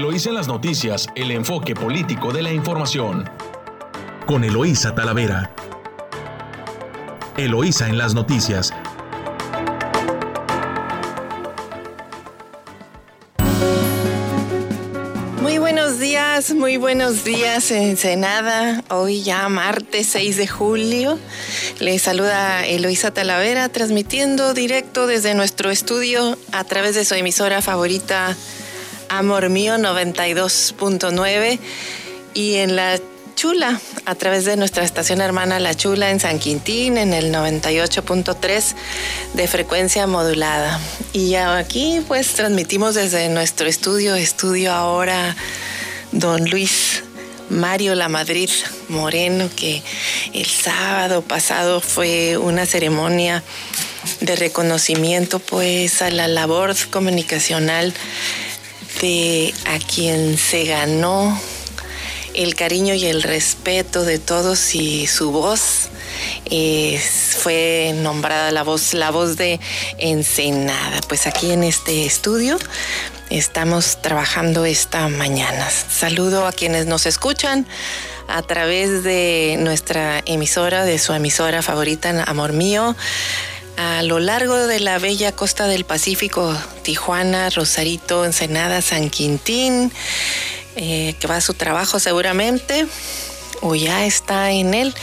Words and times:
Eloísa 0.00 0.30
en 0.30 0.36
las 0.36 0.48
noticias, 0.48 1.08
el 1.14 1.30
enfoque 1.30 1.74
político 1.74 2.32
de 2.32 2.40
la 2.40 2.50
información. 2.50 3.28
Con 4.26 4.44
Eloísa 4.44 4.94
Talavera. 4.94 5.54
Eloísa 7.36 7.86
en 7.86 7.98
las 7.98 8.14
noticias. 8.14 8.72
Muy 15.42 15.58
buenos 15.58 15.98
días, 15.98 16.54
muy 16.54 16.78
buenos 16.78 17.22
días 17.22 17.70
Ensenada. 17.70 18.82
Hoy 18.88 19.22
ya 19.22 19.50
martes 19.50 20.06
6 20.06 20.38
de 20.38 20.46
julio. 20.46 21.18
Les 21.78 22.00
saluda 22.00 22.64
Eloísa 22.66 23.10
Talavera 23.10 23.68
transmitiendo 23.68 24.54
directo 24.54 25.06
desde 25.06 25.34
nuestro 25.34 25.70
estudio 25.70 26.38
a 26.52 26.64
través 26.64 26.94
de 26.94 27.04
su 27.04 27.14
emisora 27.16 27.60
favorita 27.60 28.34
Amor 29.10 29.48
Mío 29.48 29.74
92.9 29.74 31.58
y 32.32 32.54
en 32.54 32.76
la 32.76 32.96
Chula 33.34 33.80
a 34.04 34.14
través 34.14 34.44
de 34.44 34.56
nuestra 34.56 34.84
estación 34.84 35.20
hermana 35.20 35.58
La 35.58 35.74
Chula 35.74 36.10
en 36.10 36.20
San 36.20 36.38
Quintín 36.38 36.96
en 36.96 37.12
el 37.12 37.34
98.3 37.34 38.74
de 39.34 39.48
frecuencia 39.48 40.06
modulada. 40.06 40.78
Y 41.12 41.34
aquí 41.34 42.00
pues 42.06 42.34
transmitimos 42.34 42.94
desde 42.94 43.28
nuestro 43.30 43.66
estudio, 43.66 44.14
estudio 44.14 44.72
ahora 44.72 45.34
Don 46.12 46.48
Luis 46.48 47.02
Mario 47.48 47.96
La 47.96 48.08
Madrid 48.08 48.50
Moreno, 48.88 49.50
que 49.56 49.82
el 50.32 50.46
sábado 50.46 51.22
pasado 51.22 51.80
fue 51.80 52.36
una 52.36 52.64
ceremonia 52.64 53.42
de 54.20 54.36
reconocimiento 54.36 55.40
pues 55.40 56.00
a 56.00 56.10
la 56.10 56.28
labor 56.28 56.76
comunicacional 56.90 57.92
de 59.00 59.54
a 59.66 59.78
quien 59.78 60.36
se 60.36 60.64
ganó 60.64 61.40
el 62.34 62.54
cariño 62.54 62.94
y 62.94 63.06
el 63.06 63.22
respeto 63.22 64.04
de 64.04 64.18
todos 64.18 64.74
y 64.74 65.06
su 65.06 65.32
voz 65.32 65.88
fue 67.38 67.92
nombrada 67.96 68.50
la 68.50 68.62
voz, 68.62 68.94
la 68.94 69.10
voz 69.10 69.36
de 69.36 69.60
Ensenada. 69.98 71.00
Pues 71.08 71.26
aquí 71.26 71.50
en 71.52 71.64
este 71.64 72.04
estudio 72.04 72.58
estamos 73.30 74.02
trabajando 74.02 74.64
esta 74.64 75.08
mañana. 75.08 75.68
Saludo 75.70 76.46
a 76.46 76.52
quienes 76.52 76.86
nos 76.86 77.06
escuchan 77.06 77.66
a 78.28 78.42
través 78.42 79.02
de 79.02 79.56
nuestra 79.60 80.22
emisora, 80.26 80.84
de 80.84 80.98
su 80.98 81.12
emisora 81.12 81.62
favorita, 81.62 82.24
Amor 82.26 82.52
Mío 82.52 82.94
a 83.76 84.02
lo 84.02 84.18
largo 84.18 84.66
de 84.66 84.80
la 84.80 84.98
bella 84.98 85.32
costa 85.32 85.66
del 85.66 85.84
Pacífico, 85.84 86.56
Tijuana, 86.82 87.50
Rosarito, 87.50 88.24
Ensenada, 88.24 88.82
San 88.82 89.10
Quintín, 89.10 89.92
eh, 90.76 91.14
que 91.18 91.26
va 91.26 91.36
a 91.36 91.40
su 91.40 91.54
trabajo 91.54 91.98
seguramente, 91.98 92.86
o 93.60 93.74
ya 93.74 94.04
está 94.04 94.50
en 94.50 94.74
él, 94.74 94.94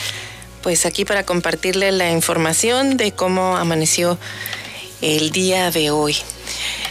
pues 0.63 0.85
aquí 0.85 1.05
para 1.05 1.23
compartirle 1.23 1.91
la 1.91 2.11
información 2.11 2.97
de 2.97 3.11
cómo 3.11 3.57
amaneció 3.57 4.17
el 5.01 5.31
día 5.31 5.71
de 5.71 5.91
hoy. 5.91 6.17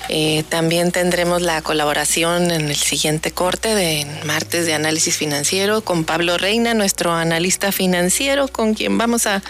Eh, 0.08 0.44
también 0.48 0.92
tendremos 0.92 1.42
la 1.42 1.60
colaboración 1.62 2.50
en 2.52 2.68
el 2.68 2.76
siguiente 2.76 3.32
corte 3.32 3.74
de 3.74 4.06
martes 4.24 4.66
de 4.66 4.74
análisis 4.74 5.16
financiero 5.16 5.80
con 5.80 6.04
Pablo 6.04 6.38
Reina, 6.38 6.74
nuestro 6.74 7.12
analista 7.12 7.72
financiero, 7.72 8.46
con 8.46 8.74
quien 8.74 8.98
vamos 8.98 9.26
a 9.26 9.42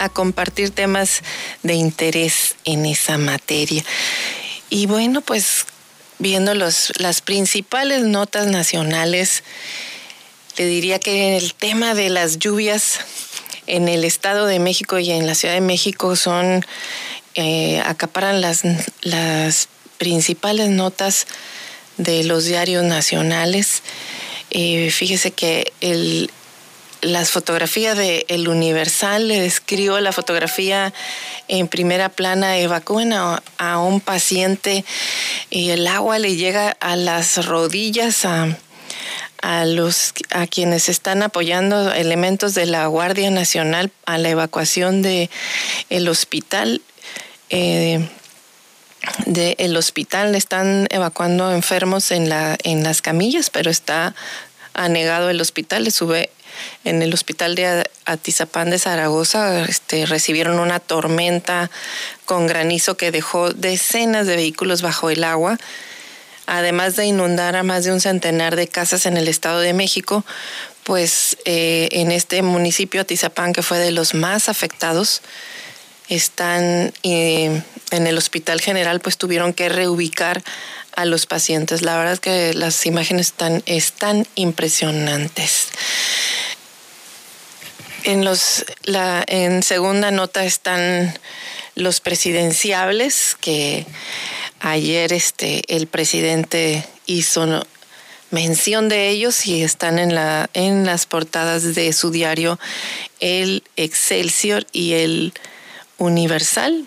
a 0.00 0.08
compartir 0.08 0.70
temas 0.70 1.22
de 1.62 1.74
interés 1.74 2.56
en 2.64 2.86
esa 2.86 3.18
materia. 3.18 3.84
Y 4.70 4.86
bueno, 4.86 5.20
pues 5.20 5.66
viendo 6.18 6.54
los, 6.54 6.92
las 6.98 7.20
principales 7.20 8.02
notas 8.02 8.46
nacionales, 8.46 9.42
le 10.56 10.66
diría 10.66 10.98
que 10.98 11.36
el 11.36 11.54
tema 11.54 11.94
de 11.94 12.10
las 12.10 12.38
lluvias 12.38 13.00
en 13.66 13.88
el 13.88 14.04
Estado 14.04 14.46
de 14.46 14.58
México 14.58 14.98
y 14.98 15.10
en 15.10 15.26
la 15.26 15.34
Ciudad 15.34 15.54
de 15.54 15.60
México 15.60 16.16
son, 16.16 16.64
eh, 17.34 17.80
acaparan 17.84 18.40
las, 18.40 18.62
las 19.02 19.68
principales 19.98 20.70
notas 20.70 21.26
de 21.96 22.24
los 22.24 22.44
diarios 22.44 22.84
nacionales. 22.84 23.82
Eh, 24.50 24.90
fíjese 24.90 25.30
que 25.30 25.72
el, 25.80 26.30
las 27.02 27.30
fotografías 27.30 27.96
de 27.96 28.24
El 28.28 28.48
Universal 28.48 29.28
le 29.28 29.40
describo 29.40 29.98
la 30.00 30.12
fotografía 30.12 30.92
en 31.48 31.68
primera 31.68 32.08
plana, 32.08 32.58
evacúen 32.58 33.12
a, 33.12 33.42
un 33.78 34.00
paciente 34.00 34.84
y 35.50 35.70
el 35.70 35.86
agua 35.86 36.18
le 36.18 36.36
llega 36.36 36.76
a 36.80 36.96
las 36.96 37.44
rodillas 37.46 38.24
a, 38.24 38.56
los 39.64 40.12
a 40.30 40.46
quienes 40.46 40.88
están 40.88 41.22
apoyando 41.22 41.92
elementos 41.92 42.54
de 42.54 42.66
la 42.66 42.86
Guardia 42.86 43.30
Nacional 43.30 43.90
a 44.04 44.18
la 44.18 44.28
evacuación 44.28 45.02
de 45.02 45.30
el 45.88 46.08
hospital. 46.08 46.82
Eh, 47.48 48.06
hospital 49.76 50.34
están 50.34 50.86
evacuando 50.90 51.50
enfermos 51.52 52.10
en 52.10 52.28
la 52.28 52.58
en 52.62 52.82
las 52.82 53.00
camillas, 53.00 53.48
pero 53.48 53.70
está 53.70 54.14
anegado 54.74 55.30
el 55.30 55.40
hospital, 55.40 55.84
le 55.84 55.90
sube 55.90 56.30
en 56.84 57.02
el 57.02 57.12
hospital 57.12 57.54
de 57.54 57.88
Atizapán 58.04 58.70
de 58.70 58.78
Zaragoza 58.78 59.64
este, 59.64 60.06
recibieron 60.06 60.58
una 60.58 60.80
tormenta 60.80 61.70
con 62.24 62.46
granizo 62.46 62.96
que 62.96 63.10
dejó 63.10 63.52
decenas 63.52 64.26
de 64.26 64.36
vehículos 64.36 64.82
bajo 64.82 65.10
el 65.10 65.24
agua, 65.24 65.58
además 66.46 66.96
de 66.96 67.06
inundar 67.06 67.56
a 67.56 67.62
más 67.62 67.84
de 67.84 67.92
un 67.92 68.00
centenar 68.00 68.56
de 68.56 68.68
casas 68.68 69.06
en 69.06 69.16
el 69.16 69.28
Estado 69.28 69.60
de 69.60 69.72
México, 69.72 70.24
pues 70.84 71.36
eh, 71.44 71.88
en 71.92 72.10
este 72.10 72.42
municipio 72.42 73.00
Atizapán, 73.00 73.52
que 73.52 73.62
fue 73.62 73.78
de 73.78 73.92
los 73.92 74.14
más 74.14 74.48
afectados, 74.48 75.22
están 76.08 76.92
eh, 77.04 77.62
en 77.92 78.06
el 78.06 78.18
hospital 78.18 78.60
general, 78.60 79.00
pues 79.00 79.16
tuvieron 79.16 79.52
que 79.52 79.68
reubicar 79.68 80.42
a 80.96 81.04
los 81.04 81.26
pacientes. 81.26 81.82
La 81.82 81.96
verdad 81.96 82.14
es 82.14 82.20
que 82.20 82.54
las 82.54 82.84
imágenes 82.86 83.28
están, 83.28 83.62
están 83.66 84.26
impresionantes. 84.34 85.68
En, 88.04 88.24
los, 88.24 88.64
la, 88.84 89.24
en 89.26 89.62
segunda 89.62 90.10
nota 90.10 90.44
están 90.44 91.12
los 91.74 92.00
presidenciables, 92.00 93.36
que 93.40 93.86
ayer 94.60 95.12
este, 95.12 95.62
el 95.68 95.86
presidente 95.86 96.84
hizo 97.06 97.64
mención 98.30 98.88
de 98.88 99.08
ellos 99.08 99.46
y 99.46 99.62
están 99.62 99.98
en, 99.98 100.14
la, 100.14 100.48
en 100.54 100.86
las 100.86 101.06
portadas 101.06 101.74
de 101.74 101.92
su 101.92 102.10
diario 102.10 102.58
El 103.18 103.64
Excelsior 103.76 104.66
y 104.72 104.92
el 104.94 105.32
Universal, 105.98 106.86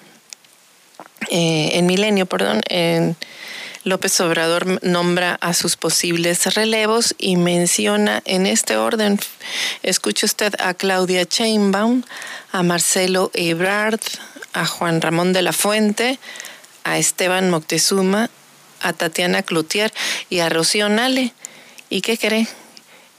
eh, 1.30 1.72
en 1.74 1.85
Milenio, 1.85 2.25
perdón, 2.25 2.62
en 2.69 3.16
López 3.85 4.17
Obrador 4.21 4.81
nombra 4.81 5.38
a 5.41 5.53
sus 5.53 5.75
posibles 5.75 6.53
relevos 6.55 7.16
y 7.17 7.35
menciona 7.35 8.21
en 8.23 8.45
este 8.45 8.77
orden, 8.77 9.19
escuche 9.81 10.25
usted 10.25 10.53
a 10.59 10.73
Claudia 10.73 11.25
Chainbaum, 11.25 12.03
a 12.53 12.63
Marcelo 12.63 13.29
Ebrard, 13.33 13.99
a 14.53 14.66
Juan 14.66 15.01
Ramón 15.01 15.33
de 15.33 15.41
la 15.41 15.51
Fuente, 15.51 16.17
a 16.85 16.97
Esteban 16.97 17.49
Moctezuma, 17.49 18.29
a 18.81 18.94
Tatiana 18.94 19.44
Cloutier 19.44 19.91
y 20.29 20.39
a 20.39 20.47
Rocío 20.47 20.88
Nale. 20.88 21.33
¿Y 21.89 22.01
qué 22.01 22.17
cree? 22.17 22.47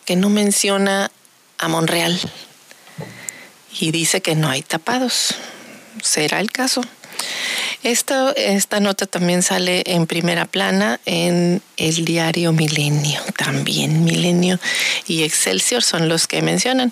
Que 0.07 0.17
no 0.17 0.31
menciona 0.31 1.11
a 1.59 1.69
Monreal. 1.69 2.19
Y 3.79 3.91
dice 3.91 4.23
que 4.23 4.35
no 4.35 4.49
hay 4.49 4.63
tapados. 4.63 5.35
¿Será 6.03 6.41
el 6.41 6.51
caso? 6.51 6.81
Esta, 7.85 8.33
esta 8.33 8.81
nota 8.81 9.05
también 9.05 9.43
sale 9.43 9.83
en 9.85 10.07
primera 10.07 10.47
plana 10.47 11.01
en 11.05 11.61
el 11.77 12.07
diario 12.07 12.51
Milenio, 12.51 13.21
también 13.37 14.05
Milenio 14.05 14.59
y 15.07 15.23
Excelsior 15.23 15.83
son 15.83 16.09
los 16.09 16.27
que 16.27 16.41
mencionan. 16.41 16.91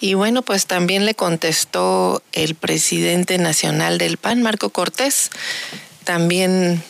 Y 0.00 0.14
bueno, 0.14 0.42
pues 0.42 0.66
también 0.66 1.06
le 1.06 1.14
contestó 1.14 2.24
el 2.32 2.56
presidente 2.56 3.38
nacional 3.38 3.98
del 3.98 4.16
PAN, 4.16 4.42
Marco 4.42 4.70
Cortés, 4.70 5.30
también 6.02 6.82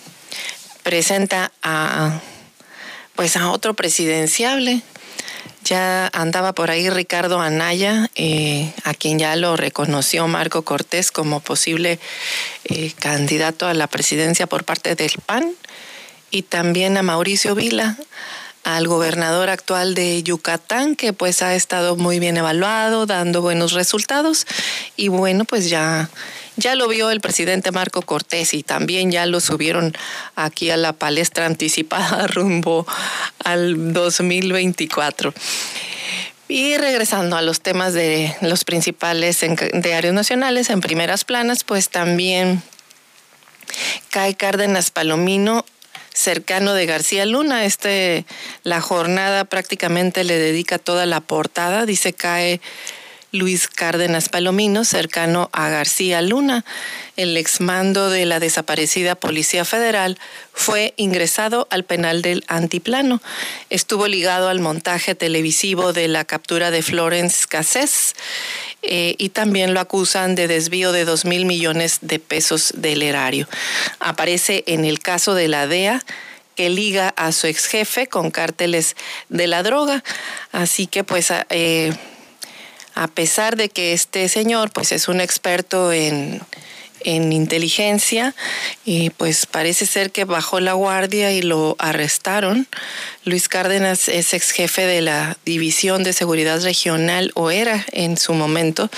presenta 0.82 1.52
a 1.62 2.22
pues 3.16 3.36
a 3.36 3.50
otro 3.50 3.74
presidenciable 3.74 4.80
ya 5.66 6.08
andaba 6.12 6.52
por 6.52 6.70
ahí 6.70 6.88
Ricardo 6.88 7.40
Anaya, 7.40 8.08
eh, 8.14 8.72
a 8.84 8.94
quien 8.94 9.18
ya 9.18 9.34
lo 9.34 9.56
reconoció 9.56 10.28
Marco 10.28 10.62
Cortés 10.62 11.10
como 11.10 11.40
posible 11.40 11.98
eh, 12.64 12.92
candidato 13.00 13.66
a 13.66 13.74
la 13.74 13.88
presidencia 13.88 14.46
por 14.46 14.64
parte 14.64 14.94
del 14.94 15.12
PAN, 15.26 15.52
y 16.30 16.42
también 16.42 16.96
a 16.96 17.02
Mauricio 17.02 17.56
Vila, 17.56 17.98
al 18.62 18.86
gobernador 18.86 19.50
actual 19.50 19.94
de 19.94 20.22
Yucatán, 20.22 20.94
que 20.94 21.12
pues 21.12 21.42
ha 21.42 21.54
estado 21.54 21.96
muy 21.96 22.20
bien 22.20 22.36
evaluado, 22.36 23.06
dando 23.06 23.42
buenos 23.42 23.72
resultados, 23.72 24.46
y 24.96 25.08
bueno, 25.08 25.44
pues 25.44 25.68
ya 25.68 26.08
ya 26.56 26.74
lo 26.74 26.88
vio 26.88 27.10
el 27.10 27.20
presidente 27.20 27.70
Marco 27.70 28.02
Cortés 28.02 28.54
y 28.54 28.62
también 28.62 29.10
ya 29.10 29.26
lo 29.26 29.40
subieron 29.40 29.96
aquí 30.34 30.70
a 30.70 30.76
la 30.76 30.92
palestra 30.92 31.46
anticipada 31.46 32.26
rumbo 32.26 32.86
al 33.44 33.92
2024. 33.92 35.32
Y 36.48 36.76
regresando 36.76 37.36
a 37.36 37.42
los 37.42 37.60
temas 37.60 37.92
de 37.92 38.34
los 38.40 38.64
principales 38.64 39.44
diarios 39.74 40.14
nacionales 40.14 40.70
en 40.70 40.80
primeras 40.80 41.24
planas, 41.24 41.64
pues 41.64 41.88
también 41.88 42.62
cae 44.10 44.36
Cárdenas 44.36 44.90
Palomino 44.92 45.64
cercano 46.16 46.72
de 46.72 46.86
García 46.86 47.26
Luna. 47.26 47.64
Este, 47.64 48.24
la 48.62 48.80
jornada 48.80 49.44
prácticamente 49.44 50.24
le 50.24 50.38
dedica 50.38 50.78
toda 50.78 51.04
la 51.04 51.20
portada. 51.20 51.84
Dice 51.84 52.12
cae 52.12 52.60
Luis 53.32 53.69
Cárdenas 53.69 54.28
Palomino, 54.28 54.84
cercano 54.84 55.50
a 55.52 55.69
García 55.69 56.23
Luna. 56.23 56.64
El 57.17 57.37
exmando 57.37 58.11
de 58.11 58.25
la 58.26 58.40
desaparecida 58.40 59.14
Policía 59.14 59.64
Federal 59.64 60.19
fue 60.52 60.94
ingresado 60.96 61.67
al 61.70 61.84
penal 61.84 62.23
del 62.23 62.44
Antiplano. 62.46 63.20
Estuvo 63.70 64.06
ligado 64.06 64.49
al 64.49 64.61
montaje 64.61 65.14
televisivo 65.14 65.93
de 65.93 66.08
la 66.08 66.25
captura 66.25 66.70
de 66.70 66.82
Florence 66.82 67.46
Cassés 67.49 68.14
eh, 68.82 69.14
y 69.19 69.31
también 69.31 69.75
lo 69.75 69.81
acusan 69.81 70.34
de 70.34 70.49
desvío 70.49 70.93
de 70.93 71.05
dos 71.05 71.25
mil 71.25 71.44
millones 71.44 71.99
de 72.02 72.19
pesos 72.19 72.73
del 72.76 73.02
erario. 73.02 73.49
Aparece 73.99 74.62
en 74.67 74.84
el 74.84 75.00
caso 75.00 75.34
de 75.34 75.49
la 75.49 75.67
DEA 75.67 76.02
que 76.55 76.70
liga 76.70 77.12
a 77.17 77.32
su 77.32 77.46
ex 77.46 77.67
jefe 77.67 78.06
con 78.06 78.31
cárteles 78.31 78.96
de 79.28 79.46
la 79.46 79.62
droga. 79.62 80.02
Así 80.52 80.87
que 80.87 81.05
pues... 81.05 81.32
Eh, 81.50 81.93
a 82.96 83.08
pesar 83.08 83.56
de 83.56 83.69
que 83.69 83.93
este 83.93 84.28
señor 84.28 84.72
pues 84.72 84.90
es 84.90 85.06
un 85.06 85.20
experto 85.20 85.93
en, 85.93 86.40
inteligencia 87.04 88.34
y 88.84 89.10
pues 89.10 89.46
parece 89.46 89.87
ser 89.87 90.10
que 90.10 90.25
bajó 90.25 90.58
la 90.58 90.72
guardia 90.72 91.31
y 91.31 91.40
lo 91.40 91.76
arrestaron. 91.78 92.66
Luis 93.25 93.48
Cárdenas 93.48 94.08
es 94.08 94.34
ex 94.34 94.50
jefe 94.50 94.87
de 94.87 95.02
la 95.02 95.38
División 95.44 96.02
de 96.02 96.12
Seguridad 96.12 96.60
Regional 96.62 97.31
o 97.34 97.52
era 97.52 97.87
en 97.93 98.16
su 98.16 98.32
momento 98.32 98.90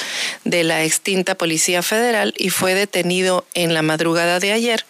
de 0.45 0.65
la 0.65 0.85
extinta 0.85 1.35
Policía 1.35 1.83
Federal 1.83 2.33
y 2.39 2.49
fue 2.49 2.75
detenido 2.75 3.45
en 3.53 3.75
la 3.75 3.83
madrugada 3.83 4.41
de 4.41 4.53
ayer 4.53 4.87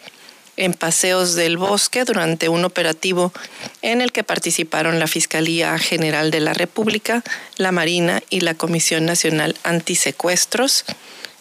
en 0.59 0.75
Paseos 0.75 1.37
del 1.37 1.57
Bosque 1.57 2.05
durante 2.05 2.49
un 2.49 2.65
operativo 2.65 3.33
en 3.81 4.01
el 4.01 4.11
que 4.11 4.25
participaron 4.25 4.99
la 4.99 5.07
Fiscalía 5.07 5.79
General 5.79 6.33
de 6.33 6.41
la 6.41 6.53
República, 6.53 7.23
la 7.57 7.71
Marina 7.71 8.23
y 8.29 8.41
la 8.41 8.55
Comisión 8.55 9.07
Nacional 9.07 9.57
Antisecuestros 9.63 10.85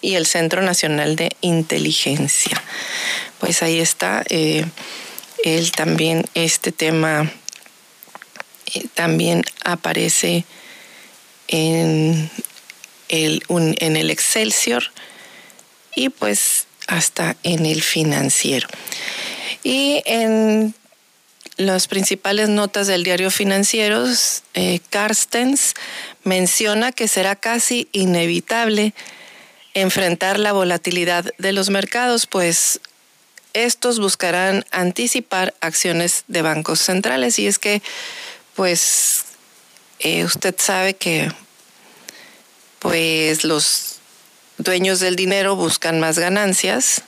y 0.02 0.14
el 0.14 0.28
Centro 0.28 0.62
Nacional 0.62 1.16
de 1.16 1.36
Inteligencia. 1.42 2.62
Pues 3.40 3.64
ahí 3.64 3.80
está. 3.80 4.24
Eh, 4.30 4.66
él 5.44 5.72
también, 5.72 6.26
este 6.36 6.72
tema 6.72 7.32
eh, 8.74 8.86
también 8.94 9.44
aparece 9.64 10.46
en 11.48 12.30
el, 13.10 13.44
en 13.50 13.98
el 13.98 14.12
Excelsior 14.12 14.84
y 15.96 16.10
pues 16.10 16.67
hasta 16.88 17.36
en 17.44 17.66
el 17.66 17.82
financiero. 17.82 18.68
Y 19.64 20.02
en 20.06 20.74
las 21.58 21.88
principales 21.88 22.50
notas 22.50 22.88
del 22.88 23.04
diario 23.04 23.32
Financieros, 23.32 24.44
eh, 24.54 24.80
Carstens 24.90 25.74
menciona 26.24 26.92
que 26.92 27.08
será 27.08 27.36
casi 27.36 27.88
inevitable 27.92 28.94
enfrentar 29.74 30.40
la 30.40 30.54
volatilidad 30.54 31.26
de 31.38 31.52
los 31.52 31.70
mercados, 31.70 32.26
pues 32.28 32.80
estos 33.54 34.00
buscarán 34.00 34.66
anticipar 34.72 35.56
acciones 35.62 36.26
de 36.28 36.44
bancos 36.44 36.80
centrales. 36.80 37.40
Y 37.40 37.48
es 37.48 37.58
que, 37.60 37.82
pues, 38.56 39.26
eh, 40.00 40.24
usted 40.26 40.56
sabe 40.58 40.96
que, 40.96 41.32
pues, 42.80 43.44
los 43.44 43.97
dueños 44.58 45.00
del 45.00 45.16
dinero 45.16 45.56
buscan 45.56 46.00
más 46.00 46.20
ganancias 46.20 47.04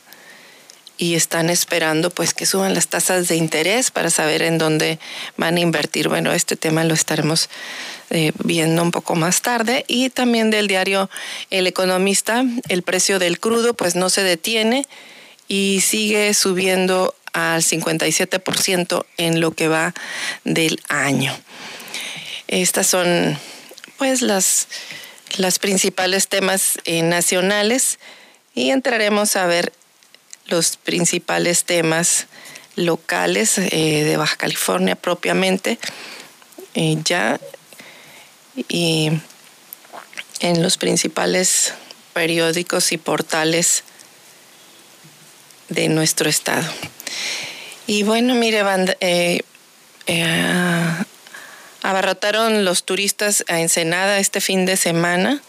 y 0.97 1.15
están 1.15 1.49
esperando 1.49 2.09
pues 2.09 2.33
que 2.33 2.45
suban 2.45 2.73
las 2.73 2.89
tasas 2.89 3.29
de 3.29 3.37
interés 3.37 3.89
para 3.89 4.09
saber 4.09 4.41
en 4.41 4.57
dónde 4.57 4.99
van 5.37 5.55
a 5.55 5.61
invertir. 5.61 6.09
Bueno, 6.09 6.33
este 6.33 6.57
tema 6.57 6.83
lo 6.83 6.93
estaremos 6.93 7.49
eh, 8.09 8.33
viendo 8.43 8.83
un 8.83 8.91
poco 8.91 9.15
más 9.15 9.41
tarde 9.41 9.85
y 9.87 10.09
también 10.09 10.51
del 10.51 10.67
diario 10.67 11.09
El 11.49 11.67
Economista, 11.67 12.43
el 12.67 12.83
precio 12.83 13.17
del 13.17 13.39
crudo 13.39 13.73
pues 13.73 13.95
no 13.95 14.09
se 14.09 14.23
detiene 14.23 14.85
y 15.47 15.81
sigue 15.81 16.33
subiendo 16.33 17.15
al 17.31 17.61
57% 17.61 19.05
en 19.17 19.39
lo 19.39 19.51
que 19.51 19.69
va 19.69 19.93
del 20.43 20.81
año. 20.89 21.33
Estas 22.47 22.87
son 22.87 23.37
pues 23.97 24.21
las 24.21 24.67
los 25.37 25.59
principales 25.59 26.27
temas 26.27 26.79
eh, 26.85 27.01
nacionales 27.01 27.99
y 28.53 28.71
entraremos 28.71 29.35
a 29.35 29.45
ver 29.45 29.73
los 30.47 30.77
principales 30.77 31.63
temas 31.63 32.27
locales 32.75 33.57
eh, 33.57 34.03
de 34.03 34.17
Baja 34.17 34.37
California 34.37 34.95
propiamente 34.95 35.77
eh, 36.73 36.97
ya 37.03 37.39
y 38.67 39.11
en 40.39 40.63
los 40.63 40.77
principales 40.77 41.73
periódicos 42.13 42.91
y 42.91 42.97
portales 42.97 43.83
de 45.69 45.87
nuestro 45.87 46.29
estado. 46.29 46.67
Y 47.85 48.03
bueno, 48.03 48.35
mire, 48.35 48.63
Abarrotaron 51.81 52.65
los 52.65 52.83
turistas 52.83 53.45
a 53.47 53.59
Ensenada 53.61 54.19
este 54.19 54.41
fin 54.41 54.65
de 54.65 54.77
semana. 54.77 55.41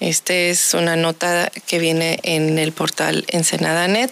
Esta 0.00 0.34
es 0.34 0.74
una 0.74 0.96
nota 0.96 1.50
que 1.66 1.78
viene 1.78 2.20
en 2.24 2.58
el 2.58 2.72
portal 2.72 3.24
Ensenada.net. 3.28 4.10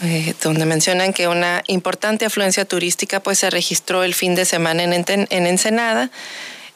Eh, 0.00 0.34
donde 0.42 0.64
mencionan 0.64 1.12
que 1.12 1.26
una 1.26 1.64
importante 1.66 2.24
afluencia 2.24 2.64
turística 2.64 3.18
pues 3.18 3.40
se 3.40 3.50
registró 3.50 4.04
el 4.04 4.14
fin 4.14 4.36
de 4.36 4.44
semana 4.44 4.84
en, 4.84 4.92
en 5.08 5.46
Ensenada, 5.46 6.12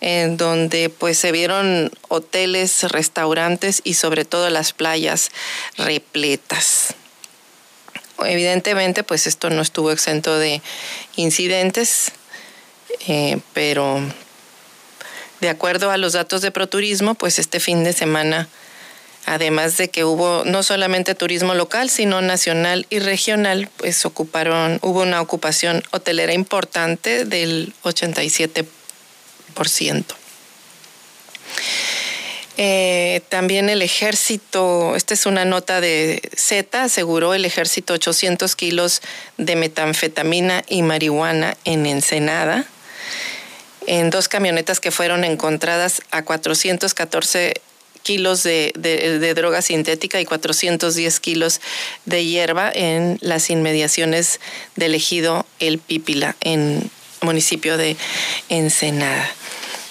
en 0.01 0.37
donde 0.37 0.89
pues 0.89 1.19
se 1.19 1.31
vieron 1.31 1.93
hoteles, 2.09 2.83
restaurantes 2.91 3.81
y 3.85 3.95
sobre 3.95 4.25
todo 4.25 4.51
las 4.51 4.73
playas 4.73 5.31
repletas. 5.79 6.95
Evidentemente 8.25 9.05
pues 9.05 9.29
esto 9.29 9.51
no 9.51 9.63
estuvo 9.63 9.93
exento 9.93 10.37
de 10.37 10.61
incidentes, 11.15 12.11
eh, 13.07 13.39
pero 13.53 14.01
de 15.43 15.49
acuerdo 15.49 15.91
a 15.91 15.99
los 15.99 16.13
datos 16.13 16.41
de 16.41 16.53
ProTurismo, 16.53 17.15
pues 17.15 17.41
este 17.41 17.59
fin 17.59 17.83
de 17.83 17.93
semana, 17.93 18.49
además 19.27 19.77
de 19.77 19.89
que 19.89 20.05
hubo 20.05 20.45
no 20.45 20.63
solamente 20.63 21.17
turismo 21.17 21.55
local, 21.55 21.91
sino 21.91 22.23
nacional 22.23 22.87
y 22.91 23.01
regional, 23.01 23.69
pues 23.77 24.07
ocuparon, 24.07 24.79
hubo 24.83 25.03
una 25.03 25.21
ocupación 25.21 25.83
hotelera 25.91 26.33
importante 26.33 27.25
del 27.25 27.75
87%. 27.83 30.05
Eh, 32.57 33.23
también 33.29 33.69
el 33.69 33.83
ejército, 33.83 34.95
esta 34.95 35.15
es 35.15 35.27
una 35.27 35.45
nota 35.45 35.81
de 35.81 36.23
Z, 36.37 36.85
aseguró 36.85 37.35
el 37.35 37.47
ejército 37.47 37.95
800 37.95 38.55
kilos 38.55 39.03
de 39.39 39.57
metanfetamina 39.57 40.63
y 40.69 40.83
marihuana 40.83 41.57
en 41.65 41.87
Ensenada 41.87 42.69
en 43.87 44.11
dos 44.11 44.29
camionetas 44.29 44.81
que 44.81 44.91
fueron 44.91 45.25
encontradas 45.25 46.03
a 46.11 46.23
414 46.23 47.55
kilos 48.03 48.43
de, 48.43 49.33
droga 49.35 49.63
sintética 49.63 50.21
y 50.21 50.25
410 50.25 51.21
kilos 51.21 51.61
de 52.05 52.25
hierba 52.25 52.71
en 52.75 53.19
las 53.21 53.51
inmediaciones 53.51 54.41
del 54.77 54.95
ejido 54.95 55.47
El 55.61 55.79
Pípila, 55.79 56.37
en 56.41 56.91
municipio 57.21 57.77
de 57.77 57.97
Ensenada. 58.49 59.31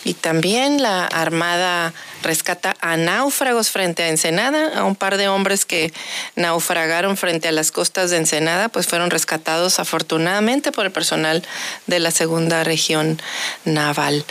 Y 0.03 0.13
también 0.13 0.81
la 0.81 1.05
Armada 1.05 1.93
rescata 2.21 2.75
a 2.81 2.97
náufragos 2.97 3.69
frente 3.69 4.03
a 4.03 4.09
Ensenada, 4.09 4.77
a 4.79 4.83
un 4.83 4.95
par 4.95 5.17
de 5.17 5.27
hombres 5.27 5.65
que 5.65 5.93
naufragaron 6.35 7.17
frente 7.17 7.47
a 7.47 7.51
las 7.51 7.71
costas 7.71 8.11
de 8.11 8.17
Ensenada, 8.17 8.69
pues 8.69 8.87
fueron 8.87 9.09
rescatados 9.09 9.79
afortunadamente 9.79 10.71
por 10.71 10.85
el 10.85 10.91
personal 10.91 11.43
de 11.87 11.99
la 11.99 12.11
segunda 12.11 12.63
región 12.63 13.21
naval. 13.65 14.25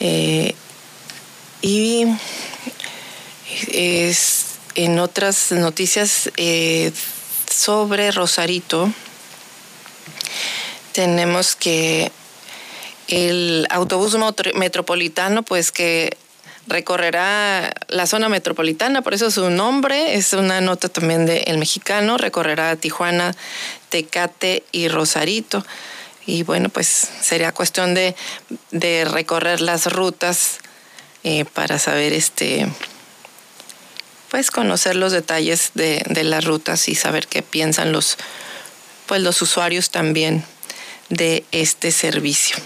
Eh, 0.00 0.54
y 1.62 2.06
es, 3.68 4.46
en 4.74 4.98
otras 4.98 5.52
noticias 5.52 6.30
eh, 6.36 6.92
sobre 7.48 8.10
Rosarito, 8.10 8.92
tenemos 10.92 11.54
que 11.54 12.10
el 13.08 13.66
autobús 13.70 14.16
metropolitano, 14.54 15.42
pues 15.42 15.72
que 15.72 16.16
recorrerá 16.66 17.72
la 17.88 18.06
zona 18.06 18.28
metropolitana, 18.28 19.02
por 19.02 19.14
eso 19.14 19.30
su 19.30 19.50
nombre 19.50 20.14
es 20.14 20.32
una 20.32 20.60
nota 20.60 20.88
también 20.88 21.26
de 21.26 21.38
El 21.46 21.58
Mexicano, 21.58 22.18
recorrerá 22.18 22.76
Tijuana, 22.76 23.34
Tecate 23.88 24.64
y 24.72 24.88
Rosarito. 24.88 25.64
Y 26.24 26.44
bueno, 26.44 26.68
pues 26.68 26.86
sería 27.20 27.52
cuestión 27.52 27.94
de, 27.94 28.14
recorrer 29.10 29.60
las 29.60 29.92
rutas 29.92 30.58
eh, 31.24 31.44
para 31.44 31.78
saber 31.78 32.12
este 32.12 32.68
pues 34.30 34.50
conocer 34.50 34.96
los 34.96 35.12
detalles 35.12 35.72
de, 35.74 36.02
de, 36.08 36.24
las 36.24 36.44
rutas 36.44 36.88
y 36.88 36.94
saber 36.94 37.26
qué 37.26 37.42
piensan 37.42 37.92
los 37.92 38.16
pues 39.06 39.20
los 39.20 39.42
usuarios 39.42 39.90
también 39.90 40.42
de 41.10 41.44
este 41.52 41.90
servicio. 41.90 42.56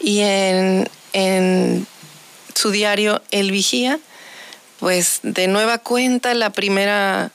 Y 0.00 0.20
en 0.20 0.88
su 2.54 2.70
diario 2.70 3.22
El 3.30 3.50
Vigía, 3.50 3.98
pues 4.78 5.20
de 5.22 5.46
nueva 5.46 5.78
cuenta 5.78 6.34
la 6.34 6.50
primera, 6.50 7.30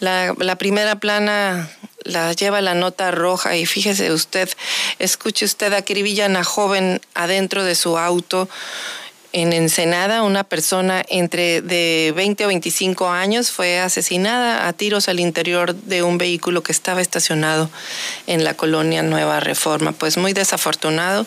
la, 0.00 0.56
primera 0.58 0.96
plana 0.96 1.70
la 2.04 2.32
lleva 2.32 2.60
la 2.60 2.74
nota 2.74 3.10
roja 3.10 3.56
y 3.56 3.66
fíjese 3.66 4.12
usted, 4.12 4.50
escuche 4.98 5.44
usted, 5.44 5.72
acribillan 5.72 6.36
a 6.36 6.44
joven 6.44 7.00
adentro 7.14 7.64
de 7.64 7.74
su 7.74 7.96
auto 7.96 8.48
en 9.32 9.54
Ensenada, 9.54 10.22
una 10.22 10.44
persona 10.44 11.02
entre 11.08 11.62
de 11.62 12.12
20 12.14 12.44
o 12.44 12.48
25 12.48 13.08
años 13.08 13.50
fue 13.50 13.80
asesinada 13.80 14.68
a 14.68 14.72
tiros 14.74 15.08
al 15.08 15.20
interior 15.20 15.74
de 15.74 16.02
un 16.02 16.18
vehículo 16.18 16.62
que 16.62 16.72
estaba 16.72 17.00
estacionado 17.00 17.70
en 18.26 18.44
la 18.44 18.52
colonia 18.54 19.02
Nueva 19.02 19.40
Reforma. 19.40 19.92
Pues 19.92 20.18
muy 20.18 20.34
desafortunado 20.34 21.26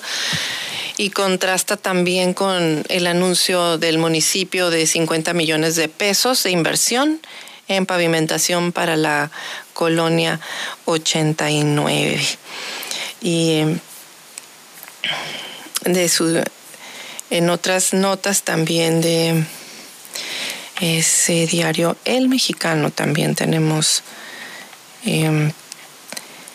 y 0.97 1.09
contrasta 1.09 1.77
también 1.77 2.33
con 2.33 2.83
el 2.87 3.07
anuncio 3.07 3.77
del 3.77 3.97
municipio 3.97 4.69
de 4.69 4.87
50 4.87 5.33
millones 5.33 5.75
de 5.75 5.89
pesos 5.89 6.43
de 6.43 6.51
inversión 6.51 7.19
en 7.67 7.85
pavimentación 7.85 8.71
para 8.71 8.95
la 8.95 9.31
colonia 9.73 10.39
89. 10.85 12.21
Y 13.21 13.63
de 15.83 16.09
su, 16.09 16.43
en 17.29 17.49
otras 17.49 17.93
notas 17.93 18.43
también 18.43 19.01
de 19.01 19.43
ese 20.81 21.47
diario 21.47 21.95
El 22.05 22.27
Mexicano 22.29 22.91
también 22.91 23.35
tenemos 23.35 24.03
em, 25.05 25.51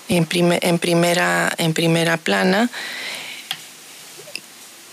en, 0.09 0.26
en, 0.62 0.78
primera, 0.78 1.52
en 1.59 1.75
primera 1.75 2.16
plana 2.16 2.70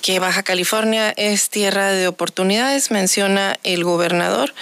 que 0.01 0.19
Baja 0.19 0.43
California 0.43 1.13
es 1.17 1.49
tierra 1.49 1.91
de 1.91 2.07
oportunidades, 2.07 2.91
menciona 2.91 3.59
el 3.63 3.83
gobernador, 3.83 4.53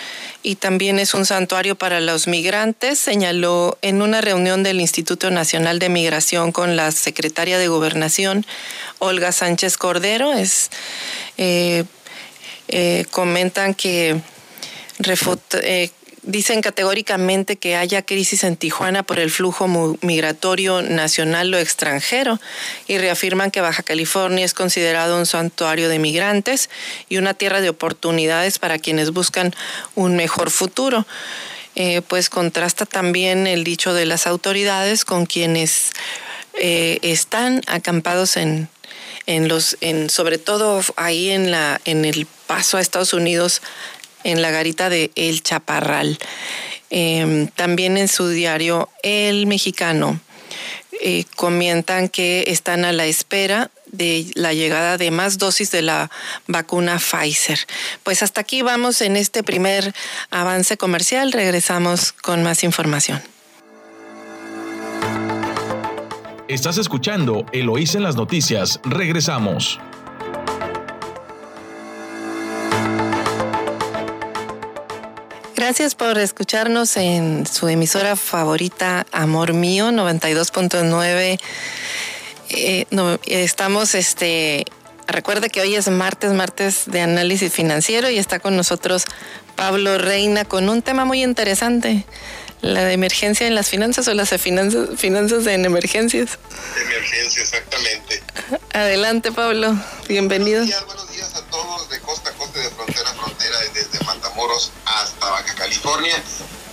y 0.43 0.55
también 0.55 0.99
es 0.99 1.13
un 1.13 1.25
santuario 1.25 1.75
para 1.75 1.99
los 1.99 2.27
migrantes, 2.27 2.99
señaló 2.99 3.77
en 3.81 4.01
una 4.01 4.21
reunión 4.21 4.61
del 4.61 4.79
Instituto 4.79 5.31
Nacional 5.31 5.79
de 5.79 5.89
Migración 5.89 6.51
con 6.51 6.75
la 6.75 6.91
secretaria 6.91 7.57
de 7.57 7.67
Gobernación, 7.67 8.45
Olga 8.99 9.31
Sánchez 9.31 9.77
Cordero. 9.77 10.33
Es, 10.33 10.69
eh, 11.37 11.83
eh, 12.67 13.05
comentan 13.09 13.73
que 13.73 14.21
eh, 15.61 15.89
dicen 16.25 16.62
categóricamente 16.62 17.55
que 17.55 17.75
haya 17.75 18.01
crisis 18.01 18.44
en 18.44 18.58
Tijuana 18.58 19.03
por 19.03 19.20
el 19.20 19.29
flujo 19.29 19.67
migratorio 20.01 20.82
nacional 20.82 21.53
o 21.53 21.58
extranjero 21.58 22.39
y 22.88 22.98
reafirman 22.98 23.51
que 23.51 23.62
Baja 23.62 23.84
California 23.84 24.46
es 24.46 24.53
considerado 24.53 25.17
un 25.17 25.25
santuario 25.25 25.88
de 25.89 26.00
migrantes 26.00 26.70
y 27.10 27.17
una 27.17 27.34
tierra 27.34 27.62
de 27.62 27.70
oportunidades 27.70 28.60
para 28.60 28.79
quienes 28.79 29.12
buscan 29.12 29.53
un 29.96 30.15
mejor 30.15 30.51
futuro. 30.51 31.05
Eh, 31.77 32.01
pues 32.08 32.29
contrasta 32.29 32.86
también 32.86 33.48
el 33.48 33.65
dicho 33.65 33.94
de 33.94 34.05
las 34.05 34.27
autoridades 34.27 35.03
con 35.03 35.25
quienes 35.25 35.91
eh, 36.53 37.00
están 37.01 37.62
acampados 37.67 38.38
en, 38.38 38.70
en 39.25 39.50
los, 39.50 39.75
en, 39.82 40.10
sobre 40.10 40.38
todo 40.38 40.82
ahí 40.96 41.32
en 41.32 41.51
la, 41.51 41.82
en 41.84 42.05
el 42.05 42.27
paso 42.48 42.77
a 42.77 42.82
Estados 42.82 43.13
Unidos 43.13 43.62
en 44.25 44.41
la 44.41 44.51
garita 44.51 44.89
de 44.89 45.12
El 45.15 45.41
Chaparral. 45.41 46.17
Em, 46.89 47.48
también 47.48 47.98
en 47.98 48.10
su 48.10 48.27
diario 48.27 48.89
El 49.03 49.48
Mexicano 49.48 50.20
eh, 51.01 51.24
comentan 51.36 52.10
que 52.10 52.46
están 52.48 52.86
a 52.86 52.91
la 52.91 53.05
espera 53.05 53.72
de 53.91 54.27
la 54.34 54.53
llegada 54.53 54.98
de 54.98 55.12
más 55.12 55.38
dosis 55.38 55.72
de 55.72 55.82
la 55.82 56.12
vacuna 56.48 57.00
Pfizer. 57.00 57.60
Pues 58.03 58.24
hasta 58.24 58.41
aquí 58.41 58.62
vamos 58.62 59.01
en 59.01 59.15
este 59.15 59.44
primer 59.44 59.94
avance 60.32 60.77
comercial. 60.77 61.32
Regresamos 61.32 62.12
con 62.12 62.44
más 62.44 62.63
información. 62.63 63.22
Estás 66.48 66.77
escuchando 66.77 67.46
Eloís 67.51 67.96
en 67.96 68.03
las 68.03 68.15
noticias. 68.15 68.79
Regresamos. 68.84 69.79
Gracias 75.67 75.95
por 75.95 76.19
escucharnos 76.19 76.95
en 76.95 77.48
su 77.48 77.67
emisora 77.67 78.15
favorita, 78.15 79.07
Amor 79.12 79.53
Mío, 79.53 79.89
92.9. 79.89 81.39
Eh, 82.50 82.86
estamos, 83.25 83.95
este, 83.95 84.65
recuerde 85.07 85.50
que 85.50 85.62
hoy 85.62 85.74
es 85.74 85.88
martes, 85.88 86.34
martes 86.34 86.84
de 86.86 87.01
análisis 87.01 87.51
financiero 87.51 88.12
y 88.12 88.19
está 88.19 88.38
con 88.38 88.55
nosotros 88.55 89.05
Pablo 89.55 89.98
Reina 89.98 90.45
con 90.45 90.69
un 90.69 90.84
tema 90.84 91.03
muy 91.03 91.24
interesante. 91.24 92.05
La 92.62 92.84
de 92.84 92.93
emergencia 92.93 93.48
en 93.48 93.55
las 93.55 93.67
finanzas 93.67 94.07
o 94.07 94.13
las 94.13 94.29
de 94.29 94.38
finanzas, 94.38 94.89
finanzas 94.98 95.48
en 95.48 95.65
emergencias. 95.65 96.38
Emergencia, 96.79 97.41
exactamente. 97.41 98.22
Adelante, 98.72 99.31
Pablo. 99.31 99.75
Bienvenido. 100.07 100.60
Buenos 100.60 100.67
días, 100.67 100.86
buenos 100.86 101.12
días 101.12 101.36
a 101.36 101.41
todos 101.50 101.89
de 101.89 102.00
costa 102.01 102.29
a 102.29 102.34
costa, 102.34 102.60
de 102.60 102.69
frontera 102.69 103.10
a 103.10 103.13
frontera, 103.13 103.25
Matamoros 104.35 104.71
hasta 104.85 105.29
Baja 105.29 105.55
California. 105.55 106.15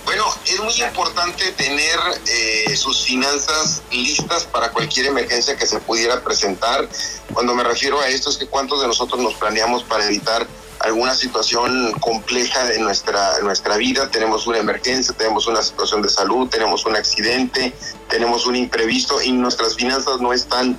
Bueno, 0.05 0.25
es 0.45 0.59
muy 0.59 0.73
importante 0.83 1.51
tener 1.53 1.97
eh, 2.27 2.75
sus 2.75 3.05
finanzas 3.05 3.81
listas 3.89 4.43
para 4.43 4.69
cualquier 4.71 5.05
emergencia 5.05 5.55
que 5.55 5.65
se 5.65 5.79
pudiera 5.79 6.21
presentar. 6.21 6.87
Cuando 7.33 7.55
me 7.55 7.63
refiero 7.63 8.01
a 8.01 8.07
esto 8.09 8.29
es 8.29 8.37
que 8.37 8.47
cuántos 8.47 8.81
de 8.81 8.87
nosotros 8.87 9.21
nos 9.21 9.35
planeamos 9.35 9.83
para 9.83 10.05
evitar 10.05 10.45
alguna 10.79 11.15
situación 11.15 11.93
compleja 12.01 12.73
en 12.73 12.83
nuestra, 12.83 13.39
nuestra 13.39 13.77
vida, 13.77 14.11
tenemos 14.11 14.45
una 14.45 14.57
emergencia, 14.57 15.15
tenemos 15.15 15.47
una 15.47 15.63
situación 15.63 16.01
de 16.01 16.09
salud, 16.09 16.49
tenemos 16.49 16.85
un 16.85 16.97
accidente, 16.97 17.73
tenemos 18.09 18.45
un 18.45 18.57
imprevisto 18.57 19.21
y 19.21 19.31
nuestras 19.31 19.75
finanzas 19.75 20.19
no 20.19 20.33
están 20.33 20.77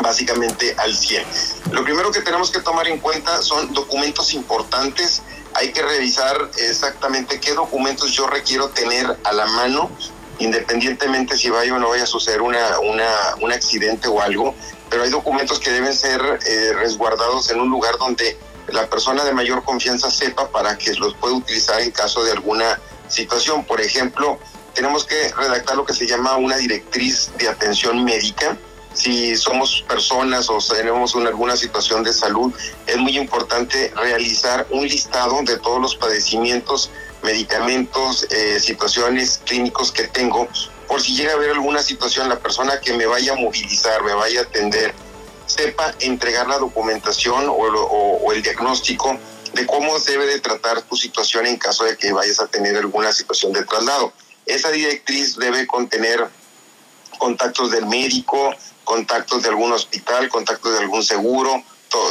básicamente 0.00 0.74
al 0.78 0.96
100. 0.96 1.24
Lo 1.72 1.84
primero 1.84 2.10
que 2.10 2.22
tenemos 2.22 2.50
que 2.50 2.60
tomar 2.60 2.88
en 2.88 2.98
cuenta 2.98 3.42
son 3.42 3.74
documentos 3.74 4.32
importantes. 4.32 5.22
Hay 5.54 5.72
que 5.72 5.82
revisar 5.82 6.50
exactamente 6.56 7.40
qué 7.40 7.54
documentos 7.54 8.12
yo 8.12 8.26
requiero 8.26 8.68
tener 8.68 9.16
a 9.24 9.32
la 9.32 9.46
mano, 9.46 9.90
independientemente 10.38 11.36
si 11.36 11.50
vaya 11.50 11.74
o 11.74 11.78
no 11.78 11.90
vaya 11.90 12.04
a 12.04 12.06
suceder 12.06 12.40
una, 12.42 12.78
una, 12.80 13.08
un 13.40 13.52
accidente 13.52 14.08
o 14.08 14.20
algo. 14.20 14.54
Pero 14.88 15.02
hay 15.02 15.10
documentos 15.10 15.60
que 15.60 15.70
deben 15.70 15.94
ser 15.94 16.20
eh, 16.46 16.72
resguardados 16.74 17.50
en 17.50 17.60
un 17.60 17.70
lugar 17.70 17.96
donde 17.98 18.38
la 18.68 18.88
persona 18.88 19.24
de 19.24 19.32
mayor 19.32 19.64
confianza 19.64 20.10
sepa 20.10 20.50
para 20.50 20.76
que 20.78 20.94
los 20.94 21.14
pueda 21.14 21.34
utilizar 21.34 21.80
en 21.80 21.90
caso 21.90 22.24
de 22.24 22.32
alguna 22.32 22.78
situación. 23.08 23.64
Por 23.64 23.80
ejemplo, 23.80 24.38
tenemos 24.74 25.04
que 25.04 25.32
redactar 25.36 25.76
lo 25.76 25.84
que 25.84 25.94
se 25.94 26.06
llama 26.06 26.36
una 26.36 26.56
directriz 26.56 27.30
de 27.38 27.48
atención 27.48 28.04
médica. 28.04 28.56
Si 28.94 29.36
somos 29.36 29.84
personas 29.88 30.50
o 30.50 30.58
tenemos 30.58 31.14
una, 31.14 31.28
alguna 31.28 31.56
situación 31.56 32.02
de 32.02 32.12
salud, 32.12 32.52
es 32.86 32.96
muy 32.96 33.16
importante 33.16 33.92
realizar 33.94 34.66
un 34.70 34.86
listado 34.86 35.40
de 35.42 35.58
todos 35.58 35.80
los 35.80 35.96
padecimientos, 35.96 36.90
medicamentos, 37.22 38.26
eh, 38.30 38.58
situaciones 38.58 39.40
clínicos 39.44 39.92
que 39.92 40.08
tengo, 40.08 40.48
por 40.90 41.00
si 41.00 41.14
llega 41.14 41.30
a 41.30 41.34
haber 41.36 41.50
alguna 41.50 41.84
situación, 41.84 42.28
la 42.28 42.40
persona 42.40 42.80
que 42.80 42.92
me 42.94 43.06
vaya 43.06 43.34
a 43.34 43.36
movilizar, 43.36 44.02
me 44.02 44.12
vaya 44.12 44.40
a 44.40 44.42
atender, 44.42 44.92
sepa 45.46 45.94
entregar 46.00 46.48
la 46.48 46.58
documentación 46.58 47.46
o, 47.48 48.32
el 48.32 48.42
diagnóstico 48.42 49.16
de 49.52 49.66
cómo 49.66 49.96
debe 50.00 50.26
de 50.26 50.40
tratar 50.40 50.82
tu 50.82 50.96
situación 50.96 51.46
en 51.46 51.58
caso 51.58 51.84
de 51.84 51.96
que 51.96 52.12
vayas 52.12 52.40
a 52.40 52.48
tener 52.48 52.76
alguna 52.76 53.12
situación 53.12 53.52
de 53.52 53.64
traslado. 53.64 54.12
Esa 54.46 54.72
directriz 54.72 55.36
debe 55.36 55.64
contener 55.68 56.28
contactos 57.18 57.70
del 57.70 57.86
médico, 57.86 58.52
contactos 58.90 59.44
de 59.44 59.48
algún 59.50 59.70
hospital, 59.70 60.28
contactos 60.28 60.72
de 60.72 60.80
algún 60.80 61.04
seguro, 61.04 61.62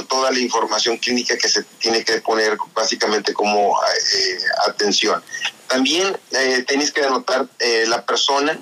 toda 0.08 0.32
la 0.32 0.40
información 0.40 0.96
clínica 0.96 1.38
que 1.38 1.50
se 1.50 1.64
tiene 1.78 2.06
que 2.06 2.22
poner 2.22 2.58
básicamente 2.74 3.34
como 3.34 3.78
eh, 3.84 4.40
atención. 4.66 5.22
También 5.68 6.18
eh, 6.32 6.64
tenéis 6.66 6.94
que 6.94 7.04
anotar 7.04 7.48
eh, 7.60 7.84
la 7.86 8.06
persona 8.06 8.58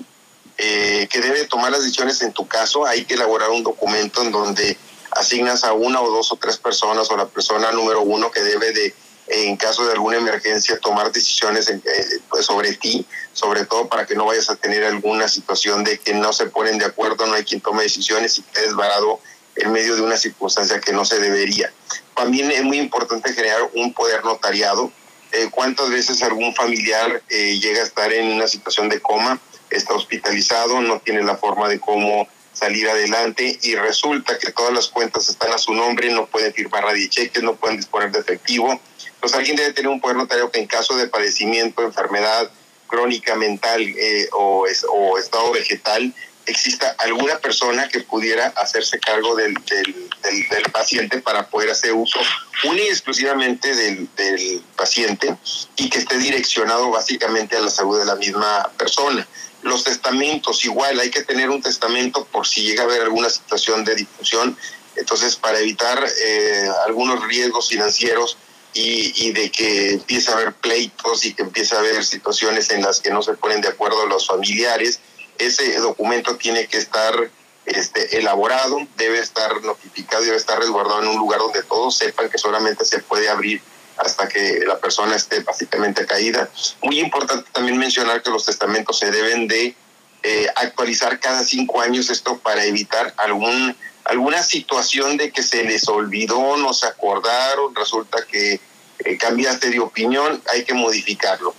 eh, 0.56 1.06
que 1.08 1.20
debe 1.20 1.44
tomar 1.44 1.70
las 1.70 1.82
decisiones 1.82 2.20
en 2.22 2.32
tu 2.32 2.48
caso, 2.48 2.84
hay 2.84 3.04
que 3.04 3.14
elaborar 3.14 3.50
un 3.50 3.62
documento 3.62 4.20
en 4.22 4.32
donde 4.32 4.76
asignas 5.12 5.62
a 5.62 5.72
una 5.72 6.00
o 6.00 6.10
dos 6.10 6.32
o 6.32 6.36
tres 6.36 6.56
personas 6.56 7.08
o 7.12 7.16
la 7.16 7.28
persona 7.28 7.70
número 7.70 8.02
uno 8.02 8.32
que 8.32 8.42
debe 8.42 8.72
de 8.72 8.94
en 9.30 9.56
caso 9.56 9.84
de 9.86 9.92
alguna 9.92 10.18
emergencia, 10.18 10.78
tomar 10.78 11.12
decisiones 11.12 11.68
eh, 11.68 11.80
pues, 12.28 12.46
sobre 12.46 12.74
ti, 12.74 13.06
sobre 13.32 13.64
todo 13.64 13.88
para 13.88 14.06
que 14.06 14.14
no 14.14 14.24
vayas 14.24 14.50
a 14.50 14.56
tener 14.56 14.84
alguna 14.84 15.28
situación 15.28 15.84
de 15.84 15.98
que 15.98 16.14
no 16.14 16.32
se 16.32 16.46
ponen 16.46 16.78
de 16.78 16.86
acuerdo, 16.86 17.26
no 17.26 17.34
hay 17.34 17.44
quien 17.44 17.60
tome 17.60 17.82
decisiones 17.82 18.38
y 18.38 18.42
quedes 18.42 18.74
varado 18.74 19.20
en 19.56 19.72
medio 19.72 19.96
de 19.96 20.02
una 20.02 20.16
circunstancia 20.16 20.80
que 20.80 20.92
no 20.92 21.04
se 21.04 21.18
debería. 21.18 21.72
También 22.14 22.50
es 22.50 22.62
muy 22.62 22.78
importante 22.78 23.32
generar 23.32 23.68
un 23.74 23.92
poder 23.92 24.24
notariado. 24.24 24.90
Eh, 25.32 25.48
¿Cuántas 25.50 25.90
veces 25.90 26.22
algún 26.22 26.54
familiar 26.54 27.22
eh, 27.28 27.58
llega 27.60 27.80
a 27.80 27.84
estar 27.84 28.12
en 28.12 28.28
una 28.28 28.48
situación 28.48 28.88
de 28.88 29.00
coma, 29.00 29.38
está 29.68 29.94
hospitalizado, 29.94 30.80
no 30.80 31.00
tiene 31.00 31.22
la 31.22 31.36
forma 31.36 31.68
de 31.68 31.78
cómo 31.78 32.26
salir 32.52 32.88
adelante 32.88 33.58
y 33.62 33.76
resulta 33.76 34.38
que 34.38 34.50
todas 34.50 34.72
las 34.72 34.88
cuentas 34.88 35.28
están 35.28 35.52
a 35.52 35.58
su 35.58 35.72
nombre, 35.72 36.10
no 36.10 36.26
pueden 36.26 36.52
firmar 36.52 36.84
cheques, 37.08 37.42
no 37.42 37.54
pueden 37.54 37.76
disponer 37.76 38.10
de 38.10 38.18
efectivo, 38.18 38.80
pues 39.20 39.34
alguien 39.34 39.56
debe 39.56 39.72
tener 39.72 39.90
un 39.90 40.00
poder 40.00 40.16
notario 40.16 40.50
que 40.50 40.60
en 40.60 40.66
caso 40.66 40.96
de 40.96 41.08
padecimiento, 41.08 41.82
enfermedad 41.82 42.50
crónica 42.86 43.34
mental 43.36 43.80
eh, 43.82 44.28
o, 44.32 44.66
estado 44.66 45.52
vegetal, 45.52 46.12
exista 46.46 46.94
alguna 46.98 47.38
persona 47.38 47.88
que 47.88 48.00
pudiera 48.00 48.46
hacerse 48.56 48.98
cargo 48.98 49.36
del, 49.36 49.54
del, 49.54 50.62
paciente 50.72 51.20
para 51.20 51.48
poder 51.48 51.70
hacer 51.70 51.92
uso 51.92 52.18
única 52.64 52.84
y 52.84 52.88
exclusivamente 52.88 53.74
del, 53.74 54.08
del 54.16 54.62
paciente 54.76 55.36
y 55.76 55.90
que 55.90 55.98
esté 55.98 56.16
direccionado 56.16 56.90
básicamente 56.90 57.56
a 57.56 57.60
la 57.60 57.70
salud 57.70 57.98
de 57.98 58.06
la 58.06 58.16
misma 58.16 58.70
persona. 58.78 59.26
Los 59.62 59.84
testamentos, 59.84 60.64
igual, 60.64 60.98
hay 61.00 61.10
que 61.10 61.22
tener 61.22 61.50
un 61.50 61.60
testamento 61.60 62.24
por 62.24 62.46
si 62.46 62.62
llega 62.62 62.82
a 62.82 62.86
haber 62.86 63.02
alguna 63.02 63.28
situación 63.28 63.84
de 63.84 63.96
difusión. 63.96 64.56
Entonces, 64.96 65.36
para 65.36 65.58
evitar 65.58 66.02
eh, 66.24 66.68
algunos 66.86 67.26
riesgos 67.26 67.68
financieros, 67.68 68.38
y, 68.74 69.32
de 69.32 69.50
que 69.50 69.92
empiece 69.94 70.30
a 70.30 70.34
haber 70.34 70.52
pleitos 70.52 71.24
y 71.24 71.34
que 71.34 71.42
empiece 71.42 71.74
a 71.74 71.80
haber 71.80 72.04
situaciones 72.04 72.70
en 72.70 72.82
las 72.82 73.00
que 73.00 73.10
no 73.10 73.22
se 73.22 73.34
ponen 73.34 73.60
de 73.60 73.68
acuerdo 73.68 74.06
los 74.06 74.26
familiares, 74.26 75.00
ese 75.38 75.76
documento 75.78 76.36
tiene 76.36 76.66
que 76.66 76.78
estar 76.78 77.30
este, 77.66 78.18
elaborado, 78.18 78.78
debe 78.96 79.18
estar 79.18 79.62
notificado, 79.62 80.22
debe 80.22 80.36
estar 80.36 80.58
resguardado 80.58 81.02
en 81.02 81.08
un 81.08 81.16
lugar 81.16 81.40
donde 81.40 81.62
todos 81.62 81.96
sepan 81.96 82.30
que 82.30 82.38
solamente 82.38 82.84
se 82.84 83.00
puede 83.00 83.28
abrir 83.28 83.60
hasta 83.96 84.28
que 84.28 84.60
la 84.66 84.78
persona 84.78 85.16
esté 85.16 85.40
básicamente 85.40 86.06
caída. 86.06 86.48
Muy 86.82 87.00
importante 87.00 87.50
también 87.52 87.78
mencionar 87.78 88.22
que 88.22 88.30
los 88.30 88.44
testamentos 88.44 88.98
se 88.98 89.10
deben 89.10 89.48
de 89.48 89.74
eh, 90.22 90.46
actualizar 90.56 91.20
cada 91.20 91.44
cinco 91.44 91.80
años, 91.80 92.10
esto 92.10 92.38
para 92.38 92.64
evitar 92.64 93.12
algún 93.16 93.76
alguna 94.08 94.42
situación 94.42 95.16
de 95.16 95.30
que 95.30 95.42
se 95.42 95.62
les 95.64 95.86
olvidó, 95.88 96.56
no 96.56 96.72
se 96.72 96.86
acordaron, 96.86 97.74
resulta 97.74 98.24
que 98.26 98.58
eh, 99.04 99.18
cambiaste 99.18 99.70
de 99.70 99.80
opinión, 99.80 100.42
hay 100.50 100.64
que 100.64 100.74
modificarlo. 100.74 101.54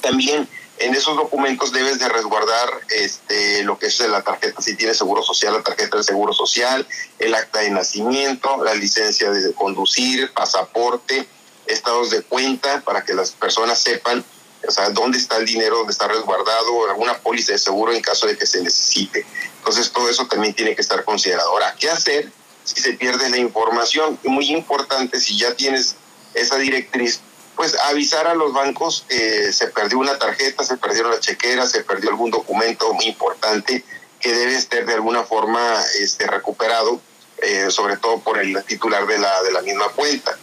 También 0.00 0.48
en 0.78 0.94
esos 0.94 1.16
documentos 1.16 1.72
debes 1.72 2.00
de 2.00 2.08
resguardar 2.08 2.68
este, 2.90 3.62
lo 3.62 3.78
que 3.78 3.86
es 3.86 4.00
la 4.00 4.22
tarjeta, 4.22 4.60
si 4.60 4.74
tienes 4.74 4.98
seguro 4.98 5.22
social, 5.22 5.54
la 5.54 5.62
tarjeta 5.62 5.96
del 5.96 6.04
seguro 6.04 6.32
social, 6.32 6.86
el 7.20 7.34
acta 7.34 7.60
de 7.60 7.70
nacimiento, 7.70 8.62
la 8.64 8.74
licencia 8.74 9.30
de 9.30 9.54
conducir, 9.54 10.32
pasaporte, 10.32 11.28
estados 11.66 12.10
de 12.10 12.22
cuenta, 12.22 12.80
para 12.80 13.04
que 13.04 13.14
las 13.14 13.30
personas 13.30 13.78
sepan 13.78 14.24
o 14.66 14.70
sea, 14.70 14.90
dónde 14.90 15.18
está 15.18 15.36
el 15.36 15.46
dinero, 15.46 15.78
dónde 15.78 15.92
está 15.92 16.08
resguardado, 16.08 16.88
alguna 16.88 17.18
póliza 17.18 17.52
de 17.52 17.58
seguro 17.58 17.92
en 17.92 18.00
caso 18.00 18.26
de 18.26 18.36
que 18.36 18.46
se 18.46 18.62
necesite. 18.62 19.26
Entonces, 19.58 19.90
todo 19.90 20.08
eso 20.08 20.26
también 20.26 20.54
tiene 20.54 20.74
que 20.74 20.82
estar 20.82 21.04
considerado. 21.04 21.50
Ahora, 21.50 21.74
¿qué 21.78 21.90
hacer 21.90 22.30
si 22.64 22.80
se 22.80 22.92
pierde 22.94 23.28
la 23.30 23.38
información? 23.38 24.18
Muy 24.24 24.50
importante, 24.52 25.20
si 25.20 25.36
ya 25.36 25.54
tienes 25.54 25.96
esa 26.34 26.56
directriz, 26.56 27.20
pues 27.56 27.76
avisar 27.76 28.26
a 28.26 28.34
los 28.34 28.52
bancos 28.52 29.04
que 29.08 29.52
se 29.52 29.66
perdió 29.68 29.98
una 29.98 30.18
tarjeta, 30.18 30.64
se 30.64 30.76
perdieron 30.76 31.10
la 31.10 31.20
chequera, 31.20 31.66
se 31.66 31.84
perdió 31.84 32.10
algún 32.10 32.30
documento 32.30 32.92
muy 32.94 33.06
importante 33.06 33.84
que 34.20 34.32
debe 34.32 34.54
estar 34.54 34.86
de 34.86 34.94
alguna 34.94 35.24
forma 35.24 35.82
este, 36.00 36.26
recuperado, 36.26 37.00
eh, 37.38 37.66
sobre 37.70 37.96
todo 37.96 38.20
por 38.20 38.38
el 38.38 38.62
titular 38.64 39.06
de 39.06 39.18
la, 39.18 39.42
de 39.42 39.52
la 39.52 39.62
misma 39.62 39.88
cuenta. 39.90 40.38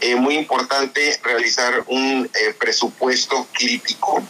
Eh, 0.00 0.16
muy 0.16 0.36
importante 0.36 1.18
realizar 1.22 1.84
un 1.88 2.30
eh, 2.34 2.54
presupuesto 2.58 3.46
crítico, 3.52 4.22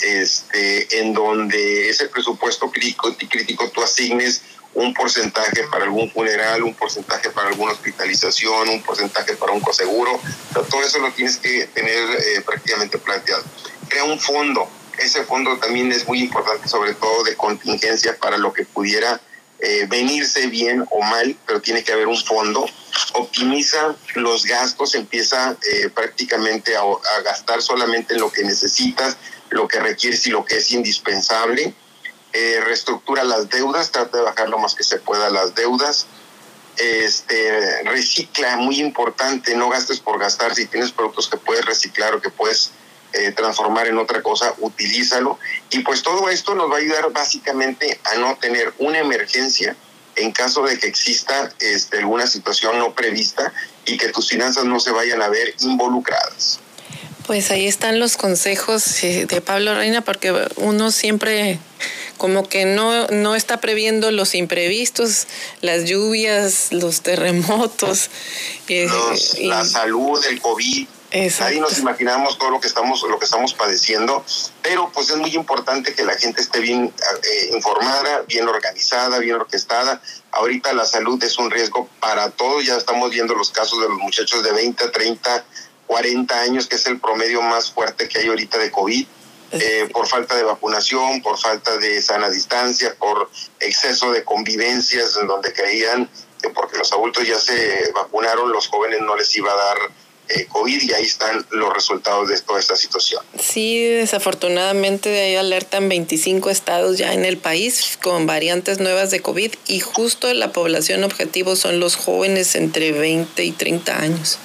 este, 0.00 1.00
en 1.00 1.12
donde 1.12 1.90
ese 1.90 2.08
presupuesto 2.08 2.70
crítico, 2.70 3.14
crítico 3.28 3.70
tú 3.70 3.82
asignes 3.82 4.42
un 4.74 4.94
porcentaje 4.94 5.64
para 5.70 5.84
algún 5.84 6.10
funeral, 6.10 6.62
un 6.62 6.74
porcentaje 6.74 7.30
para 7.30 7.48
alguna 7.48 7.72
hospitalización, 7.72 8.68
un 8.68 8.82
porcentaje 8.82 9.36
para 9.36 9.52
un 9.52 9.60
coseguro. 9.60 10.18
todo 10.52 10.82
eso 10.82 10.98
lo 10.98 11.12
tienes 11.12 11.36
que 11.36 11.66
tener 11.66 11.94
eh, 11.94 12.40
prácticamente 12.44 12.98
planteado. 12.98 13.44
Crea 13.88 14.04
un 14.04 14.18
fondo. 14.18 14.68
Ese 14.98 15.24
fondo 15.24 15.58
también 15.58 15.90
es 15.92 16.06
muy 16.06 16.20
importante, 16.20 16.68
sobre 16.68 16.94
todo 16.94 17.24
de 17.24 17.36
contingencia 17.36 18.16
para 18.16 18.38
lo 18.38 18.52
que 18.52 18.64
pudiera 18.64 19.20
eh, 19.58 19.86
venirse 19.88 20.46
bien 20.46 20.84
o 20.90 21.00
mal, 21.02 21.36
pero 21.46 21.60
tiene 21.60 21.82
que 21.82 21.92
haber 21.92 22.08
un 22.08 22.16
fondo. 22.16 22.66
Optimiza 23.14 23.94
los 24.14 24.44
gastos, 24.44 24.94
empieza 24.94 25.56
eh, 25.70 25.88
prácticamente 25.88 26.76
a, 26.76 26.82
gastar 27.24 27.62
solamente 27.62 28.14
en 28.14 28.20
lo 28.20 28.30
que 28.30 28.44
necesitas, 28.44 29.16
lo 29.50 29.68
que 29.68 29.80
requieres 29.80 30.26
y 30.26 30.30
lo 30.30 30.44
que 30.44 30.58
es 30.58 30.70
indispensable. 30.72 31.74
Eh, 32.32 32.60
reestructura 32.64 33.24
las 33.24 33.48
deudas, 33.48 33.90
trata 33.90 34.18
de 34.18 34.24
bajar 34.24 34.48
lo 34.48 34.58
más 34.58 34.74
que 34.74 34.84
se 34.84 34.98
pueda 34.98 35.30
las 35.30 35.54
deudas. 35.54 36.06
Este, 36.76 37.82
recicla, 37.84 38.56
muy 38.56 38.80
importante, 38.80 39.54
no 39.54 39.68
gastes 39.68 40.00
por 40.00 40.18
gastar. 40.18 40.54
Si 40.54 40.66
tienes 40.66 40.92
productos 40.92 41.28
que 41.28 41.36
puedes 41.36 41.64
reciclar 41.64 42.14
o 42.14 42.20
que 42.20 42.30
puedes 42.30 42.72
eh, 43.12 43.32
transformar 43.32 43.86
en 43.88 43.98
otra 43.98 44.22
cosa, 44.22 44.54
utilízalo. 44.58 45.38
Y 45.70 45.80
pues 45.80 46.02
todo 46.02 46.30
esto 46.30 46.54
nos 46.54 46.70
va 46.70 46.76
a 46.76 46.78
ayudar 46.78 47.12
básicamente 47.12 48.00
a 48.04 48.14
no 48.16 48.36
tener 48.36 48.72
una 48.78 48.98
emergencia 49.00 49.76
en 50.16 50.32
caso 50.32 50.62
de 50.64 50.78
que 50.78 50.86
exista 50.86 51.52
este, 51.58 51.98
alguna 51.98 52.26
situación 52.26 52.78
no 52.78 52.94
prevista 52.94 53.52
y 53.86 53.96
que 53.96 54.08
tus 54.08 54.28
finanzas 54.28 54.64
no 54.64 54.80
se 54.80 54.90
vayan 54.90 55.22
a 55.22 55.28
ver 55.28 55.54
involucradas. 55.60 56.60
Pues 57.26 57.50
ahí 57.50 57.68
están 57.68 58.00
los 58.00 58.16
consejos 58.16 59.04
eh, 59.04 59.26
de 59.26 59.40
Pablo 59.40 59.74
Reina, 59.74 60.00
porque 60.02 60.32
uno 60.56 60.90
siempre 60.90 61.58
como 62.16 62.48
que 62.48 62.64
no, 62.64 63.06
no 63.08 63.34
está 63.34 63.60
previendo 63.60 64.10
los 64.10 64.34
imprevistos, 64.34 65.26
las 65.60 65.84
lluvias, 65.84 66.68
los 66.70 67.00
terremotos. 67.02 68.10
Eh, 68.68 68.88
la 69.40 69.64
salud, 69.64 70.18
el 70.30 70.40
COVID, 70.40 70.86
Ahí 71.12 71.60
nos 71.60 71.78
imaginamos 71.78 72.38
todo 72.38 72.50
lo 72.50 72.60
que 72.60 72.66
estamos 72.66 73.02
lo 73.02 73.18
que 73.18 73.26
estamos 73.26 73.52
padeciendo, 73.52 74.24
pero 74.62 74.90
pues 74.94 75.10
es 75.10 75.16
muy 75.16 75.34
importante 75.34 75.94
que 75.94 76.04
la 76.04 76.14
gente 76.14 76.40
esté 76.40 76.60
bien 76.60 76.84
eh, 76.84 77.50
informada, 77.52 78.22
bien 78.26 78.48
organizada, 78.48 79.18
bien 79.18 79.34
orquestada. 79.34 80.00
Ahorita 80.30 80.72
la 80.72 80.86
salud 80.86 81.22
es 81.22 81.36
un 81.36 81.50
riesgo 81.50 81.86
para 82.00 82.30
todos, 82.30 82.64
ya 82.64 82.76
estamos 82.76 83.10
viendo 83.10 83.34
los 83.34 83.50
casos 83.50 83.82
de 83.82 83.90
los 83.90 83.98
muchachos 83.98 84.42
de 84.42 84.52
20, 84.52 84.88
30, 84.88 85.44
40 85.86 86.40
años, 86.40 86.66
que 86.66 86.76
es 86.76 86.86
el 86.86 86.98
promedio 86.98 87.42
más 87.42 87.70
fuerte 87.70 88.08
que 88.08 88.20
hay 88.20 88.28
ahorita 88.28 88.56
de 88.56 88.70
COVID. 88.70 89.06
Eh, 89.54 89.90
por 89.92 90.06
falta 90.06 90.34
de 90.34 90.44
vacunación, 90.44 91.20
por 91.20 91.38
falta 91.38 91.76
de 91.76 92.00
sana 92.00 92.30
distancia, 92.30 92.94
por 92.98 93.30
exceso 93.60 94.10
de 94.10 94.24
convivencias 94.24 95.14
en 95.20 95.26
donde 95.26 95.52
creían 95.52 96.08
que 96.40 96.48
porque 96.48 96.78
los 96.78 96.90
adultos 96.90 97.28
ya 97.28 97.38
se 97.38 97.92
vacunaron, 97.92 98.50
los 98.50 98.66
jóvenes 98.68 99.00
no 99.02 99.14
les 99.14 99.36
iba 99.36 99.52
a 99.52 99.56
dar 99.56 99.76
eh, 100.28 100.46
COVID 100.46 100.82
y 100.82 100.92
ahí 100.92 101.04
están 101.04 101.44
los 101.50 101.72
resultados 101.72 102.28
de 102.28 102.40
toda 102.40 102.60
esta 102.60 102.76
situación. 102.76 103.22
Sí, 103.38 103.84
desafortunadamente 103.84 105.08
de 105.08 105.20
ahí 105.20 105.36
alertan 105.36 105.88
25 105.88 106.48
estados 106.50 106.96
ya 106.96 107.12
en 107.12 107.24
el 107.24 107.38
país 107.38 107.98
con 108.02 108.26
variantes 108.26 108.78
nuevas 108.78 109.10
de 109.10 109.20
COVID 109.20 109.52
y 109.66 109.80
justo 109.80 110.32
la 110.32 110.52
población 110.52 111.04
objetivo 111.04 111.56
son 111.56 111.80
los 111.80 111.96
jóvenes 111.96 112.54
entre 112.54 112.92
20 112.92 113.44
y 113.44 113.52
30 113.52 113.98
años. 113.98 114.38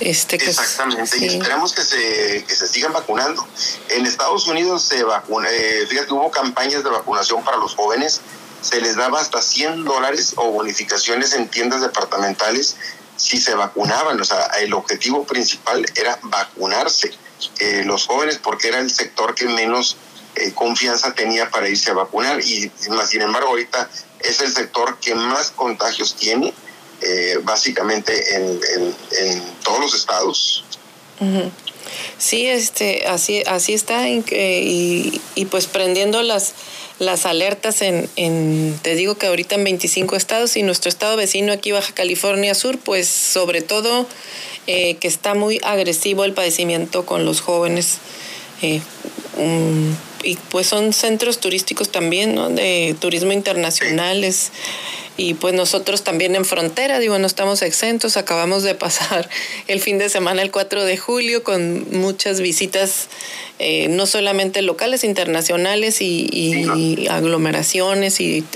Este, 0.00 0.36
Exactamente, 0.36 1.18
y 1.18 1.24
esperamos 1.24 1.72
que 1.72 1.82
se, 1.82 2.44
que 2.46 2.54
se 2.54 2.68
sigan 2.68 2.92
vacunando. 2.92 3.46
En 3.88 4.06
Estados 4.06 4.46
Unidos 4.46 4.84
se 4.84 5.02
vacuna, 5.02 5.48
eh, 5.50 5.86
fíjate, 5.88 6.12
hubo 6.12 6.30
campañas 6.30 6.84
de 6.84 6.90
vacunación 6.90 7.42
para 7.42 7.56
los 7.56 7.74
jóvenes, 7.74 8.20
se 8.60 8.80
les 8.80 8.96
daba 8.96 9.20
hasta 9.20 9.42
100 9.42 9.84
dólares 9.84 10.34
o 10.36 10.50
bonificaciones 10.50 11.32
en 11.32 11.48
tiendas 11.48 11.80
departamentales 11.80 12.76
si 13.18 13.38
se 13.38 13.54
vacunaban. 13.54 14.18
O 14.18 14.24
sea, 14.24 14.46
el 14.60 14.72
objetivo 14.72 15.24
principal 15.24 15.84
era 15.94 16.18
vacunarse 16.22 17.12
eh, 17.60 17.82
los 17.84 18.06
jóvenes 18.06 18.38
porque 18.38 18.68
era 18.68 18.78
el 18.80 18.90
sector 18.90 19.34
que 19.34 19.46
menos 19.46 19.96
eh, 20.34 20.52
confianza 20.54 21.14
tenía 21.14 21.50
para 21.50 21.68
irse 21.68 21.90
a 21.90 21.94
vacunar 21.94 22.40
y 22.40 22.70
sin 22.78 23.22
embargo 23.22 23.50
ahorita 23.50 23.88
es 24.20 24.40
el 24.40 24.52
sector 24.52 24.98
que 25.00 25.14
más 25.14 25.50
contagios 25.50 26.14
tiene 26.14 26.52
eh, 27.00 27.38
básicamente 27.42 28.36
en, 28.36 28.60
en, 29.20 29.42
todos 29.62 29.80
los 29.80 29.94
estados. 29.94 30.64
Sí, 32.18 32.46
este, 32.46 33.06
así, 33.06 33.42
así 33.46 33.74
está 33.74 34.08
y, 34.08 35.20
y, 35.34 35.44
pues 35.46 35.66
prendiendo 35.66 36.22
las, 36.22 36.54
las 36.98 37.26
alertas 37.26 37.82
en, 37.82 38.08
en, 38.16 38.78
te 38.82 38.94
digo 38.94 39.16
que 39.16 39.26
ahorita 39.26 39.54
en 39.54 39.64
25 39.64 40.16
estados 40.16 40.56
y 40.56 40.62
nuestro 40.62 40.88
estado 40.88 41.16
vecino 41.16 41.52
aquí 41.52 41.72
Baja 41.72 41.92
California 41.94 42.54
Sur, 42.54 42.78
pues 42.78 43.08
sobre 43.08 43.62
todo 43.62 44.06
eh, 44.66 44.96
que 44.96 45.08
está 45.08 45.34
muy 45.34 45.60
agresivo 45.62 46.24
el 46.24 46.34
padecimiento 46.34 47.06
con 47.06 47.24
los 47.24 47.40
jóvenes. 47.40 47.98
Eh, 48.60 48.80
y 50.24 50.36
pues 50.50 50.66
son 50.66 50.92
centros 50.92 51.38
turísticos 51.38 51.90
también, 51.90 52.34
¿no? 52.34 52.50
De 52.50 52.94
turismo 53.00 53.32
internacional, 53.32 54.24
y 55.18 55.34
pues 55.34 55.52
nosotros 55.52 56.04
también 56.04 56.36
en 56.36 56.44
frontera, 56.44 57.00
digo, 57.00 57.18
no 57.18 57.26
estamos 57.26 57.60
exentos, 57.62 58.16
acabamos 58.16 58.62
de 58.62 58.76
pasar 58.76 59.28
el 59.66 59.80
fin 59.80 59.98
de 59.98 60.08
semana 60.08 60.42
el 60.42 60.52
4 60.52 60.84
de 60.84 60.96
julio 60.96 61.42
con 61.42 61.90
muchas 61.90 62.40
visitas, 62.40 63.08
eh, 63.58 63.88
no 63.88 64.06
solamente 64.06 64.62
locales, 64.62 65.02
internacionales 65.02 66.00
y, 66.00 67.08
aglomeraciones. 67.10 68.20
Y, 68.20 68.46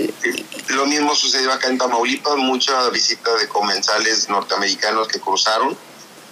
Lo 0.69 0.87
mismo 0.87 1.17
sucedió 1.17 1.53
acá 1.53 1.69
en 1.69 1.79
Tamaulipas, 1.79 2.37
mucha 2.37 2.89
visita 2.91 3.35
de 3.39 3.49
comensales 3.49 4.29
norteamericanos 4.29 5.09
que 5.09 5.19
cruzaron 5.19 5.77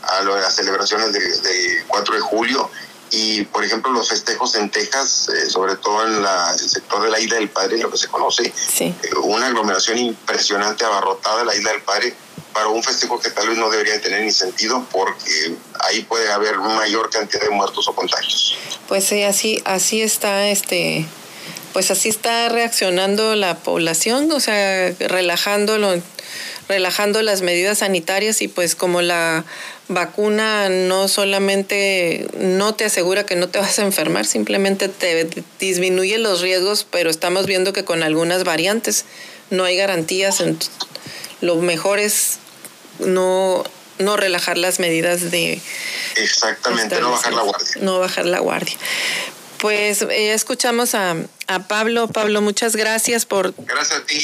a 0.03 0.23
las 0.23 0.55
celebraciones 0.55 1.13
del 1.13 1.43
de 1.43 1.85
4 1.89 2.15
de 2.15 2.21
julio 2.21 2.71
y 3.11 3.45
por 3.45 3.65
ejemplo 3.65 3.91
los 3.91 4.09
festejos 4.09 4.55
en 4.55 4.71
Texas, 4.71 5.29
eh, 5.29 5.51
sobre 5.51 5.77
todo 5.77 6.07
en 6.07 6.23
la, 6.23 6.53
el 6.53 6.69
sector 6.69 7.03
de 7.03 7.11
la 7.11 7.19
Isla 7.19 7.37
del 7.37 7.51
Padre, 7.51 7.79
lo 7.79 7.91
que 7.91 7.99
se 7.99 8.09
conoce, 8.09 8.53
eh, 8.81 8.95
una 9.23 9.47
aglomeración 9.47 9.99
impresionante 9.99 10.85
abarrotada 10.85 11.45
la 11.45 11.55
Isla 11.55 11.73
del 11.73 11.83
Padre 11.83 12.15
para 12.53 12.69
un 12.69 12.83
festejo 12.83 13.19
que 13.19 13.31
tal 13.31 13.49
vez 13.49 13.59
no 13.59 13.71
debería 13.71 14.01
tener 14.01 14.23
ni 14.23 14.33
sentido 14.33 14.87
porque 14.91 15.55
ahí 15.81 16.03
puede 16.03 16.31
haber 16.33 16.59
mayor 16.59 17.11
cantidad 17.11 17.43
de 17.43 17.51
muertos 17.51 17.87
o 17.89 17.95
contagios. 17.95 18.57
Pues 18.89 19.05
sí, 19.05 19.23
así, 19.23 19.63
así 19.65 20.03
está 20.03 20.49
este 20.49 21.07
pues 21.73 21.91
así 21.93 22.09
está 22.09 22.49
reaccionando 22.49 23.37
la 23.37 23.59
población, 23.59 24.31
o 24.33 24.41
sea, 24.41 24.93
relajándolo 24.99 26.03
relajando 26.69 27.21
las 27.23 27.43
medidas 27.43 27.79
sanitarias 27.79 28.43
y 28.43 28.49
pues 28.49 28.77
como 28.77 29.03
la 29.03 29.45
vacuna 29.91 30.69
no 30.69 31.09
solamente 31.09 32.29
no 32.39 32.75
te 32.75 32.85
asegura 32.85 33.27
que 33.27 33.35
no 33.35 33.49
te 33.49 33.59
vas 33.59 33.79
a 33.81 33.83
enfermar, 33.83 34.25
simplemente 34.25 34.89
te 34.89 35.29
disminuye 35.59 36.17
los 36.19 36.41
riesgos, 36.41 36.87
pero 36.89 37.11
estamos 37.11 37.47
viendo 37.47 37.73
que 37.73 37.85
con 37.85 38.03
algunas 38.05 38.45
variantes 38.45 39.05
no 39.51 39.65
hay 39.65 39.77
garantías. 39.77 40.43
Lo 41.41 41.57
mejor 41.57 41.99
es 41.99 42.39
no, 43.01 43.65
no 43.99 44.17
relajar 44.17 44.59
las 44.59 44.79
medidas 44.79 45.33
de... 45.33 45.61
Exactamente, 46.15 47.01
no 47.01 47.11
bajar 47.11 47.33
la 47.33 47.43
guardia. 47.43 47.75
No 47.81 47.99
bajar 47.99 48.27
la 48.27 48.39
guardia. 48.39 48.77
Pues 49.59 50.03
eh, 50.03 50.33
escuchamos 50.33 50.95
a, 50.95 51.17
a, 51.49 51.59
Pablo. 51.67 52.07
Pablo, 52.07 52.41
muchas 52.43 52.77
gracias 52.77 53.27
por, 53.27 53.53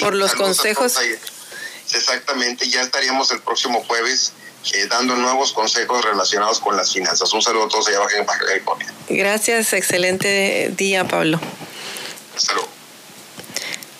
por 0.00 0.14
los 0.14 0.34
consejos. 0.34 0.94
Exactamente, 1.92 2.68
ya 2.68 2.82
estaríamos 2.82 3.30
el 3.32 3.40
próximo 3.40 3.82
jueves 3.84 4.32
eh, 4.72 4.86
dando 4.88 5.14
nuevos 5.16 5.52
consejos 5.52 6.04
relacionados 6.04 6.60
con 6.60 6.76
las 6.76 6.92
finanzas. 6.92 7.32
Un 7.32 7.42
saludo 7.42 7.66
a 7.66 7.68
todos 7.68 7.88
allá 7.88 7.98
abajo 7.98 8.16
en 8.18 8.26
Baja 8.26 8.44
California. 8.44 8.92
Gracias, 9.08 9.72
excelente 9.72 10.72
día, 10.76 11.06
Pablo. 11.06 11.40
Hasta 12.36 12.54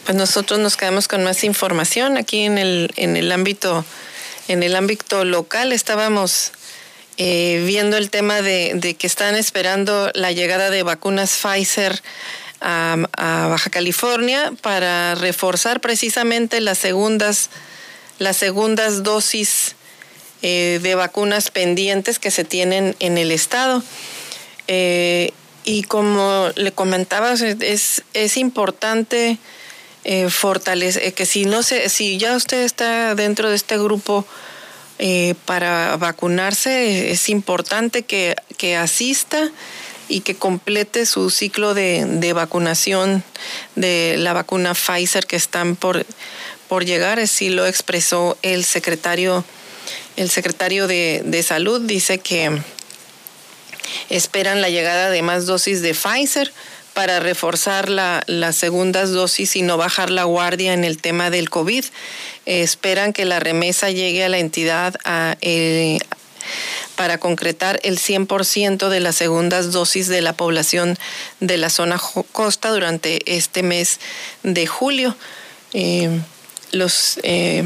Pues 0.05 0.17
nosotros 0.17 0.59
nos 0.59 0.77
quedamos 0.77 1.09
con 1.09 1.25
más 1.25 1.45
información 1.45 2.17
aquí 2.17 2.43
en 2.43 2.59
el, 2.59 2.93
en 2.97 3.17
el 3.17 3.31
ámbito, 3.33 3.85
en 4.49 4.63
el 4.63 4.75
ámbito 4.77 5.25
local. 5.25 5.73
Estábamos 5.73 6.53
eh, 7.17 7.63
viendo 7.67 7.97
el 7.97 8.11
tema 8.11 8.43
de, 8.43 8.73
de, 8.75 8.95
que 8.95 9.07
están 9.07 9.37
esperando 9.37 10.11
la 10.15 10.33
llegada 10.33 10.71
de 10.71 10.83
vacunas 10.83 11.31
Pfizer 11.43 12.03
a, 12.61 12.97
a 13.17 13.47
Baja 13.49 13.71
California 13.71 14.53
para 14.63 15.15
reforzar 15.15 15.81
precisamente 15.81 16.61
las 16.61 16.79
segundas 16.79 17.51
las 18.19 18.37
segundas 18.39 19.03
dosis 19.03 19.76
eh, 20.49 20.79
de 20.81 20.95
vacunas 20.95 21.51
pendientes 21.51 22.21
que 22.21 22.31
se 22.31 22.45
tienen 22.45 22.95
en 23.01 23.19
el 23.19 23.33
estado. 23.33 23.83
Eh, 24.69 25.33
y 25.65 25.83
como 25.83 26.51
le 26.55 26.71
comentaba, 26.71 27.33
es, 27.33 28.05
es 28.15 28.37
importante 28.37 29.39
eh, 30.05 30.31
fortalecer, 30.31 31.13
que 31.15 31.27
si 31.27 31.47
no 31.47 31.65
se, 31.65 31.89
si 31.89 32.17
ya 32.17 32.37
usted 32.37 32.63
está 32.63 33.17
dentro 33.17 33.51
de 33.51 33.57
este 33.57 33.77
grupo 33.77 34.25
para 35.47 35.97
vacunarse, 35.97 37.11
es 37.11 37.29
importante 37.29 38.05
que, 38.05 38.37
que, 38.57 38.77
asista 38.77 39.51
y 40.09 40.21
que 40.21 40.37
complete 40.37 41.07
su 41.07 41.29
ciclo 41.31 41.75
de, 41.75 42.05
de 42.07 42.33
vacunación 42.33 43.25
de 43.75 44.15
la 44.17 44.33
vacuna 44.33 44.75
Pfizer 44.75 45.27
que 45.27 45.35
están 45.35 45.75
por 45.75 46.07
por 46.69 46.85
llegar, 46.85 47.19
así 47.21 47.51
lo 47.51 47.67
expresó 47.67 48.37
el 48.43 48.65
secretario, 48.65 49.45
el 50.17 50.31
secretario 50.31 50.87
de, 50.87 51.23
de 51.25 51.43
Salud, 51.43 51.81
dice 51.83 52.19
que 52.19 52.61
esperan 54.11 54.61
la 54.61 54.71
llegada 54.71 55.11
de 55.11 55.23
más 55.23 55.47
dosis 55.47 55.83
de 55.83 55.95
Pfizer 55.95 56.53
para 56.97 57.21
reforzar 57.21 57.91
la, 57.91 58.23
las 58.27 58.57
segundas 58.57 59.11
dosis 59.11 59.55
y 59.57 59.61
no 59.61 59.77
bajar 59.77 60.09
la 60.09 60.25
guardia 60.25 60.73
en 60.73 60.83
el 60.83 60.97
tema 60.97 61.29
del 61.29 61.51
COVID. 61.51 61.85
esperan 62.47 63.13
que 63.13 63.27
la 63.27 63.39
remesa 63.39 63.91
llegue 63.91 64.25
a 64.25 64.31
la 64.31 64.39
entidad 64.39 64.95
a, 65.05 65.37
eh, 65.43 65.99
para 66.97 67.19
concretar 67.19 67.81
el 67.83 67.99
100% 67.99 68.89
de 68.89 69.01
las 69.01 69.17
segundas 69.17 69.73
dosis 69.73 70.09
de 70.09 70.23
la 70.23 70.33
población 70.33 70.97
de 71.41 71.59
la 71.59 71.69
zona 71.69 72.01
costa 72.33 72.71
durante 72.71 73.21
este 73.37 73.63
mes 73.63 74.01
de 74.43 74.67
julio. 74.67 75.15
Eh, 75.75 76.09
los 76.73 77.21
eh, 77.23 77.65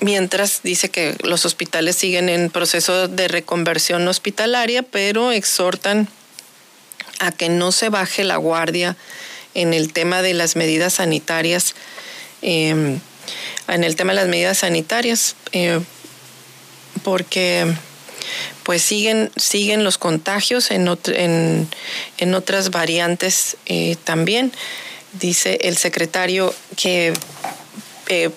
mientras 0.00 0.62
dice 0.62 0.88
que 0.88 1.16
los 1.22 1.44
hospitales 1.44 1.96
siguen 1.96 2.28
en 2.28 2.50
proceso 2.50 3.08
de 3.08 3.28
reconversión 3.28 4.06
hospitalaria, 4.08 4.82
pero 4.82 5.30
exhortan 5.32 6.08
a 7.18 7.32
que 7.32 7.48
no 7.48 7.70
se 7.70 7.90
baje 7.90 8.24
la 8.24 8.36
guardia 8.36 8.96
en 9.54 9.74
el 9.74 9.92
tema 9.92 10.22
de 10.22 10.34
las 10.34 10.56
medidas 10.56 10.94
sanitarias, 10.94 11.74
em, 12.42 12.98
en 13.68 13.84
el 13.84 13.96
tema 13.96 14.12
de 14.12 14.20
las 14.20 14.28
medidas 14.28 14.58
sanitarias, 14.58 15.36
eh, 15.52 15.80
porque 17.02 17.66
pues 18.62 18.82
siguen, 18.82 19.30
siguen 19.36 19.84
los 19.84 19.98
contagios 19.98 20.70
en, 20.70 20.88
en, 21.06 21.68
en 22.18 22.34
otras 22.34 22.70
variantes 22.70 23.56
eh, 23.66 23.96
también. 24.04 24.52
Dice 25.12 25.58
el 25.62 25.76
secretario 25.76 26.54
que 26.76 27.12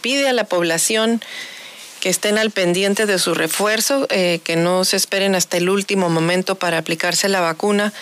pide 0.01 0.27
a 0.27 0.33
la 0.33 0.43
población 0.43 1.21
que 2.03 2.09
estén 2.09 2.37
al 2.37 2.51
pendiente 2.51 3.05
de 3.05 3.17
su 3.17 3.33
refuerzo, 3.33 4.07
eh, 4.09 4.41
que 4.43 4.57
no 4.57 4.83
se 4.83 4.97
esperen 4.97 5.35
hasta 5.35 5.55
el 5.55 5.69
último 5.69 6.09
momento 6.09 6.55
para 6.55 6.77
aplicarse 6.77 7.29
la 7.29 7.39
vacuna 7.39 7.93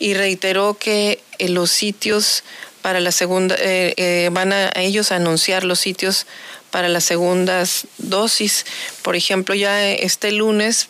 y 0.00 0.14
reiteró 0.14 0.74
que 0.74 1.22
eh, 1.38 1.48
los 1.48 1.70
sitios 1.70 2.42
para 2.82 2.98
la 2.98 3.12
segunda, 3.12 3.54
eh, 3.56 4.30
van 4.32 4.52
a, 4.52 4.72
ellos 4.74 5.12
a 5.12 5.16
anunciar 5.16 5.62
los 5.62 5.78
sitios 5.78 6.26
para 6.72 6.88
las 6.88 7.04
segundas 7.04 7.86
dosis. 7.98 8.66
Por 9.02 9.14
ejemplo, 9.14 9.54
ya 9.54 9.92
este 9.92 10.32
lunes 10.32 10.88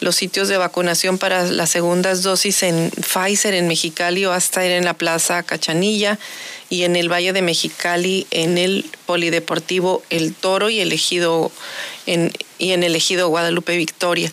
los 0.00 0.16
sitios 0.16 0.48
de 0.48 0.56
vacunación 0.56 1.18
para 1.18 1.44
las 1.44 1.70
segundas 1.70 2.22
dosis 2.22 2.62
en 2.62 2.90
Pfizer 2.90 3.54
en 3.54 3.68
Mexicali 3.68 4.24
va 4.24 4.34
a 4.34 4.38
estar 4.38 4.64
en 4.64 4.84
la 4.84 4.94
Plaza 4.94 5.42
Cachanilla 5.42 6.18
y 6.70 6.84
en 6.84 6.96
el 6.96 7.10
Valle 7.10 7.32
de 7.32 7.42
Mexicali 7.42 8.26
en 8.30 8.58
el 8.58 8.86
Polideportivo 9.06 10.02
El 10.10 10.34
Toro 10.34 10.70
y 10.70 10.80
elegido 10.80 11.52
en, 12.06 12.32
y 12.58 12.72
en 12.72 12.82
el 12.82 12.96
ejido 12.96 13.28
Guadalupe 13.28 13.76
Victoria. 13.76 14.32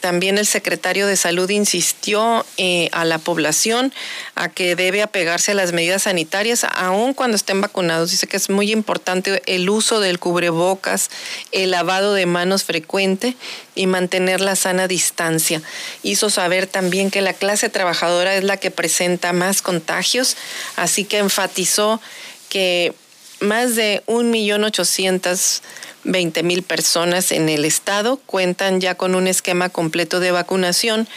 También 0.00 0.38
el 0.38 0.46
secretario 0.46 1.06
de 1.06 1.16
Salud 1.16 1.48
insistió 1.50 2.46
eh, 2.56 2.88
a 2.92 3.04
la 3.04 3.18
población 3.18 3.92
a 4.34 4.48
que 4.48 4.74
debe 4.74 5.02
apegarse 5.02 5.52
a 5.52 5.54
las 5.54 5.72
medidas 5.72 6.04
sanitarias 6.04 6.64
aun 6.64 7.12
cuando 7.12 7.36
estén 7.36 7.60
vacunados. 7.60 8.10
Dice 8.10 8.26
que 8.26 8.38
es 8.38 8.48
muy 8.48 8.72
importante 8.72 9.42
el 9.46 9.68
uso 9.68 10.00
del 10.00 10.18
cubrebocas, 10.18 11.10
el 11.52 11.72
lavado 11.72 12.14
de 12.14 12.26
manos 12.26 12.64
frecuente 12.64 13.36
y 13.74 13.86
mantener 13.86 14.40
la 14.40 14.56
sana 14.56 14.88
distancia. 14.88 15.60
Hizo 16.02 16.30
saber 16.30 16.66
también 16.66 17.10
que 17.10 17.20
la 17.20 17.34
clase 17.34 17.68
trabajadora 17.68 18.34
es 18.36 18.44
la 18.44 18.56
que 18.56 18.70
presenta 18.70 19.32
más 19.34 19.60
contagios, 19.60 20.36
así 20.76 21.04
que 21.04 21.18
enfatizó 21.18 22.00
que 22.48 22.94
más 23.40 23.76
de 23.76 24.02
un 24.06 24.30
millón 24.30 24.64
ochocientos 24.64 25.62
20 26.04 26.42
mil 26.42 26.62
personas 26.62 27.32
en 27.32 27.48
el 27.48 27.64
estado 27.64 28.20
cuentan 28.26 28.80
ya 28.80 28.94
con 28.94 29.14
un 29.14 29.26
esquema 29.26 29.68
completo 29.68 30.20
de 30.20 30.30
vacunación, 30.30 31.08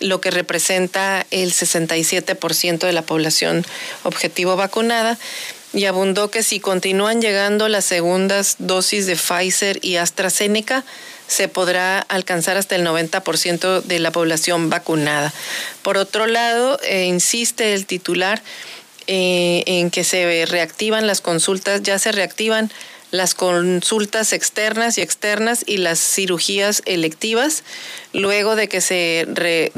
lo 0.00 0.20
que 0.20 0.30
representa 0.30 1.26
el 1.30 1.52
67% 1.52 2.78
de 2.78 2.92
la 2.92 3.02
población 3.02 3.64
objetivo 4.02 4.56
vacunada. 4.56 5.18
Y 5.74 5.86
abundó 5.86 6.30
que 6.30 6.42
si 6.42 6.60
continúan 6.60 7.22
llegando 7.22 7.68
las 7.68 7.86
segundas 7.86 8.56
dosis 8.58 9.06
de 9.06 9.16
Pfizer 9.16 9.78
y 9.80 9.96
AstraZeneca, 9.96 10.84
se 11.28 11.48
podrá 11.48 11.98
alcanzar 12.00 12.58
hasta 12.58 12.76
el 12.76 12.86
90% 12.86 13.82
de 13.82 13.98
la 13.98 14.10
población 14.10 14.68
vacunada. 14.68 15.32
Por 15.82 15.96
otro 15.96 16.26
lado, 16.26 16.78
eh, 16.82 17.06
insiste 17.06 17.72
el 17.72 17.86
titular 17.86 18.42
eh, 19.06 19.62
en 19.66 19.90
que 19.90 20.04
se 20.04 20.44
reactivan 20.46 21.06
las 21.06 21.22
consultas, 21.22 21.82
ya 21.82 21.98
se 21.98 22.12
reactivan 22.12 22.70
las 23.12 23.34
consultas 23.34 24.32
externas 24.32 24.98
y 24.98 25.02
externas 25.02 25.62
y 25.66 25.76
las 25.76 26.00
cirugías 26.00 26.82
electivas, 26.86 27.62
luego 28.12 28.56
de 28.56 28.68
que 28.68 28.80
se 28.80 29.26
de, 29.28 29.70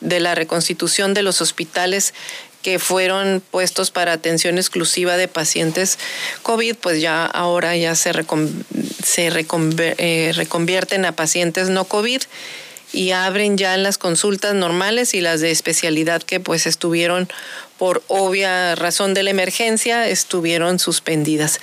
de 0.00 0.20
la 0.20 0.34
reconstitución 0.36 1.14
de 1.14 1.22
los 1.22 1.40
hospitales 1.40 2.14
que 2.62 2.78
fueron 2.78 3.42
puestos 3.50 3.90
para 3.90 4.12
atención 4.12 4.58
exclusiva 4.58 5.16
de 5.16 5.28
pacientes 5.28 5.98
COVID, 6.42 6.76
pues 6.76 7.00
ya 7.00 7.24
ahora 7.24 7.74
ya 7.76 7.94
se, 7.94 8.12
se 9.02 9.28
eh, 9.28 10.32
reconvierten 10.34 11.06
a 11.06 11.12
pacientes 11.12 11.70
no 11.70 11.86
COVID 11.86 12.20
y 12.92 13.12
abren 13.12 13.56
ya 13.56 13.76
las 13.76 13.98
consultas 13.98 14.54
normales 14.54 15.14
y 15.14 15.20
las 15.20 15.40
de 15.40 15.50
especialidad 15.50 16.22
que 16.22 16.40
pues 16.40 16.66
estuvieron 16.66 17.28
por 17.78 18.02
obvia 18.08 18.74
razón 18.74 19.14
de 19.14 19.22
la 19.22 19.30
emergencia, 19.30 20.06
estuvieron 20.06 20.78
suspendidas. 20.78 21.60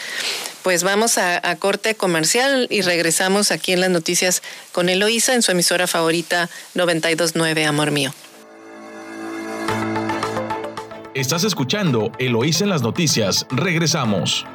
Pues 0.63 0.83
vamos 0.83 1.17
a, 1.17 1.55
corte 1.57 1.95
comercial 1.95 2.67
y 2.71 2.81
regresamos 2.81 3.51
aquí 3.51 3.71
en 3.71 3.81
las 3.81 3.91
noticias 3.91 4.41
con 4.71 4.89
Eloísa 4.89 5.35
en 5.35 5.43
su 5.43 5.51
emisora 5.51 5.85
favorita 5.85 6.49
929, 6.73 7.65
Amor 7.65 7.91
Mío. 7.91 8.13
Estás 11.13 11.43
escuchando 11.43 12.11
Eloísa 12.19 12.63
en 12.63 12.71
las 12.71 12.81
noticias. 12.81 13.45
Regresamos. 13.49 14.45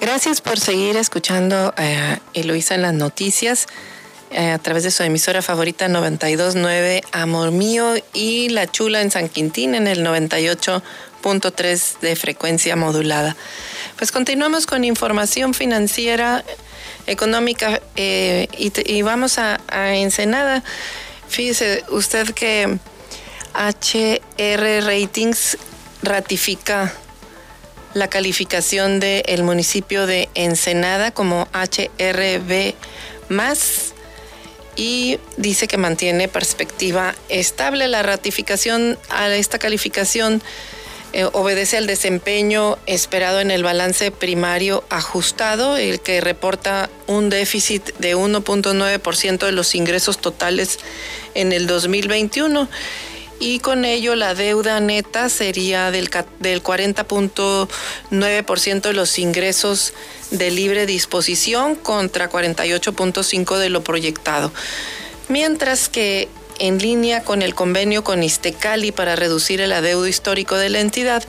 Gracias 0.00 0.40
por 0.40 0.58
seguir 0.58 0.96
escuchando 0.96 1.74
a 1.76 2.20
Eloísa 2.32 2.74
en 2.74 2.82
las 2.82 2.94
noticias. 2.94 3.66
Eh, 4.30 4.50
a 4.52 4.58
través 4.58 4.84
de 4.84 4.90
su 4.90 5.02
emisora 5.02 5.42
favorita 5.42 5.88
929 5.88 7.02
Amor 7.12 7.50
Mío 7.50 7.96
y 8.14 8.48
La 8.48 8.66
Chula 8.66 9.02
en 9.02 9.10
San 9.10 9.28
Quintín 9.28 9.74
en 9.74 9.86
el 9.86 10.06
98.3 10.06 11.98
de 12.00 12.16
frecuencia 12.16 12.76
modulada. 12.76 13.36
Pues 13.98 14.10
continuamos 14.10 14.66
con 14.66 14.84
información 14.84 15.52
financiera, 15.52 16.44
económica 17.06 17.82
eh, 17.96 18.48
y, 18.56 19.02
vamos 19.02 19.38
a, 19.38 19.60
Ensenada. 19.94 20.62
Fíjese 21.28 21.84
usted 21.90 22.30
que 22.30 22.78
HR 23.54 24.86
Ratings 24.86 25.58
ratifica 26.02 26.94
la 27.94 28.08
calificación 28.08 29.00
del 29.00 29.42
municipio 29.42 30.06
de 30.06 30.28
Ensenada 30.34 31.10
como 31.10 31.48
HRB 31.52 32.74
más 33.28 33.94
y 34.76 35.18
dice 35.36 35.68
que 35.68 35.76
mantiene 35.76 36.28
perspectiva 36.28 37.14
estable. 37.28 37.88
La 37.88 38.02
ratificación 38.02 38.98
a 39.08 39.28
esta 39.28 39.58
calificación 39.58 40.42
eh, 41.12 41.24
obedece 41.32 41.76
al 41.76 41.88
desempeño 41.88 42.78
esperado 42.86 43.40
en 43.40 43.50
el 43.50 43.64
balance 43.64 44.12
primario 44.12 44.84
ajustado, 44.90 45.76
el 45.76 46.00
que 46.00 46.20
reporta 46.20 46.88
un 47.08 47.30
déficit 47.30 47.94
de 47.98 48.16
1.9% 48.16 49.38
de 49.44 49.52
los 49.52 49.74
ingresos 49.74 50.18
totales 50.18 50.78
en 51.34 51.52
el 51.52 51.66
2021 51.66 52.68
y 53.40 53.58
con 53.58 53.84
ello 53.84 54.14
la 54.14 54.34
deuda 54.34 54.78
neta 54.80 55.28
sería 55.30 55.90
del, 55.90 56.08
del 56.38 56.62
40.9% 56.62 58.82
de 58.82 58.92
los 58.92 59.18
ingresos 59.18 59.92
de 60.30 60.52
libre 60.52 60.86
disposición 60.86 61.74
contra 61.74 62.30
48.5% 62.30 63.58
de 63.58 63.68
lo 63.70 63.82
proyectado. 63.82 64.52
Mientras 65.28 65.88
que 65.88 66.28
en 66.58 66.78
línea 66.78 67.24
con 67.24 67.42
el 67.42 67.54
convenio 67.54 68.04
con 68.04 68.22
Istecali 68.22 68.92
para 68.92 69.16
reducir 69.16 69.62
el 69.62 69.72
adeudo 69.72 70.06
histórico 70.06 70.56
de 70.56 70.68
la 70.68 70.80
entidad, 70.80 71.24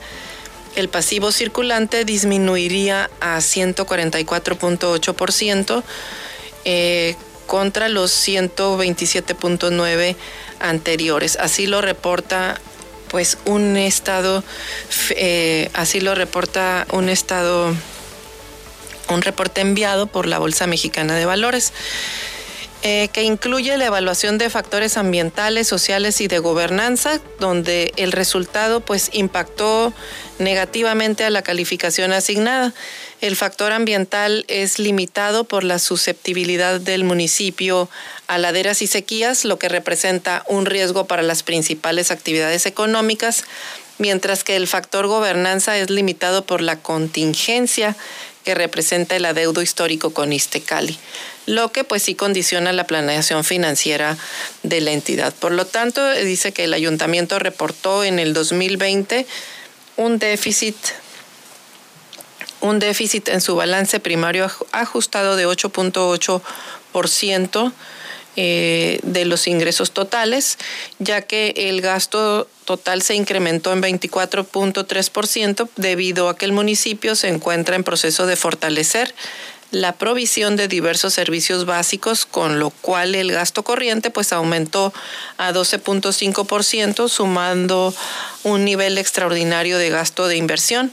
el 0.76 0.89
pasivo 0.89 1.32
circulante 1.32 2.04
disminuiría 2.06 3.10
a 3.21 3.38
144.8% 3.38 5.84
eh, 6.65 7.15
contra 7.52 7.90
los 7.90 8.14
127.9 8.14 10.16
anteriores. 10.62 11.36
Así 11.36 11.68
lo 11.68 11.82
reporta 11.82 12.62
pues 13.10 13.38
un 13.44 13.76
estado, 13.76 14.42
eh, 15.18 15.70
así 15.74 16.00
lo 16.00 16.16
reporta 16.16 16.88
un 16.94 17.10
estado, 17.10 17.76
un 19.10 19.22
reporte 19.22 19.60
enviado 19.60 20.08
por 20.08 20.28
la 20.28 20.40
Bolsa 20.40 20.66
Mexicana 20.66 21.18
de 21.18 21.26
Valores. 21.26 21.74
Eh, 22.84 23.10
que 23.13 23.22
incluye 23.22 23.78
la 23.78 23.86
evaluación 23.86 24.39
de 24.39 24.50
factores 24.50 24.98
ambientales, 24.98 25.67
sociales 25.67 26.20
y 26.20 26.28
de 26.28 26.39
gobernanza, 26.39 27.22
donde 27.39 27.94
el 27.96 28.12
resultado 28.12 28.82
pues 28.82 29.12
impactó 29.13 29.94
negativamente 30.39 31.24
a 31.24 31.30
la 31.30 31.44
calificación 31.44 32.12
asignada. 32.12 32.74
El 33.22 33.36
factor 33.36 33.72
ambiental 33.72 34.46
es 34.48 34.80
limitado 34.80 35.44
por 35.44 35.63
la 35.63 35.78
susceptibilidad 35.78 36.82
del 36.82 37.04
municipio 37.04 37.88
a 38.26 38.39
laderas 38.39 38.82
y 38.82 38.88
sequías, 38.88 39.46
lo 39.46 39.60
que 39.60 39.70
representa 39.70 40.44
un 40.48 40.65
riesgo 40.65 41.06
para 41.06 41.22
las 41.22 41.44
principales 41.44 42.10
actividades 42.10 42.65
económicas, 42.65 43.44
mientras 44.00 44.44
que 44.44 44.56
el 44.56 44.65
factor 44.65 45.06
gobernanza 45.06 45.78
es 45.78 45.91
limitado 45.91 46.46
por 46.48 46.62
la 46.62 46.78
contingencia 46.78 47.96
que 48.43 48.56
representa 48.56 49.15
el 49.15 49.25
adeudo 49.25 49.62
histórico 49.62 50.13
con 50.13 50.34
Istecali, 50.34 50.97
lo 51.45 51.71
que 51.71 51.84
pues 51.84 52.01
sí 52.04 52.15
condiciona 52.15 52.73
la 52.73 52.86
planeación 52.86 53.43
financiera 53.43 54.17
de 54.63 54.82
la 54.82 54.91
entidad. 54.91 55.34
Por 55.34 55.51
lo 55.51 55.65
tanto, 55.65 56.12
dice 56.13 56.51
que 56.51 56.65
el 56.65 56.73
ayuntamiento 56.73 57.39
reportó 57.39 58.04
en 58.04 58.19
el 58.19 58.34
2020 58.34 59.25
un 59.97 60.19
déficit 60.19 60.75
un 62.62 62.80
déficit 62.80 63.30
en 63.30 63.41
su 63.41 63.56
balance 63.56 63.99
primario 63.99 64.49
ajustado 64.71 65.36
de 65.36 65.47
8.8% 65.47 67.73
eh, 68.36 69.00
de 69.04 69.26
los 69.26 69.48
ingresos 69.48 69.91
totales, 69.91 70.58
ya 71.00 71.22
que 71.22 71.54
el 71.56 71.82
gasto 71.82 72.48
total 72.65 73.02
se 73.02 73.15
incrementó 73.15 73.74
en 73.74 73.82
24.3% 73.82 75.70
debido 75.76 76.30
a 76.30 76.38
que 76.38 76.46
el 76.46 76.54
municipio 76.54 77.15
se 77.15 77.28
encuentra 77.28 77.76
en 77.76 77.84
proceso 77.84 78.26
de 78.26 78.36
fortalecer 78.36 79.13
la 79.72 79.94
provisión 79.94 80.58
de 80.58 80.67
diversos 80.67 81.13
servicios 81.13 81.65
básicos, 81.65 82.26
con 82.26 82.60
lo 82.60 82.70
cual 82.70 83.15
el 83.15 83.32
gasto 83.32 83.63
corriente 83.63 84.10
pues 84.12 84.34
aumentó 84.34 84.94
a 85.38 85.52
12.5%, 85.54 87.08
sumando 87.08 87.94
un 88.44 88.65
nivel 88.65 88.98
extraordinario 88.98 89.78
de 89.78 89.89
gasto 89.89 90.28
de 90.28 90.36
inversión. 90.36 90.91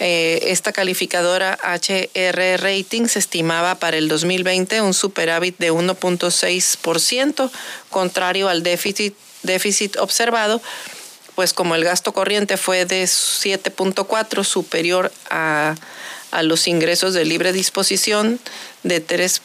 Eh, 0.00 0.50
esta 0.52 0.72
calificadora 0.72 1.58
HR 1.62 2.56
Ratings 2.58 3.16
estimaba 3.16 3.74
para 3.74 3.96
el 3.96 4.08
2020 4.08 4.80
un 4.80 4.94
superávit 4.94 5.58
de 5.58 5.72
1.6%, 5.72 7.50
contrario 7.90 8.48
al 8.48 8.62
déficit, 8.62 9.14
déficit 9.42 9.96
observado, 9.96 10.62
pues 11.34 11.52
como 11.52 11.74
el 11.74 11.84
gasto 11.84 12.12
corriente 12.12 12.56
fue 12.56 12.84
de 12.84 13.04
7.4 13.04 14.44
superior 14.44 15.12
a, 15.30 15.74
los 16.42 16.68
ingresos 16.68 17.14
de 17.14 17.24
libre 17.24 17.52
disposición 17.52 18.38
de 18.82 19.00
3 19.00 19.42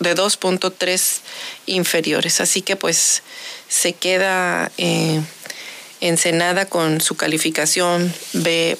de 0.00 0.16
2.3 0.16 1.20
inferiores. 1.66 2.40
Así 2.40 2.60
que 2.60 2.76
pues 2.76 3.22
se 3.68 3.92
queda 3.92 4.72
eh, 4.78 5.20
Ensenada 6.02 6.66
con 6.66 7.00
su 7.00 7.14
calificación 7.16 8.12
B. 8.32 8.76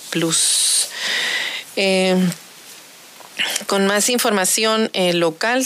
Eh, 1.76 2.16
con 3.66 3.86
más 3.86 4.08
información 4.10 4.90
eh, 4.92 5.12
local 5.12 5.64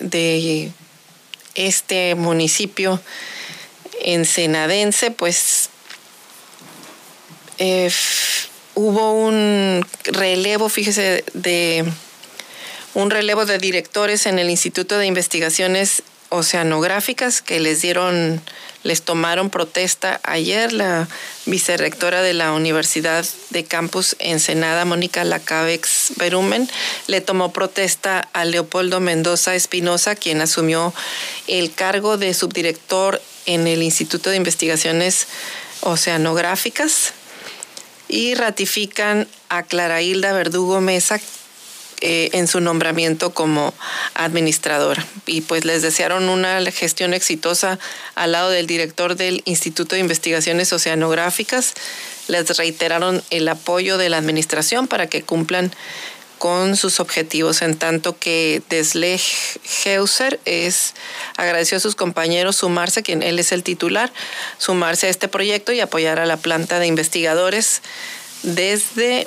de 0.00 0.72
este 1.54 2.14
municipio 2.14 3.00
ensenadense, 4.00 5.10
pues 5.10 5.68
eh, 7.58 7.90
hubo 8.74 9.12
un 9.12 9.86
relevo, 10.04 10.70
fíjese, 10.70 11.22
de 11.34 11.84
un 12.94 13.10
relevo 13.10 13.44
de 13.44 13.58
directores 13.58 14.24
en 14.24 14.38
el 14.38 14.48
Instituto 14.48 14.96
de 14.96 15.04
Investigaciones 15.04 16.02
Oceanográficas 16.30 17.42
que 17.42 17.60
les 17.60 17.82
dieron 17.82 18.40
les 18.84 19.02
tomaron 19.02 19.50
protesta 19.50 20.20
ayer. 20.22 20.72
La 20.72 21.08
vicerrectora 21.46 22.22
de 22.22 22.34
la 22.34 22.52
Universidad 22.52 23.26
de 23.50 23.64
Campus 23.64 24.14
Ensenada, 24.20 24.84
Mónica 24.84 25.24
Lacabex 25.24 26.12
Berumen, 26.16 26.70
le 27.08 27.20
tomó 27.20 27.52
protesta 27.52 28.28
a 28.32 28.44
Leopoldo 28.44 29.00
Mendoza 29.00 29.56
Espinosa, 29.56 30.14
quien 30.14 30.40
asumió 30.40 30.94
el 31.48 31.74
cargo 31.74 32.16
de 32.16 32.32
subdirector 32.32 33.20
en 33.46 33.66
el 33.66 33.82
Instituto 33.82 34.30
de 34.30 34.36
Investigaciones 34.36 35.26
Oceanográficas 35.80 37.12
y 38.08 38.34
ratifican 38.34 39.26
a 39.48 39.64
Clara 39.64 40.02
Hilda 40.02 40.32
Verdugo 40.32 40.80
Mesa 40.80 41.20
eh, 42.00 42.30
en 42.32 42.46
su 42.46 42.60
nombramiento 42.60 43.32
como 43.32 43.74
administradora. 44.14 45.04
Y 45.26 45.42
pues 45.42 45.64
les 45.64 45.82
desearon 45.82 46.28
una 46.28 46.60
gestión 46.70 47.14
exitosa 47.14 47.78
al 48.14 48.32
lado 48.32 48.50
del 48.50 48.66
director 48.66 49.16
del 49.16 49.42
Instituto 49.44 49.94
de 49.94 50.00
Investigaciones 50.00 50.72
Oceanográficas. 50.72 51.74
Les 52.28 52.56
reiteraron 52.56 53.22
el 53.30 53.48
apoyo 53.48 53.98
de 53.98 54.08
la 54.08 54.18
administración 54.18 54.88
para 54.88 55.08
que 55.08 55.22
cumplan 55.22 55.72
con 56.38 56.76
sus 56.76 57.00
objetivos, 57.00 57.62
en 57.62 57.76
tanto 57.76 58.18
que 58.18 58.60
Desle 58.68 59.18
Heuser 59.84 60.40
es, 60.44 60.92
agradeció 61.38 61.78
a 61.78 61.80
sus 61.80 61.94
compañeros 61.94 62.56
sumarse, 62.56 63.02
quien 63.02 63.22
él 63.22 63.38
es 63.38 63.50
el 63.52 63.62
titular, 63.62 64.12
sumarse 64.58 65.06
a 65.06 65.10
este 65.10 65.28
proyecto 65.28 65.72
y 65.72 65.80
apoyar 65.80 66.18
a 66.20 66.26
la 66.26 66.36
planta 66.36 66.78
de 66.78 66.86
investigadores 66.86 67.80
desde 68.42 69.26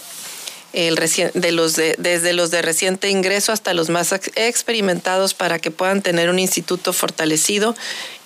el 0.74 0.96
de 1.34 1.52
los 1.52 1.76
de, 1.76 1.96
desde 1.98 2.34
los 2.34 2.52
de 2.52 2.62
reciente 2.62 3.10
ingreso 3.10 3.52
hasta 3.52 3.74
los 3.74 3.90
más 3.90 4.12
experimentados 4.36 5.34
para 5.34 5.60
que 5.60 5.72
puedan 5.72 6.02
tener 6.02 6.30
un 6.30 6.40
instituto 6.40 6.94
fortalecido 6.94 7.76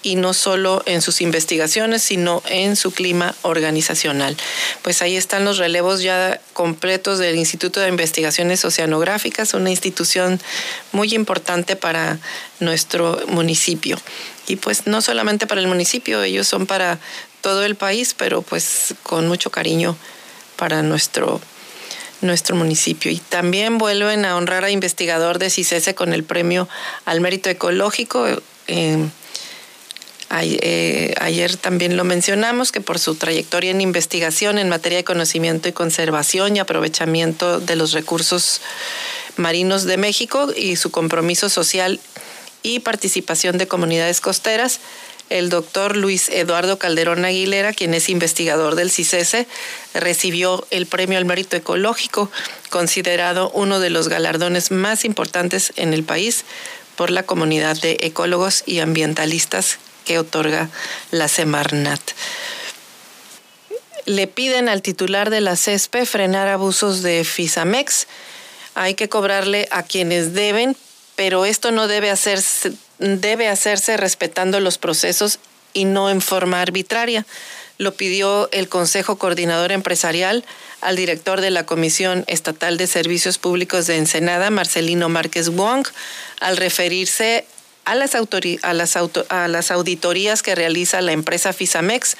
y 0.04 0.15
no 0.15 0.34
solo 0.34 0.82
en 0.86 1.01
sus 1.01 1.21
investigaciones, 1.21 2.01
sino 2.01 2.41
en 2.49 2.75
su 2.75 2.91
clima 2.91 3.36
organizacional. 3.43 4.36
Pues 4.82 5.01
ahí 5.01 5.15
están 5.15 5.45
los 5.45 5.58
relevos 5.58 6.01
ya 6.01 6.41
completos 6.54 7.19
del 7.19 7.36
Instituto 7.36 7.80
de 7.80 7.89
Investigaciones 7.89 8.65
Oceanográficas, 8.65 9.54
una 9.54 9.69
institución 9.69 10.41
muy 10.91 11.13
importante 11.13 11.75
para 11.75 12.19
nuestro 12.60 13.21
municipio. 13.27 13.99
Y 14.47 14.56
pues 14.56 14.88
no 14.88 15.01
solamente 15.01 15.45
para 15.45 15.62
el 15.62 15.67
municipio, 15.67 16.23
ellos 16.23 16.47
son 16.47 16.65
para 16.65 16.99
todo 17.41 17.63
el 17.63 17.75
país, 17.75 18.15
pero 18.17 18.41
pues 18.41 18.95
con 19.04 19.27
mucho 19.27 19.51
cariño 19.51 19.95
para 20.56 20.82
nuestro 20.82 21.41
nuestro 22.21 22.55
municipio. 22.55 23.12
Y 23.12 23.17
también 23.17 23.77
vuelven 23.77 24.25
a 24.25 24.36
honrar 24.36 24.63
a 24.63 24.71
investigador 24.71 25.39
de 25.39 25.49
CICESE 25.49 25.95
con 25.95 26.13
el 26.13 26.23
premio 26.23 26.67
al 27.05 27.21
mérito 27.21 27.49
ecológico. 27.49 28.27
Eh, 28.67 29.07
eh, 30.39 31.13
ayer 31.19 31.57
también 31.57 31.97
lo 31.97 32.05
mencionamos, 32.05 32.71
que 32.71 32.79
por 32.79 32.99
su 32.99 33.15
trayectoria 33.15 33.71
en 33.71 33.81
investigación 33.81 34.57
en 34.57 34.69
materia 34.69 34.99
de 34.99 35.03
conocimiento 35.03 35.67
y 35.67 35.73
conservación 35.73 36.55
y 36.55 36.60
aprovechamiento 36.60 37.60
de 37.60 37.75
los 37.75 37.91
recursos 37.91 38.62
marinos 39.36 39.84
de 39.84 39.97
México 39.97 40.49
y 40.55 40.77
su 40.77 40.89
compromiso 40.91 41.49
social 41.49 41.99
y 42.63 42.79
participación 42.79 43.57
de 43.57 43.67
comunidades 43.67 44.21
costeras, 44.21 44.79
el 45.32 45.50
doctor 45.50 45.96
Luis 45.96 46.28
Eduardo 46.30 46.78
Calderón 46.78 47.24
Aguilera, 47.24 47.72
quien 47.72 47.94
es 47.94 48.10
investigador 48.10 48.76
del 48.76 48.91
CICESE, 48.91 49.48
recibió 49.94 50.67
el 50.72 50.86
Premio 50.86 51.17
al 51.17 51.26
Mérito 51.26 51.56
Ecológico, 51.56 52.30
considerado 52.70 53.50
uno 53.52 53.80
de 53.80 53.89
los 53.89 54.10
galardones 54.10 54.72
más 54.72 55.06
importantes 55.06 55.72
en 55.78 55.94
el 55.94 56.04
país 56.04 56.44
por 56.98 57.12
la 57.12 57.24
comunidad 57.24 57.80
de 57.80 57.98
ecólogos 58.02 58.63
y 58.65 58.80
ambientalistas 58.80 59.80
que 60.06 60.20
otorga 60.20 60.70
la 61.12 61.30
Semarnat. 61.30 62.02
Le 64.06 64.28
piden 64.28 64.67
al 64.67 64.82
titular 64.82 65.30
de 65.30 65.39
la 65.39 65.56
CESPE 65.56 66.06
frenar 66.06 66.50
abusos 66.50 67.04
de 67.04 67.24
FISAMEX. 67.24 68.08
Hay 68.76 68.96
que 68.96 69.08
cobrarle 69.08 69.70
a 69.72 69.84
quienes 69.84 70.34
deben, 70.34 70.76
pero 71.15 71.46
esto 71.46 71.72
no 71.72 71.88
debe 71.88 72.10
hacerse 72.10 72.74
debe 73.01 73.47
hacerse 73.47 73.97
respetando 73.97 74.59
los 74.59 74.77
procesos 74.77 75.39
y 75.73 75.85
no 75.85 76.09
en 76.09 76.21
forma 76.21 76.61
arbitraria. 76.61 77.25
Lo 77.77 77.95
pidió 77.95 78.49
el 78.51 78.69
Consejo 78.69 79.17
Coordinador 79.17 79.71
Empresarial 79.71 80.45
al 80.81 80.95
director 80.95 81.41
de 81.41 81.51
la 81.51 81.65
Comisión 81.65 82.23
Estatal 82.27 82.77
de 82.77 82.87
Servicios 82.87 83.37
Públicos 83.37 83.87
de 83.87 83.97
Ensenada, 83.97 84.49
Marcelino 84.51 85.09
Márquez 85.09 85.49
Wong, 85.49 85.87
al 86.39 86.57
referirse 86.57 87.45
a 87.86 87.96
las, 87.96 88.15
a, 88.15 88.74
las 88.74 88.96
a 89.30 89.48
las, 89.48 89.72
auditorías 89.72 90.44
que 90.44 90.56
realiza 90.56 91.02
la 91.02 91.12
empresa 91.12 91.54
Fisamex, 91.54 92.15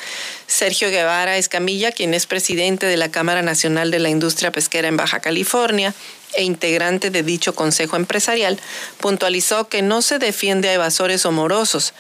Sergio 0.48 0.90
Guevara 0.90 1.38
Escamilla, 1.38 1.92
quien 1.92 2.14
es 2.14 2.26
presidente 2.26 2.86
de 2.86 2.98
la 2.98 3.12
Cámara 3.12 3.42
Nacional 3.42 3.92
de 3.92 4.00
la 4.00 4.10
Industria 4.10 4.52
Pesquera 4.52 4.88
en 4.88 4.98
Baja 4.98 5.20
California, 5.20 5.94
e 6.34 6.44
integrante 6.44 7.10
de 7.10 7.24
dicho 7.24 7.54
consejo 7.54 7.96
empresarial, 7.96 8.58
puntualizó 9.00 9.68
que 9.68 9.82
no 9.82 10.02
se 10.02 10.18
defiende 10.18 10.70
a 10.70 10.74
evasores 10.74 11.26
o 11.26 11.32
morosos 11.32 11.94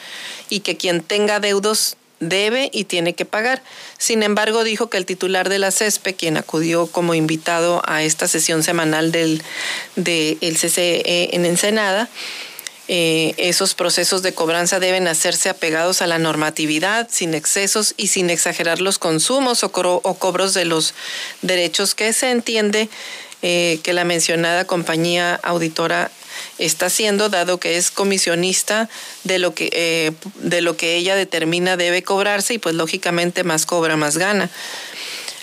y 0.50 0.62
que 0.62 0.78
quien 0.78 1.02
tenga 1.02 1.39
deudos 1.39 1.97
debe 2.21 2.69
y 2.71 2.86
tiene 2.86 3.13
que 3.13 3.26
pagar. 3.26 3.62
Sin 3.97 4.24
embargo, 4.24 4.63
dijo 4.63 4.89
que 4.89 4.97
el 4.97 5.06
titular 5.06 5.50
de 5.50 5.60
la 5.60 5.71
CESPE, 5.71 6.13
quien 6.13 6.38
acudió 6.38 6.88
como 6.88 7.13
invitado 7.13 7.82
a 7.86 8.04
esta 8.04 8.28
sesión 8.28 8.63
semanal 8.63 9.12
del, 9.12 9.43
CCE 9.95 11.36
en 11.36 11.45
Ensenada, 11.45 12.10
eh, 12.87 13.33
esos 13.37 13.73
procesos 13.73 14.21
de 14.21 14.33
cobranza 14.33 14.79
deben 14.79 15.07
hacerse 15.07 15.49
apegados 15.49 16.01
a 16.01 16.07
la 16.07 16.17
normatividad, 16.17 17.07
sin 17.09 17.33
excesos 17.33 17.93
y 17.97 18.07
sin 18.07 18.29
exagerar 18.29 18.81
los 18.81 18.99
consumos 18.99 19.63
o, 19.63 19.71
cobros 19.71 20.53
de 20.53 20.65
los 20.65 20.93
derechos 21.41 21.95
que 21.95 22.11
se 22.13 22.31
entiende 22.31 22.89
eh, 23.43 23.79
que 23.83 23.93
la 23.93 24.03
mencionada 24.03 24.65
compañía 24.65 25.39
auditora 25.43 26.11
está 26.57 26.87
haciendo, 26.87 27.29
dado 27.29 27.59
que 27.59 27.77
es 27.77 27.91
comisionista 27.91 28.89
de 29.23 29.39
lo 29.39 29.53
que, 29.53 29.69
eh, 29.73 30.11
de 30.35 30.61
lo 30.61 30.77
que 30.77 30.95
ella 30.95 31.15
determina 31.15 31.77
debe 31.77 32.03
cobrarse 32.03 32.55
y 32.55 32.57
pues 32.57 32.75
lógicamente 32.75 33.43
más 33.43 33.65
cobra, 33.65 33.95
más 33.95 34.17
gana. 34.17 34.49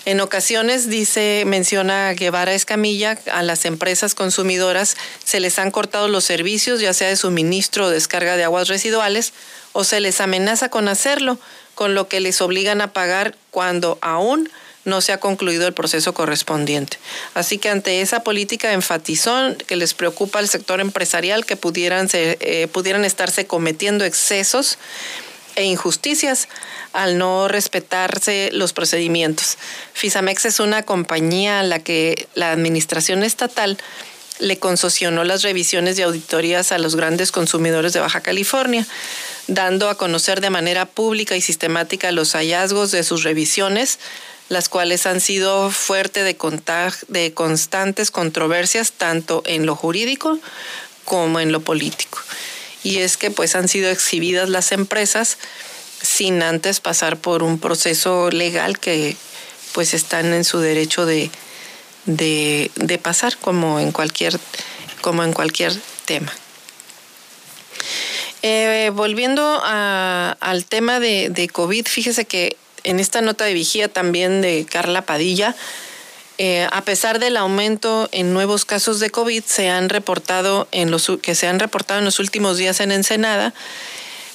En 0.09 0.21
ocasiones, 0.21 0.89
dice, 0.89 1.43
menciona 1.45 2.11
Guevara 2.13 2.55
Escamilla, 2.55 3.19
a 3.31 3.43
las 3.43 3.65
empresas 3.65 4.15
consumidoras 4.15 4.97
se 5.23 5.39
les 5.39 5.59
han 5.59 5.69
cortado 5.69 6.07
los 6.07 6.23
servicios, 6.23 6.81
ya 6.81 6.95
sea 6.95 7.09
de 7.09 7.15
suministro 7.15 7.85
o 7.85 7.89
descarga 7.91 8.35
de 8.35 8.43
aguas 8.43 8.69
residuales, 8.69 9.33
o 9.71 9.83
se 9.83 9.99
les 9.99 10.19
amenaza 10.19 10.69
con 10.69 10.87
hacerlo, 10.87 11.37
con 11.75 11.93
lo 11.93 12.07
que 12.07 12.21
les 12.21 12.41
obligan 12.41 12.81
a 12.81 12.91
pagar 12.91 13.35
cuando 13.51 13.99
aún 14.01 14.49
no 14.83 15.01
se 15.01 15.11
ha 15.11 15.19
concluido 15.19 15.67
el 15.67 15.75
proceso 15.75 16.11
correspondiente. 16.15 16.97
Así 17.35 17.59
que 17.59 17.69
ante 17.69 18.01
esa 18.01 18.23
política 18.23 18.73
enfatizó 18.73 19.55
que 19.67 19.75
les 19.75 19.93
preocupa 19.93 20.39
al 20.39 20.49
sector 20.49 20.81
empresarial 20.81 21.45
que 21.45 21.55
pudieran, 21.55 22.09
eh, 22.13 22.67
pudieran 22.71 23.05
estarse 23.05 23.45
cometiendo 23.45 24.05
excesos 24.05 24.79
e 25.59 25.65
injusticias 25.65 26.47
al 26.93 27.17
no 27.17 27.47
respetarse 27.47 28.49
los 28.53 28.73
procedimientos. 28.73 29.57
Fisamex 29.93 30.45
es 30.45 30.59
una 30.59 30.83
compañía 30.83 31.59
a 31.59 31.63
la 31.63 31.79
que 31.79 32.27
la 32.33 32.51
administración 32.51 33.23
estatal 33.23 33.77
le 34.39 34.57
concesionó 34.57 35.23
las 35.23 35.43
revisiones 35.43 35.99
y 35.99 36.01
auditorías 36.01 36.71
a 36.71 36.77
los 36.77 36.95
grandes 36.95 37.31
consumidores 37.31 37.93
de 37.93 37.99
Baja 37.99 38.21
California, 38.21 38.87
dando 39.47 39.89
a 39.89 39.95
conocer 39.95 40.41
de 40.41 40.49
manera 40.49 40.85
pública 40.85 41.35
y 41.35 41.41
sistemática 41.41 42.11
los 42.11 42.33
hallazgos 42.33 42.91
de 42.91 43.03
sus 43.03 43.23
revisiones, 43.23 43.99
las 44.47 44.69
cuales 44.69 45.05
han 45.05 45.19
sido 45.19 45.69
fuerte 45.69 46.23
de, 46.23 46.37
de 47.07 47.33
constantes 47.33 48.11
controversias 48.11 48.93
tanto 48.93 49.43
en 49.45 49.65
lo 49.65 49.75
jurídico 49.75 50.39
como 51.05 51.39
en 51.39 51.51
lo 51.51 51.59
político. 51.59 52.19
Y 52.83 52.99
es 52.99 53.17
que 53.17 53.31
pues 53.31 53.55
han 53.55 53.67
sido 53.67 53.89
exhibidas 53.89 54.49
las 54.49 54.71
empresas 54.71 55.37
sin 56.01 56.41
antes 56.43 56.79
pasar 56.79 57.17
por 57.17 57.43
un 57.43 57.59
proceso 57.59 58.29
legal 58.31 58.79
que 58.79 59.17
pues 59.73 59.93
están 59.93 60.33
en 60.33 60.43
su 60.43 60.59
derecho 60.59 61.05
de, 61.05 61.29
de, 62.05 62.99
pasar 63.01 63.37
como 63.37 63.79
en 63.79 63.91
cualquier, 63.91 64.39
como 65.01 65.23
en 65.23 65.33
cualquier 65.33 65.73
tema. 66.05 66.33
Eh, 68.41 68.91
volviendo 68.93 69.61
al 69.63 70.65
tema 70.65 70.99
de, 70.99 71.29
de 71.29 71.49
COVID, 71.49 71.85
fíjese 71.87 72.25
que 72.25 72.55
en 72.83 72.99
esta 72.99 73.21
nota 73.21 73.45
de 73.45 73.53
vigía 73.53 73.89
también 73.89 74.41
de 74.41 74.65
Carla 74.69 75.01
Padilla, 75.01 75.55
eh, 76.41 76.69
a 76.71 76.81
pesar 76.85 77.19
del 77.19 77.35
aumento 77.35 78.07
en 78.13 78.33
nuevos 78.33 78.63
casos 78.63 79.01
de 79.01 79.09
COVID 79.09 79.43
se 79.43 79.67
han 79.67 79.89
reportado 79.89 80.69
en 80.71 80.89
los, 80.89 81.11
que 81.21 81.35
se 81.35 81.47
han 81.47 81.59
reportado 81.59 81.99
en 81.99 82.05
los 82.05 82.19
últimos 82.19 82.57
días 82.57 82.79
en 82.79 82.93
Ensenada, 82.93 83.53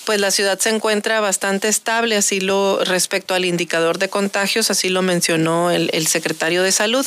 pues 0.04 0.20
la 0.20 0.30
ciudad 0.30 0.58
se 0.58 0.68
encuentra 0.68 1.20
bastante 1.20 1.68
estable, 1.68 2.16
así 2.16 2.40
lo 2.40 2.84
respecto 2.84 3.32
al 3.32 3.46
indicador 3.46 3.98
de 3.98 4.10
contagios, 4.10 4.70
así 4.70 4.90
lo 4.90 5.00
mencionó 5.00 5.70
el, 5.70 6.06
secretario 6.06 6.62
de 6.62 6.72
Salud. 6.72 7.06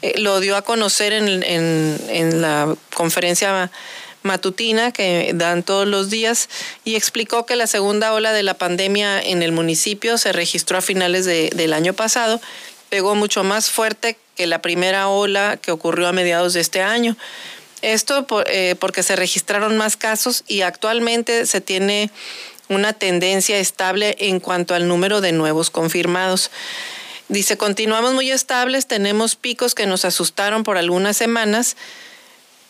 Eh, 0.00 0.14
lo 0.16 0.40
dio 0.40 0.56
a 0.56 0.62
conocer 0.62 1.12
en, 1.12 2.40
la 2.40 2.74
conferencia 2.94 3.70
matutina 4.22 4.90
que 4.90 5.32
dan 5.34 5.62
todos 5.62 5.86
los 5.86 6.08
días 6.08 6.48
y 6.84 6.96
explicó 6.96 7.44
que 7.44 7.56
la 7.56 7.66
segunda 7.66 8.14
ola 8.14 8.32
de 8.32 8.42
la 8.42 8.54
pandemia 8.54 9.20
en 9.20 9.42
el 9.42 9.52
municipio 9.52 10.16
se 10.16 10.32
registró 10.32 10.78
a 10.78 10.80
finales 10.80 11.26
del 11.26 11.72
año 11.74 11.92
pasado, 11.92 12.40
pegó 12.90 13.14
mucho 13.14 13.42
más 13.44 13.70
fuerte 13.70 14.18
que 14.36 14.46
la 14.46 14.60
primera 14.60 15.08
ola 15.08 15.56
que 15.56 15.70
ocurrió 15.70 16.08
a 16.08 16.12
mediados 16.12 16.52
de 16.52 16.60
este 16.60 16.82
año. 16.82 17.16
Esto 17.80 18.26
eh, 18.46 18.74
porque 18.78 19.02
se 19.02 19.16
registraron 19.16 19.78
más 19.78 19.96
casos 19.96 20.44
y 20.46 20.60
actualmente 20.60 21.46
se 21.46 21.62
tiene 21.62 22.10
una 22.68 22.92
tendencia 22.92 23.58
estable 23.58 24.16
en 24.18 24.38
cuanto 24.38 24.74
al 24.74 24.86
número 24.86 25.20
de 25.20 25.32
nuevos 25.32 25.70
confirmados. 25.70 26.50
Dice, 27.28 27.56
continuamos 27.56 28.12
muy 28.12 28.30
estables, 28.30 28.86
tenemos 28.86 29.36
picos 29.36 29.74
que 29.74 29.86
nos 29.86 30.04
asustaron 30.04 30.62
por 30.62 30.76
algunas 30.76 31.16
semanas, 31.16 31.76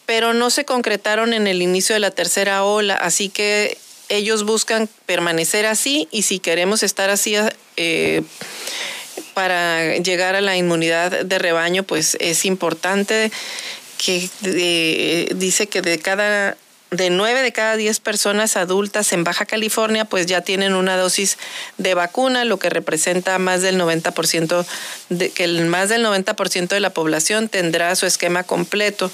pero 0.07 0.35
no 0.35 0.51
se 0.51 0.65
concretaron 0.65 1.33
en 1.33 1.47
el 1.47 1.63
inicio 1.63 1.95
de 1.95 2.01
la 2.01 2.11
tercera 2.11 2.65
ola, 2.65 2.95
así 2.95 3.31
que 3.31 3.79
ellos 4.11 4.45
buscan 4.45 4.89
permanecer 5.07 5.67
así 5.67 6.09
y 6.11 6.23
si 6.23 6.41
queremos 6.41 6.83
estar 6.83 7.11
así 7.11 7.37
eh, 7.77 8.23
para 9.41 9.97
llegar 9.97 10.37
a 10.37 10.43
la 10.43 10.59
inmunidad 10.59 11.25
de 11.25 11.39
rebaño, 11.39 11.83
pues 11.83 12.15
es 12.21 12.45
importante 12.45 13.33
que 13.97 14.29
dice 15.35 15.67
que 15.67 15.81
de 15.81 15.99
cada 15.99 16.59
de 16.91 17.09
nueve 17.09 17.41
de 17.41 17.51
cada 17.51 17.77
diez 17.77 18.01
personas 18.01 18.59
adultas 18.59 19.15
en 19.15 19.25
Baja 19.25 19.47
California 19.47 20.05
pues 20.05 20.27
ya 20.27 20.43
tienen 20.43 20.75
una 20.75 20.99
dosis 20.99 21.39
de 21.79 21.95
vacuna, 21.95 22.45
lo 22.45 22.59
que 22.59 22.69
representa 22.69 23.39
más 23.39 23.63
del 23.63 23.81
90% 23.81 24.67
de 25.09 25.31
que 25.31 25.49
más 25.49 25.89
del 25.89 26.05
90% 26.05 26.69
de 26.69 26.81
la 26.81 26.91
población 26.91 27.49
tendrá 27.49 27.97
su 27.97 28.05
esquema 28.05 28.43
completo 28.43 29.11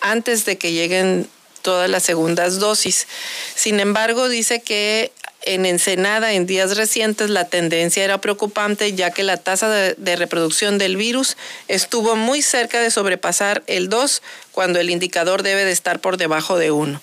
antes 0.00 0.46
de 0.46 0.56
que 0.56 0.72
lleguen 0.72 1.28
todas 1.60 1.90
las 1.90 2.04
segundas 2.04 2.58
dosis. 2.58 3.06
Sin 3.54 3.80
embargo, 3.80 4.30
dice 4.30 4.62
que 4.62 5.12
en 5.42 5.66
Ensenada 5.66 6.32
en 6.32 6.46
días 6.46 6.76
recientes 6.76 7.30
la 7.30 7.44
tendencia 7.44 8.04
era 8.04 8.20
preocupante 8.20 8.92
ya 8.94 9.10
que 9.10 9.22
la 9.22 9.36
tasa 9.36 9.68
de, 9.68 10.16
reproducción 10.16 10.78
del 10.78 10.96
virus 10.96 11.36
estuvo 11.68 12.16
muy 12.16 12.42
cerca 12.42 12.80
de 12.80 12.90
sobrepasar 12.90 13.62
el 13.66 13.88
2 13.88 14.22
cuando 14.52 14.80
el 14.80 14.90
indicador 14.90 15.42
debe 15.42 15.64
de 15.64 15.72
estar 15.72 16.00
por 16.00 16.16
debajo 16.16 16.58
de 16.58 16.70
1. 16.70 17.00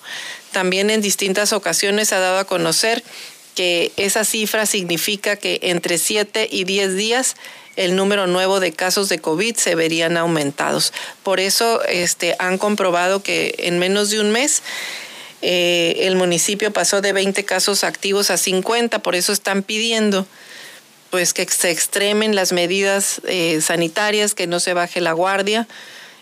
También 0.52 0.90
en 0.90 1.02
distintas 1.02 1.54
ocasiones 1.54 2.14
ha 2.14 2.20
dado 2.20 2.40
a 2.40 2.46
conocer 2.46 3.04
que 3.56 3.92
esa 3.96 4.26
cifra 4.26 4.66
significa 4.66 5.38
que 5.38 5.60
entre 5.64 5.98
7 5.98 6.48
y 6.52 6.66
10 6.66 6.96
días 6.96 7.36
el 7.76 7.96
número 7.96 8.28
nuevo 8.28 8.60
de 8.60 8.72
casos 8.72 9.10
de 9.10 9.20
COVID 9.20 9.56
se 9.56 9.76
verían 9.76 10.18
aumentados. 10.18 10.94
Por 11.24 11.40
eso 11.40 11.84
este, 11.86 12.36
han 12.40 12.58
comprobado 12.58 13.22
que 13.22 13.56
en 13.60 13.80
menos 13.80 14.10
de 14.10 14.20
un 14.20 14.32
mes 14.32 14.62
eh, 15.48 16.08
el 16.08 16.16
municipio 16.16 16.74
pasó 16.74 17.02
de 17.02 17.14
20 17.14 17.46
casos 17.46 17.84
activos 17.84 18.32
a 18.32 18.38
50, 18.38 19.04
por 19.04 19.14
eso 19.14 19.32
están 19.32 19.62
pidiendo 19.62 20.26
pues 21.12 21.36
que 21.36 21.46
se 21.46 21.70
extremen 21.70 22.36
las 22.36 22.52
medidas 22.52 23.22
eh, 23.28 23.62
sanitarias, 23.62 24.34
que 24.34 24.48
no 24.48 24.60
se 24.60 24.74
baje 24.74 25.02
la 25.02 25.12
guardia, 25.12 25.68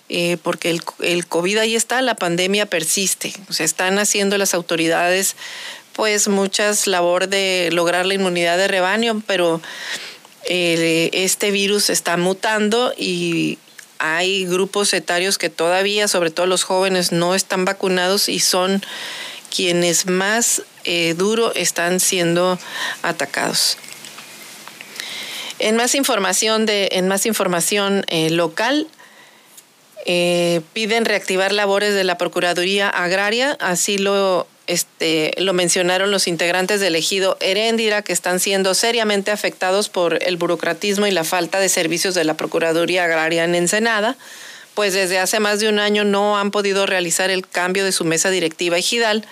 eh, 0.10 0.36
porque 0.44 0.78
el, 1.00 1.26
COVID 1.26 1.60
ahí 1.60 1.74
está, 1.74 2.02
la 2.02 2.16
pandemia 2.16 2.66
persiste. 2.66 3.32
O 3.48 3.54
sea, 3.54 3.66
están 3.66 3.98
haciendo 3.98 4.38
las 4.38 4.54
autoridades 4.54 5.38
pues 5.94 6.28
muchas 6.28 6.86
labor 6.86 7.30
de 7.30 7.70
lograr 7.72 8.06
la 8.06 8.16
inmunidad 8.16 8.58
de 8.58 8.68
rebaño, 8.68 9.24
pero 9.26 9.62
este 10.46 11.52
virus 11.52 11.90
está 11.90 12.18
mutando 12.18 12.94
y 12.98 13.58
hay 14.04 14.46
grupos 14.46 14.94
etarios 14.94 15.38
que 15.38 15.50
todavía, 15.50 16.10
sobre 16.10 16.30
todo 16.30 16.46
los 16.46 16.64
jóvenes, 16.64 17.14
no 17.14 17.36
están 17.36 17.64
vacunados 17.64 18.28
y 18.28 18.42
son 18.42 18.84
quienes 19.50 20.08
más 20.08 20.64
eh, 20.84 21.14
duro 21.14 21.54
están 21.56 22.02
siendo 22.02 22.60
atacados. 23.02 23.78
En 25.58 25.78
más 25.78 25.96
información, 25.96 26.66
de, 26.66 26.90
en 26.92 27.08
más 27.08 27.26
información 27.26 28.04
eh, 28.10 28.30
local, 28.30 28.90
eh, 30.06 30.60
piden 30.74 31.06
reactivar 31.06 31.54
labores 31.54 31.94
de 31.94 32.04
la 32.04 32.18
Procuraduría 32.18 32.90
Agraria, 32.90 33.56
así 33.62 33.98
lo 33.98 34.48
este, 34.68 35.34
lo 35.38 35.54
mencionaron 35.54 36.12
los 36.12 36.28
integrantes 36.28 36.80
del 36.80 36.96
ejido 36.96 37.38
Heréndira, 37.40 38.02
que 38.02 38.14
están 38.14 38.40
siendo 38.40 38.74
seriamente 38.74 39.32
afectados 39.32 39.90
por 39.90 40.24
el 40.24 40.38
burocratismo 40.38 41.06
y 41.08 41.12
la 41.12 41.24
falta 41.24 41.60
de 41.60 41.70
servicios 41.70 42.16
de 42.16 42.24
la 42.24 42.36
Procuraduría 42.36 43.04
Agraria 43.04 43.44
en 43.44 43.56
Ensenada, 43.56 44.16
pues 44.74 44.94
desde 44.94 45.20
hace 45.20 45.40
más 45.40 45.60
de 45.60 45.70
un 45.70 45.80
año 45.80 46.04
no 46.04 46.38
han 46.38 46.52
podido 46.52 46.86
realizar 46.86 47.30
el 47.30 47.48
cambio 47.48 47.86
de 47.86 47.92
su 47.92 48.06
mesa 48.06 48.30
directiva 48.30 48.78
ejidal 48.78 49.26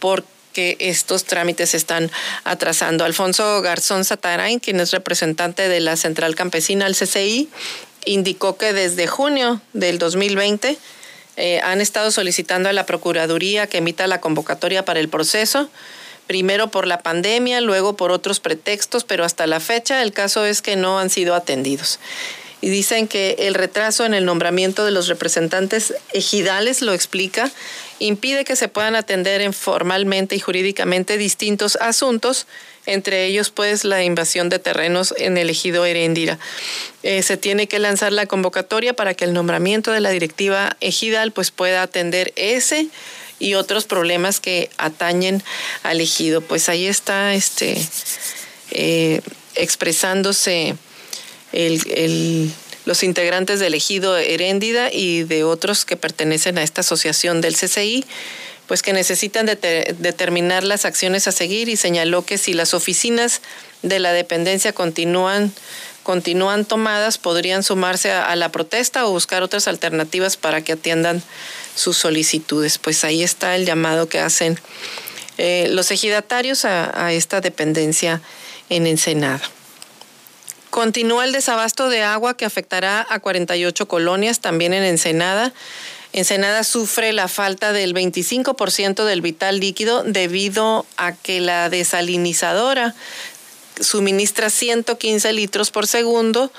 porque 0.00 0.76
estos 0.80 1.24
trámites 1.24 1.74
están 1.74 2.10
atrasando. 2.44 3.04
Alfonso 3.04 3.62
Garzón 3.62 4.04
Satarain, 4.04 4.58
quien 4.58 4.80
es 4.80 4.90
representante 4.90 5.68
de 5.68 5.80
la 5.80 5.96
Central 5.96 6.34
Campesina, 6.34 6.86
el 6.86 6.96
CCI, 6.96 7.48
indicó 8.04 8.56
que 8.56 8.72
desde 8.72 9.06
junio 9.06 9.60
del 9.72 9.98
2020 9.98 10.78
eh, 11.36 11.60
han 11.62 11.80
estado 11.80 12.10
solicitando 12.10 12.68
a 12.68 12.72
la 12.72 12.86
Procuraduría 12.86 13.66
que 13.66 13.78
emita 13.78 14.06
la 14.06 14.20
convocatoria 14.20 14.84
para 14.84 15.00
el 15.00 15.08
proceso, 15.08 15.68
primero 16.26 16.68
por 16.68 16.86
la 16.86 17.00
pandemia, 17.00 17.60
luego 17.60 17.96
por 17.96 18.10
otros 18.10 18.40
pretextos, 18.40 19.04
pero 19.04 19.24
hasta 19.24 19.46
la 19.46 19.60
fecha 19.60 20.02
el 20.02 20.12
caso 20.12 20.44
es 20.44 20.62
que 20.62 20.76
no 20.76 20.98
han 20.98 21.10
sido 21.10 21.34
atendidos. 21.34 21.98
Y 22.62 22.70
dicen 22.70 23.06
que 23.06 23.36
el 23.38 23.54
retraso 23.54 24.06
en 24.06 24.14
el 24.14 24.24
nombramiento 24.24 24.84
de 24.84 24.90
los 24.90 25.08
representantes 25.08 25.94
ejidales, 26.14 26.80
lo 26.80 26.94
explica, 26.94 27.50
impide 27.98 28.44
que 28.44 28.56
se 28.56 28.68
puedan 28.68 28.96
atender 28.96 29.52
formalmente 29.52 30.34
y 30.36 30.40
jurídicamente 30.40 31.18
distintos 31.18 31.76
asuntos 31.76 32.46
entre 32.86 33.26
ellos 33.26 33.50
pues 33.50 33.84
la 33.84 34.02
invasión 34.02 34.48
de 34.48 34.58
terrenos 34.58 35.14
en 35.18 35.36
el 35.36 35.50
ejido 35.50 35.84
Heréndira. 35.84 36.38
Eh, 37.02 37.22
se 37.22 37.36
tiene 37.36 37.66
que 37.66 37.78
lanzar 37.78 38.12
la 38.12 38.26
convocatoria 38.26 38.94
para 38.94 39.14
que 39.14 39.24
el 39.24 39.32
nombramiento 39.32 39.92
de 39.92 40.00
la 40.00 40.10
directiva 40.10 40.76
ejidal 40.80 41.32
pues 41.32 41.50
pueda 41.50 41.82
atender 41.82 42.32
ese 42.36 42.88
y 43.38 43.54
otros 43.54 43.84
problemas 43.84 44.40
que 44.40 44.70
atañen 44.78 45.42
al 45.82 46.00
ejido. 46.00 46.40
Pues 46.40 46.68
ahí 46.68 46.86
está 46.86 47.34
este 47.34 47.76
eh, 48.70 49.20
expresándose 49.54 50.76
los 52.84 53.02
integrantes 53.02 53.60
del 53.60 53.74
ejido 53.74 54.16
Heréndida 54.16 54.92
y 54.92 55.24
de 55.24 55.44
otros 55.44 55.84
que 55.84 55.96
pertenecen 55.96 56.58
a 56.58 56.62
esta 56.62 56.82
asociación 56.82 57.40
del 57.40 57.56
CCI 57.56 58.04
pues 58.66 58.82
que 58.82 58.92
necesitan 58.92 59.46
determinar 59.46 60.64
las 60.64 60.84
acciones 60.84 61.28
a 61.28 61.32
seguir 61.32 61.68
y 61.68 61.76
señaló 61.76 62.24
que 62.24 62.38
si 62.38 62.52
las 62.52 62.74
oficinas 62.74 63.40
de 63.82 63.98
la 63.98 64.12
dependencia 64.12 64.72
continúan 64.72 65.52
continúan 66.02 66.64
tomadas, 66.64 67.18
podrían 67.18 67.64
sumarse 67.64 68.12
a, 68.12 68.36
la 68.36 68.52
protesta 68.52 69.04
o 69.06 69.10
buscar 69.10 69.42
otras 69.42 69.66
alternativas 69.66 70.36
para 70.36 70.62
que 70.62 70.74
atiendan 70.74 71.20
sus 71.74 71.96
solicitudes. 71.96 72.78
Pues 72.78 73.02
ahí 73.02 73.24
está 73.24 73.56
el 73.56 73.66
llamado 73.66 74.08
que 74.08 74.20
hacen 74.20 74.56
eh, 75.36 75.66
los 75.68 75.90
ejidatarios 75.90 76.64
a, 76.64 77.06
a 77.06 77.12
esta 77.12 77.40
dependencia 77.40 78.22
en 78.70 78.86
Ensenada. 78.86 79.42
Continúa 80.70 81.24
el 81.24 81.32
desabasto 81.32 81.88
de 81.88 82.04
agua 82.04 82.36
que 82.36 82.44
afectará 82.44 83.04
a 83.10 83.18
48 83.18 83.88
colonias 83.88 84.38
también 84.38 84.74
en 84.74 84.84
Ensenada. 84.84 85.52
Ensenada 86.16 86.64
sufre 86.64 87.12
la 87.12 87.28
falta 87.28 87.74
del 87.74 87.92
25% 87.92 89.04
del 89.04 89.20
vital 89.20 89.60
líquido 89.60 90.02
debido 90.02 90.86
a 90.96 91.12
que 91.12 91.40
la 91.40 91.68
desalinizadora 91.68 92.94
suministra 93.80 94.48
115 94.48 95.30
litros 95.34 95.70
por 95.70 95.86
segundo 95.86 96.50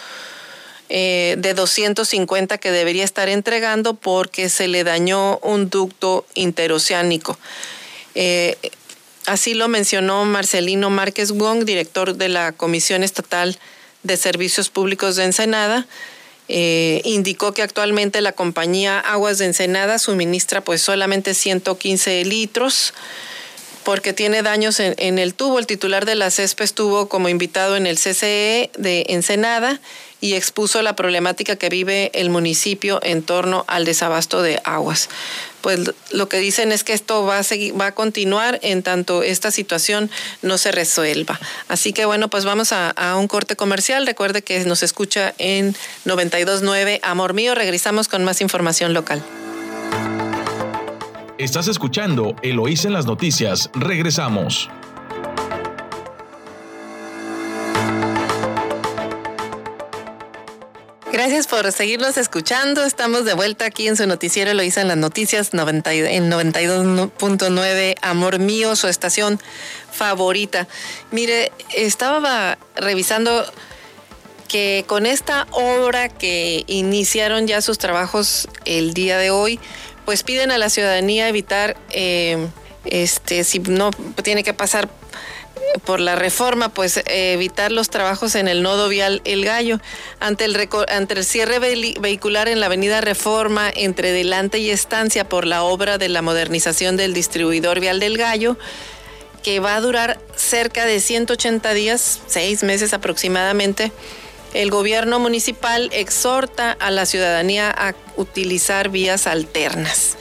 eh, 0.89 1.37
de 1.39 1.55
250 1.55 2.59
que 2.59 2.69
debería 2.69 3.03
estar 3.03 3.29
entregando 3.29 3.95
porque 3.95 4.49
se 4.49 4.67
le 4.67 4.83
dañó 4.83 5.39
un 5.39 5.71
ducto 5.71 6.27
interoceánico. 6.35 7.39
Eh, 8.13 8.57
así 9.25 9.55
lo 9.55 9.67
mencionó 9.69 10.23
Marcelino 10.25 10.91
Márquez 10.91 11.31
Wong, 11.31 11.63
director 11.63 12.13
de 12.15 12.29
la 12.29 12.51
Comisión 12.51 13.03
Estatal 13.03 13.57
de 14.03 14.17
Servicios 14.17 14.69
Públicos 14.69 15.15
de 15.15 15.23
Ensenada. 15.23 15.87
Eh, 16.49 17.01
indicó 17.03 17.53
que 17.53 17.61
actualmente 17.61 18.21
la 18.21 18.31
compañía 18.31 18.99
Aguas 18.99 19.37
de 19.37 19.45
Ensenada 19.45 19.99
suministra 19.99 20.61
pues 20.61 20.81
solamente 20.81 21.33
115 21.33 22.23
litros 22.25 22.93
porque 23.83 24.11
tiene 24.11 24.41
daños 24.43 24.81
en, 24.81 25.17
el 25.17 25.33
tubo. 25.33 25.59
El 25.59 25.65
titular 25.65 26.05
de 26.05 26.15
la 26.15 26.29
CESPE 26.29 26.65
estuvo 26.65 27.07
como 27.07 27.29
invitado 27.29 27.77
en 27.77 27.87
el 27.87 27.95
CCE 27.95 28.69
de 28.77 29.05
Ensenada 29.07 29.79
y 30.21 30.33
expuso 30.33 30.81
la 30.81 30.95
problemática 30.95 31.55
que 31.55 31.69
vive 31.69 32.11
el 32.13 32.29
municipio 32.29 32.99
en 33.03 33.23
torno 33.23 33.65
al 33.67 33.85
desabasto 33.85 34.41
de 34.41 34.59
aguas. 34.63 35.09
Pues 35.61 35.91
lo 36.11 36.29
que 36.29 36.37
dicen 36.37 36.71
es 36.71 36.83
que 36.83 36.93
esto 36.93 37.25
va 37.25 37.39
a 37.39 37.43
seguir, 37.43 37.79
va 37.79 37.87
a 37.87 37.91
continuar 37.95 38.59
en 38.63 38.83
tanto 38.83 39.23
esta 39.23 39.51
situación 39.51 40.09
no 40.41 40.57
se 40.57 40.71
resuelva. 40.71 41.39
Así 41.67 41.93
que 41.93 42.05
bueno, 42.05 42.29
pues 42.29 42.45
vamos 42.45 42.71
a, 42.71 42.89
a 42.91 43.17
un 43.17 43.27
corte 43.27 43.55
comercial. 43.55 44.05
Recuerde 44.05 44.41
que 44.41 44.63
nos 44.65 44.83
escucha 44.83 45.33
en 45.37 45.75
929 46.05 46.99
Amor 47.03 47.33
Mío. 47.33 47.55
Regresamos 47.55 48.07
con 48.07 48.23
más 48.23 48.41
información 48.41 48.93
local. 48.93 49.23
Estás 51.37 51.67
escuchando 51.67 52.35
Eloísa 52.41 52.87
en 52.87 52.93
las 52.93 53.05
noticias. 53.05 53.69
Regresamos. 53.75 54.69
Gracias 61.17 61.47
por 61.47 61.71
seguirnos 61.71 62.15
escuchando. 62.17 62.83
Estamos 62.83 63.25
de 63.25 63.33
vuelta 63.33 63.65
aquí 63.65 63.87
en 63.87 63.97
su 63.97 64.05
noticiero 64.05 64.53
Lo 64.53 64.61
hice 64.61 64.81
en 64.81 64.87
las 64.87 64.97
noticias 64.97 65.51
90, 65.51 65.91
en 65.91 66.29
92.9 66.29 67.95
Amor 68.03 68.37
Mío, 68.37 68.75
su 68.75 68.87
estación 68.87 69.39
favorita. 69.91 70.67
Mire, 71.09 71.51
estaba 71.75 72.59
revisando 72.75 73.51
que 74.47 74.85
con 74.85 75.07
esta 75.07 75.47
obra 75.53 76.07
que 76.07 76.63
iniciaron 76.67 77.47
ya 77.47 77.61
sus 77.61 77.79
trabajos 77.79 78.47
el 78.65 78.93
día 78.93 79.17
de 79.17 79.31
hoy, 79.31 79.59
pues 80.05 80.21
piden 80.21 80.51
a 80.51 80.59
la 80.59 80.69
ciudadanía 80.69 81.27
evitar, 81.29 81.77
eh, 81.89 82.47
este, 82.85 83.43
si 83.43 83.57
no 83.57 83.89
tiene 84.21 84.43
que 84.43 84.53
pasar 84.53 84.87
por 85.85 85.99
la 85.99 86.15
reforma, 86.15 86.69
pues 86.69 87.01
evitar 87.05 87.71
los 87.71 87.89
trabajos 87.89 88.35
en 88.35 88.47
el 88.47 88.61
nodo 88.63 88.89
vial 88.89 89.21
El 89.25 89.45
Gallo. 89.45 89.79
Ante 90.19 90.45
el, 90.45 90.69
ante 90.89 91.13
el 91.13 91.23
cierre 91.23 91.59
vehicular 91.59 92.47
en 92.47 92.59
la 92.59 92.67
avenida 92.67 93.01
Reforma 93.01 93.69
entre 93.73 94.11
Delante 94.11 94.59
y 94.59 94.69
Estancia 94.69 95.27
por 95.27 95.45
la 95.45 95.63
obra 95.63 95.97
de 95.97 96.09
la 96.09 96.21
modernización 96.21 96.97
del 96.97 97.13
distribuidor 97.13 97.79
vial 97.79 97.99
del 97.99 98.17
Gallo, 98.17 98.57
que 99.43 99.59
va 99.59 99.75
a 99.75 99.81
durar 99.81 100.19
cerca 100.35 100.85
de 100.85 100.99
180 100.99 101.73
días, 101.73 102.19
seis 102.27 102.63
meses 102.63 102.93
aproximadamente, 102.93 103.91
el 104.53 104.71
gobierno 104.71 105.19
municipal 105.19 105.89
exhorta 105.93 106.71
a 106.71 106.89
la 106.91 107.05
ciudadanía 107.05 107.69
a 107.69 107.93
utilizar 108.15 108.89
vías 108.89 109.27
alternas. 109.27 110.17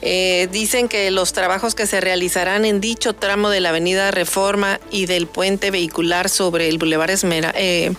Eh, 0.00 0.48
dicen 0.52 0.88
que 0.88 1.10
los 1.10 1.32
trabajos 1.32 1.74
que 1.74 1.86
se 1.86 2.00
realizarán 2.00 2.64
en 2.64 2.80
dicho 2.80 3.14
tramo 3.14 3.50
de 3.50 3.60
la 3.60 3.70
avenida 3.70 4.10
Reforma 4.10 4.80
y 4.90 5.06
del 5.06 5.26
puente 5.26 5.70
vehicular 5.70 6.28
sobre 6.28 6.68
el 6.68 6.78
Boulevard 6.78 7.10
Esmera, 7.10 7.52
eh, 7.56 7.92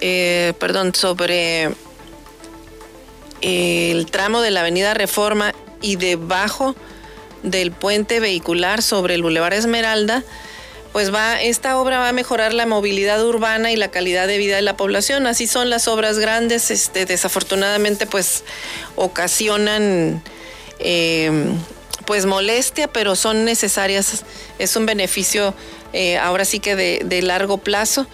eh, 0.00 0.52
perdón, 0.60 0.94
sobre 0.94 1.70
el 3.40 4.06
tramo 4.06 4.40
de 4.40 4.52
la 4.52 4.60
avenida 4.60 4.94
Reforma 4.94 5.52
y 5.80 5.96
debajo 5.96 6.76
del 7.42 7.72
puente 7.72 8.20
vehicular 8.20 8.82
sobre 8.82 9.14
el 9.14 9.22
Boulevard 9.22 9.54
Esmeralda, 9.54 10.22
pues 10.92 11.12
va, 11.12 11.40
esta 11.40 11.78
obra 11.78 11.98
va 11.98 12.10
a 12.10 12.12
mejorar 12.12 12.52
la 12.52 12.66
movilidad 12.66 13.24
urbana 13.26 13.72
y 13.72 13.76
la 13.76 13.88
calidad 13.88 14.28
de 14.28 14.38
vida 14.38 14.56
de 14.56 14.62
la 14.62 14.76
población. 14.76 15.26
Así 15.26 15.48
son 15.48 15.70
las 15.70 15.88
obras 15.88 16.18
grandes, 16.20 16.70
este, 16.70 17.06
desafortunadamente 17.06 18.06
pues 18.06 18.44
ocasionan 18.94 20.22
em, 20.82 21.56
pues 22.04 22.26
molestia, 22.26 22.88
pero 22.88 23.16
son 23.16 23.44
necesarias, 23.44 24.24
es 24.58 24.76
un 24.76 24.86
beneficio 24.86 25.54
eh, 25.92 26.18
ahora 26.18 26.44
sí 26.44 26.58
que 26.60 26.76
de, 26.76 27.22
largo 27.22 27.58
plazo. 27.58 28.06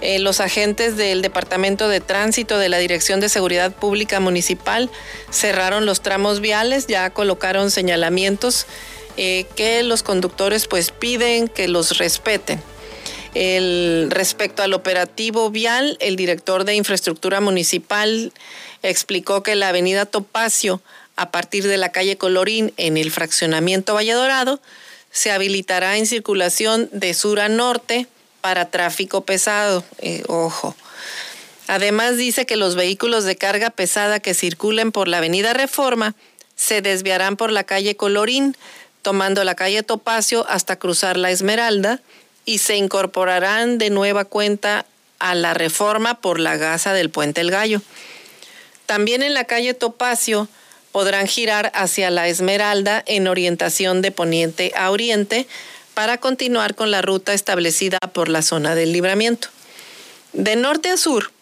Eh, 0.00 0.18
los 0.18 0.40
agentes 0.40 0.96
del 0.96 1.20
Departamento 1.20 1.88
de 1.88 2.00
Tránsito 2.00 2.58
de 2.58 2.70
la 2.70 2.78
Dirección 2.78 3.20
de 3.20 3.28
Seguridad 3.28 3.72
Pública 3.72 4.18
Municipal 4.18 4.90
cerraron 5.30 5.84
los 5.84 6.00
tramos 6.00 6.40
viales, 6.40 6.86
ya 6.86 7.10
colocaron 7.10 7.70
señalamientos 7.70 8.66
eh, 9.18 9.44
que 9.56 9.82
los 9.82 10.02
conductores 10.02 10.66
pues 10.66 10.90
piden 10.90 11.48
que 11.48 11.68
los 11.68 11.98
respeten. 11.98 12.62
Respecto 13.32 14.62
al 14.62 14.72
operativo 14.72 15.50
vial, 15.50 15.96
el 16.00 16.16
director 16.16 16.64
de 16.64 16.74
infraestructura 16.74 17.40
municipal 17.40 18.32
explicó 18.82 19.42
que 19.42 19.54
la 19.54 19.68
avenida 19.68 20.06
Topacio, 20.06 20.80
a 21.20 21.30
partir 21.30 21.68
de 21.68 21.76
la 21.76 21.92
calle 21.92 22.16
Colorín 22.16 22.72
en 22.78 22.96
el 22.96 23.10
fraccionamiento 23.10 23.92
Valle 23.92 24.14
Dorado, 24.14 24.58
se 25.10 25.30
habilitará 25.30 25.98
en 25.98 26.06
circulación 26.06 26.88
de 26.92 27.12
sur 27.12 27.40
a 27.40 27.50
norte 27.50 28.06
para 28.40 28.70
tráfico 28.70 29.20
pesado. 29.26 29.84
Eh, 29.98 30.22
ojo. 30.28 30.74
Además 31.66 32.16
dice 32.16 32.46
que 32.46 32.56
los 32.56 32.74
vehículos 32.74 33.24
de 33.24 33.36
carga 33.36 33.68
pesada 33.68 34.18
que 34.20 34.32
circulen 34.32 34.92
por 34.92 35.08
la 35.08 35.18
avenida 35.18 35.52
Reforma 35.52 36.14
se 36.56 36.80
desviarán 36.80 37.36
por 37.36 37.52
la 37.52 37.64
calle 37.64 37.96
Colorín 37.96 38.56
tomando 39.02 39.44
la 39.44 39.54
calle 39.54 39.82
Topacio 39.82 40.46
hasta 40.48 40.78
cruzar 40.78 41.18
la 41.18 41.30
Esmeralda 41.30 42.00
y 42.46 42.58
se 42.58 42.76
incorporarán 42.76 43.76
de 43.76 43.90
nueva 43.90 44.24
cuenta 44.24 44.86
a 45.18 45.34
la 45.34 45.52
reforma 45.52 46.22
por 46.22 46.40
la 46.40 46.56
gasa 46.56 46.94
del 46.94 47.10
Puente 47.10 47.42
El 47.42 47.50
Gallo. 47.50 47.82
También 48.86 49.22
en 49.22 49.34
la 49.34 49.44
calle 49.44 49.74
Topacio 49.74 50.48
podrán 50.92 51.26
girar 51.26 51.70
hacia 51.74 52.10
la 52.10 52.28
Esmeralda 52.28 53.02
en 53.06 53.28
orientación 53.28 54.02
de 54.02 54.10
poniente 54.10 54.72
a 54.76 54.90
oriente 54.90 55.46
para 55.94 56.18
continuar 56.18 56.74
con 56.74 56.90
la 56.90 57.02
ruta 57.02 57.34
establecida 57.34 57.98
por 58.12 58.28
la 58.28 58.42
zona 58.42 58.74
del 58.74 58.92
libramiento. 58.92 59.48
De 60.32 60.56
norte 60.56 60.90
a 60.90 60.96
sur, 60.96 61.32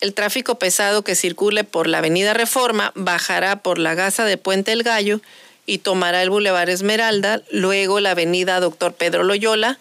el 0.00 0.14
tráfico 0.14 0.58
pesado 0.58 1.02
que 1.02 1.14
circule 1.14 1.64
por 1.64 1.86
la 1.86 1.98
avenida 1.98 2.34
Reforma 2.34 2.92
bajará 2.94 3.60
por 3.60 3.78
la 3.78 3.94
gasa 3.94 4.24
de 4.24 4.36
Puente 4.36 4.72
El 4.72 4.82
Gallo 4.82 5.20
y 5.64 5.78
tomará 5.78 6.22
el 6.22 6.30
Boulevard 6.30 6.68
Esmeralda, 6.68 7.40
luego 7.50 8.00
la 8.00 8.10
avenida 8.10 8.58
Doctor 8.58 8.94
Pedro 8.94 9.22
Loyola, 9.22 9.78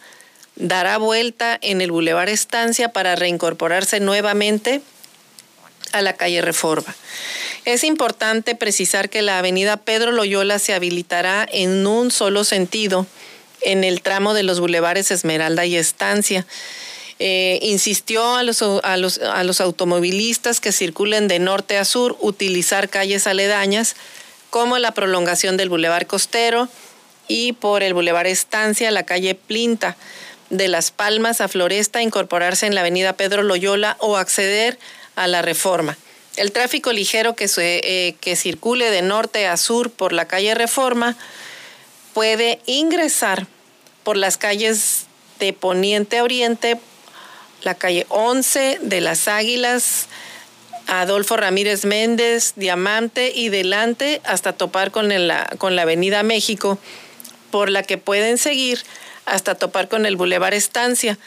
dará 0.55 0.97
vuelta 0.97 1.57
en 1.61 1.81
el 1.81 1.91
Boulevard 1.91 2.29
Estancia 2.29 2.89
para 2.89 3.15
reincorporarse 3.15 3.99
nuevamente 3.99 4.81
a 5.91 6.01
la 6.01 6.13
calle 6.13 6.41
Reforma. 6.41 6.95
Es 7.63 7.83
importante 7.83 8.55
precisar 8.55 9.09
que 9.09 9.21
la 9.21 9.37
avenida 9.37 9.77
Pedro 9.77 10.11
Loyola 10.11 10.57
se 10.57 10.73
habilitará 10.73 11.47
en 11.51 11.85
un 11.85 12.09
solo 12.09 12.43
sentido 12.43 13.05
en 13.61 13.83
el 13.83 14.01
tramo 14.01 14.33
de 14.33 14.41
los 14.41 14.59
Boulevares 14.59 15.11
Esmeralda 15.11 15.65
y 15.67 15.75
Estancia. 15.75 16.47
Eh, 17.19 17.59
insistió 17.61 18.35
a 18.35 18.41
los, 18.41 18.63
a, 18.63 18.97
los, 18.97 19.19
a 19.19 19.43
los 19.43 19.61
automovilistas 19.61 20.59
que 20.59 20.71
circulen 20.71 21.27
de 21.27 21.37
norte 21.37 21.77
a 21.77 21.85
sur 21.85 22.17
utilizar 22.19 22.89
calles 22.89 23.27
aledañas 23.27 23.95
como 24.49 24.79
la 24.79 24.95
prolongación 24.95 25.55
del 25.55 25.69
Boulevard 25.69 26.07
Costero 26.07 26.67
y 27.27 27.53
por 27.53 27.83
el 27.83 27.93
Boulevard 27.93 28.25
Estancia, 28.25 28.89
la 28.89 29.03
calle 29.03 29.35
Plinta, 29.35 29.97
de 30.49 30.67
Las 30.67 30.89
Palmas 30.89 31.41
a 31.41 31.47
Floresta, 31.47 32.01
incorporarse 32.01 32.65
en 32.65 32.73
la 32.73 32.81
avenida 32.81 33.13
Pedro 33.13 33.43
Loyola 33.43 33.97
o 33.99 34.17
acceder 34.17 34.79
a 35.15 35.27
la 35.27 35.43
Reforma. 35.43 35.95
El 36.37 36.51
tráfico 36.51 36.93
ligero 36.93 37.35
que, 37.35 37.49
eh, 37.57 38.15
que 38.21 38.35
circule 38.35 38.89
de 38.89 39.01
norte 39.01 39.47
a 39.47 39.57
sur 39.57 39.91
por 39.91 40.13
la 40.13 40.27
calle 40.27 40.55
Reforma 40.55 41.17
puede 42.13 42.59
ingresar 42.65 43.47
por 44.03 44.17
las 44.17 44.37
calles 44.37 45.05
de 45.39 45.53
poniente 45.53 46.19
a 46.19 46.23
oriente, 46.23 46.79
la 47.63 47.75
calle 47.75 48.05
11 48.09 48.79
de 48.81 49.01
las 49.01 49.27
Águilas, 49.27 50.07
Adolfo 50.87 51.37
Ramírez 51.37 51.85
Méndez, 51.85 52.53
Diamante 52.55 53.31
y 53.33 53.49
delante 53.49 54.21
hasta 54.23 54.53
topar 54.53 54.91
con, 54.91 55.09
con 55.57 55.75
la 55.75 55.81
Avenida 55.83 56.23
México, 56.23 56.79
por 57.51 57.69
la 57.69 57.83
que 57.83 57.97
pueden 57.97 58.37
seguir 58.37 58.83
hasta 59.25 59.55
topar 59.55 59.87
con 59.87 60.05
el 60.05 60.15
Boulevard 60.15 60.53
Estancia, 60.53 61.17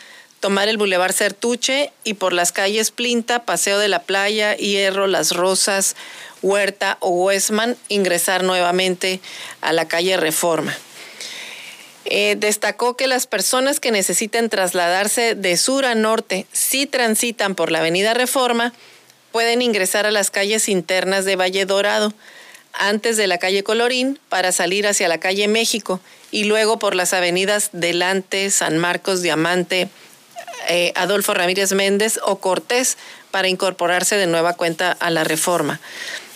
tomar 0.44 0.68
el 0.68 0.76
Boulevard 0.76 1.14
Certuche 1.14 1.90
y 2.04 2.12
por 2.12 2.34
las 2.34 2.52
calles 2.52 2.90
Plinta, 2.90 3.46
Paseo 3.46 3.78
de 3.78 3.88
la 3.88 4.02
Playa, 4.02 4.54
Hierro, 4.58 5.06
Las 5.06 5.32
Rosas, 5.32 5.96
Huerta 6.42 6.98
o 7.00 7.08
Westman, 7.08 7.78
ingresar 7.88 8.44
nuevamente 8.44 9.22
a 9.62 9.72
la 9.72 9.88
calle 9.88 10.18
Reforma. 10.18 10.76
Eh, 12.04 12.36
destacó 12.38 12.94
que 12.94 13.06
las 13.06 13.26
personas 13.26 13.80
que 13.80 13.90
necesiten 13.90 14.50
trasladarse 14.50 15.34
de 15.34 15.56
sur 15.56 15.86
a 15.86 15.94
norte 15.94 16.46
si 16.52 16.84
transitan 16.84 17.54
por 17.54 17.72
la 17.72 17.78
Avenida 17.78 18.12
Reforma, 18.12 18.74
pueden 19.32 19.62
ingresar 19.62 20.04
a 20.04 20.10
las 20.10 20.30
calles 20.30 20.68
internas 20.68 21.24
de 21.24 21.36
Valle 21.36 21.64
Dorado, 21.64 22.12
antes 22.74 23.16
de 23.16 23.28
la 23.28 23.38
calle 23.38 23.62
Colorín, 23.62 24.18
para 24.28 24.52
salir 24.52 24.86
hacia 24.86 25.08
la 25.08 25.16
calle 25.16 25.48
México 25.48 26.00
y 26.30 26.44
luego 26.44 26.78
por 26.78 26.94
las 26.94 27.14
avenidas 27.14 27.70
Delante, 27.72 28.50
San 28.50 28.76
Marcos, 28.76 29.22
Diamante, 29.22 29.88
eh, 30.68 30.92
Adolfo 30.96 31.34
Ramírez 31.34 31.72
Méndez 31.72 32.18
o 32.22 32.38
Cortés 32.38 32.96
para 33.30 33.48
incorporarse 33.48 34.16
de 34.16 34.26
nueva 34.26 34.54
cuenta 34.54 34.92
a 34.92 35.10
la 35.10 35.24
reforma. 35.24 35.80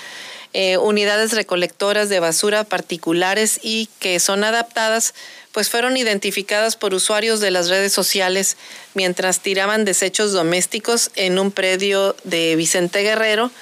eh, 0.53 0.76
unidades 0.76 1.32
recolectoras 1.32 2.09
de 2.09 2.20
basura 2.20 2.62
particulares 2.62 3.59
y 3.61 3.89
que 3.99 4.20
son 4.20 4.45
adaptadas, 4.45 5.14
pues 5.55 5.70
fueron 5.70 5.96
identificadas 5.96 6.74
por 6.74 6.94
usuarios 6.94 7.38
de 7.38 7.52
las 7.52 7.68
redes 7.68 7.92
sociales 7.92 8.57
mientras 8.92 9.38
tiraban 9.38 9.84
desechos 9.84 10.32
domésticos 10.32 11.12
en 11.14 11.38
un 11.38 11.52
predio 11.52 12.16
de 12.24 12.57
Vicente 12.57 13.02
Guerrero 13.02 13.52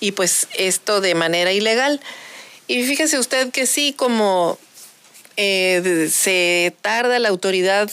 y 0.00 0.12
pues 0.12 0.48
esto 0.54 1.02
de 1.02 1.14
manera 1.14 1.52
ilegal. 1.52 2.00
Y 2.68 2.84
fíjese 2.84 3.18
usted 3.18 3.50
que 3.50 3.66
sí, 3.66 3.92
como 3.92 4.58
eh, 5.36 6.08
se 6.10 6.74
tarda 6.80 7.18
la 7.18 7.28
autoridad 7.28 7.90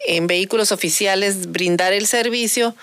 en 0.00 0.26
vehículos 0.26 0.72
oficiales 0.72 1.52
brindar 1.52 1.92
el 1.92 2.06
servicio, 2.06 2.74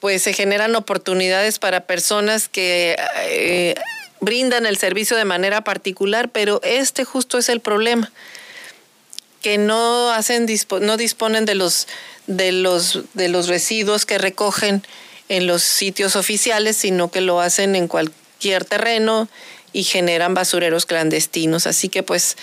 pues 0.00 0.22
se 0.22 0.32
generan 0.32 0.74
oportunidades 0.74 1.58
para 1.58 1.86
personas 1.86 2.48
que 2.48 2.96
eh, 3.26 3.74
brindan 4.20 4.64
el 4.64 4.78
servicio 4.78 5.18
de 5.18 5.26
manera 5.26 5.64
particular, 5.64 6.30
pero 6.30 6.60
este 6.62 7.04
justo 7.04 7.36
es 7.36 7.50
el 7.50 7.60
problema, 7.60 8.10
que 9.48 9.56
no 9.56 10.12
hacen 10.12 10.46
no 10.82 10.98
disponen 10.98 11.46
de 11.46 11.54
los 11.54 11.88
de 12.26 12.52
los 12.52 13.00
de 13.14 13.28
los 13.28 13.48
residuos 13.48 14.04
que 14.04 14.18
recogen 14.18 14.82
en 15.30 15.46
los 15.46 15.62
sitios 15.62 16.16
oficiales, 16.16 16.76
sino 16.76 17.10
que 17.10 17.22
lo 17.22 17.40
hacen 17.40 17.74
en 17.74 17.88
cualquier 17.88 18.66
terreno 18.66 19.26
y 19.72 19.84
generan 19.84 20.34
basureros 20.34 20.84
clandestinos. 20.84 21.66
Así 21.66 21.88
que 21.88 22.02
pues 22.02 22.36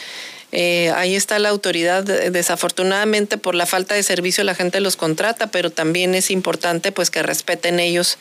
eh, 0.51 0.91
ahí 0.95 1.15
está 1.15 1.37
la 1.37 1.49
autoridad. 1.49 2.03
Desafortunadamente 2.03 3.37
por 3.37 3.53
la 3.53 3.67
falta 3.67 3.93
de 3.93 4.01
servicio 4.01 4.43
la 4.43 4.55
gente 4.55 4.79
los 4.79 4.95
contrata, 4.95 5.45
pero 5.51 5.69
también 5.69 6.15
es 6.15 6.31
importante 6.31 6.91
pues 6.91 7.11
que 7.11 7.21
respeten 7.21 7.79
ellos 7.79 8.17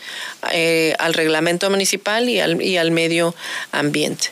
eh, 0.52 0.94
al 0.98 1.14
reglamento 1.14 1.70
municipal 1.70 2.28
y 2.28 2.40
al, 2.40 2.60
y 2.60 2.76
al 2.76 2.90
medio 2.90 3.34
ambiente. 3.72 4.28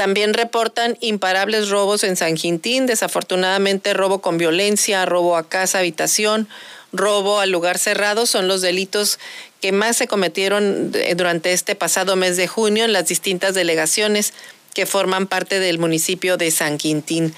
También 0.00 0.32
reportan 0.32 0.96
imparables 1.00 1.68
robos 1.68 2.04
en 2.04 2.16
San 2.16 2.34
Quintín, 2.34 2.86
desafortunadamente 2.86 3.92
robo 3.92 4.22
con 4.22 4.38
violencia, 4.38 5.04
robo 5.04 5.36
a 5.36 5.46
casa, 5.46 5.80
habitación, 5.80 6.48
robo 6.90 7.38
al 7.38 7.50
lugar 7.50 7.76
cerrado 7.76 8.24
son 8.24 8.48
los 8.48 8.62
delitos 8.62 9.18
que 9.60 9.72
más 9.72 9.98
se 9.98 10.06
cometieron 10.06 10.90
durante 11.16 11.52
este 11.52 11.74
pasado 11.74 12.16
mes 12.16 12.38
de 12.38 12.48
junio 12.48 12.86
en 12.86 12.94
las 12.94 13.08
distintas 13.08 13.52
delegaciones 13.52 14.32
que 14.72 14.86
forman 14.86 15.26
parte 15.26 15.60
del 15.60 15.78
municipio 15.78 16.38
de 16.38 16.50
San 16.50 16.78
Quintín. 16.78 17.34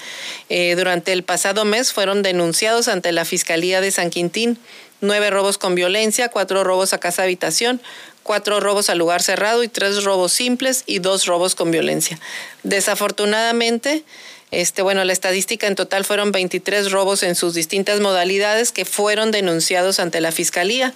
Eh, 0.47 0.75
durante 0.77 1.11
el 1.11 1.23
pasado 1.23 1.65
mes 1.65 1.91
fueron 1.91 2.21
denunciados 2.21 2.87
ante 2.87 3.11
la 3.11 3.25
Fiscalía 3.25 3.81
de 3.81 3.91
San 3.91 4.09
Quintín 4.09 4.57
nueve 5.03 5.29
robos 5.29 5.57
con 5.57 5.75
violencia, 5.75 6.29
cuatro 6.29 6.63
robos 6.63 6.93
a 6.93 6.97
casa 6.97 7.23
habitación, 7.23 7.81
cuatro 8.23 8.59
robos 8.59 8.89
al 8.89 8.97
lugar 8.97 9.21
cerrado 9.21 9.63
y 9.63 9.67
tres 9.67 10.03
robos 10.03 10.33
simples 10.33 10.83
y 10.87 10.99
dos 10.99 11.25
robos 11.25 11.55
con 11.55 11.69
violencia. 11.69 12.19
Desafortunadamente, 12.63 14.03
este, 14.51 14.81
bueno, 14.81 15.03
la 15.03 15.13
estadística 15.13 15.67
en 15.67 15.75
total 15.75 16.05
fueron 16.05 16.31
23 16.31 16.91
robos 16.91 17.23
en 17.23 17.35
sus 17.35 17.53
distintas 17.53 17.99
modalidades 17.99 18.71
que 18.71 18.85
fueron 18.85 19.31
denunciados 19.31 19.99
ante 19.99 20.21
la 20.21 20.31
Fiscalía. 20.31 20.93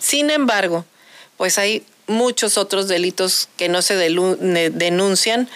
Sin 0.00 0.30
embargo, 0.30 0.84
pues 1.36 1.58
hay 1.58 1.84
muchos 2.06 2.56
otros 2.56 2.88
delitos 2.88 3.48
que 3.56 3.68
no 3.68 3.82
se 3.82 3.96
denuncian, 3.96 5.48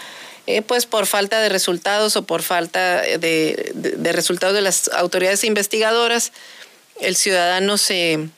eh, 0.46 0.62
pues 0.62 0.86
por 0.86 1.06
falta 1.06 1.40
de 1.40 1.48
resultados 1.48 2.16
o 2.16 2.22
por 2.22 2.42
falta 2.42 3.02
de, 3.02 3.72
resultados 4.12 4.54
de 4.54 4.62
las 4.62 4.88
autoridades 4.88 5.44
investigadoras, 5.44 6.32
el 7.00 7.16
ciudadano 7.16 7.78
se, 7.78 8.28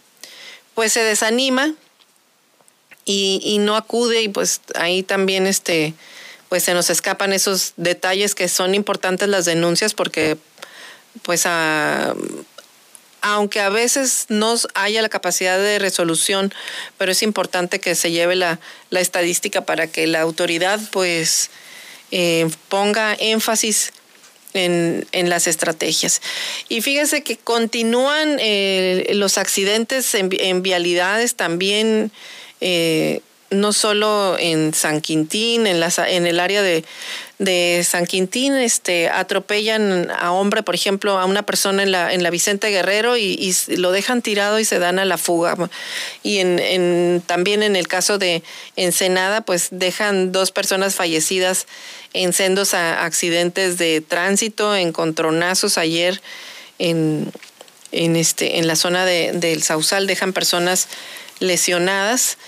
pues 0.75 0.93
se 0.93 1.03
desanima 1.03 1.75
y, 3.05 3.59
no 3.61 3.77
acude 3.77 4.23
y 4.23 4.29
pues 4.29 4.61
ahí 4.75 5.03
también 5.03 5.47
este, 5.47 5.95
pues 6.49 6.63
se 6.63 6.75
nos 6.75 6.91
escapan 6.91 7.33
esos 7.33 7.75
detalles 7.77 8.35
que 8.35 8.49
son 8.49 8.75
importantes 8.75 9.29
las 9.29 9.45
denuncias 9.45 9.95
porque 9.95 10.37
pues 11.23 11.47
aunque 13.21 13.61
a 13.61 13.69
veces 13.69 14.27
no 14.29 14.55
haya 14.75 15.03
la 15.03 15.09
capacidad 15.09 15.59
de 15.59 15.79
resolución, 15.79 16.53
pero 16.99 17.13
es 17.13 17.23
importante 17.23 17.81
que 17.81 17.95
se 17.95 18.11
lleve 18.11 18.37
la, 18.37 18.59
estadística 18.91 19.65
para 19.65 19.87
que 19.87 20.07
la 20.07 20.21
autoridad 20.21 20.81
pues 20.91 21.51
eh, 22.11 22.49
ponga 22.69 23.15
énfasis 23.19 23.93
en, 24.55 25.07
las 25.29 25.47
estrategias. 25.47 26.21
Y 26.69 26.83
fíjese 26.83 27.23
que 27.23 27.37
continúan 27.37 28.39
eh, 28.41 29.11
los 29.15 29.39
accidentes 29.39 30.15
en, 30.15 30.63
vialidades 30.63 31.35
también. 31.35 32.11
Eh, 32.61 33.21
no 33.51 33.75
solo 33.75 34.37
en 34.39 34.73
San 34.73 35.03
Quintín, 35.03 35.67
en, 35.67 35.83
en 35.83 36.27
el 36.27 36.41
área 36.41 36.63
de, 36.63 36.85
de 37.43 37.83
San 37.85 38.07
Quintín 38.07 38.55
este, 38.55 39.09
atropellan 39.09 40.13
a 40.13 40.31
hombre, 40.31 40.63
por 40.63 40.77
ejemplo, 40.77 41.19
a 41.19 41.25
una 41.25 41.43
persona 41.43 41.83
en 41.83 41.91
la, 41.91 42.13
en 42.13 42.23
la 42.23 42.31
Vicente 42.31 42.69
Guerrero 42.69 43.17
y, 43.17 43.53
lo 43.67 43.91
dejan 43.91 44.23
tirado 44.23 44.61
y 44.61 44.65
se 44.65 44.79
dan 44.79 45.01
a 45.01 45.05
la 45.05 45.19
fuga. 45.19 45.57
Y 46.23 46.39
en, 46.39 47.21
también 47.27 47.65
en 47.65 47.75
el 47.75 47.89
caso 47.89 48.19
de 48.19 48.45
Ensenada, 48.77 49.41
pues 49.41 49.69
dejan 49.73 50.31
dos 50.31 50.53
personas 50.53 50.95
fallecidas 50.95 51.67
en 52.13 52.33
sendos 52.33 52.75
accidentes 52.75 53.77
de 53.77 54.01
tránsito, 54.01 54.77
encontronazos 54.77 55.79
ayer 55.79 56.21
en, 56.79 57.33
en, 57.91 58.15
este, 58.15 58.59
en 58.59 58.69
la 58.69 58.77
zona 58.77 59.05
de, 59.05 59.33
del 59.33 59.65
Sausal, 59.65 60.07
dejan 60.07 60.33
personas 60.33 60.87
lesionadas 61.41 62.39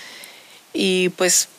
y 0.73 1.09
pues 1.09 1.49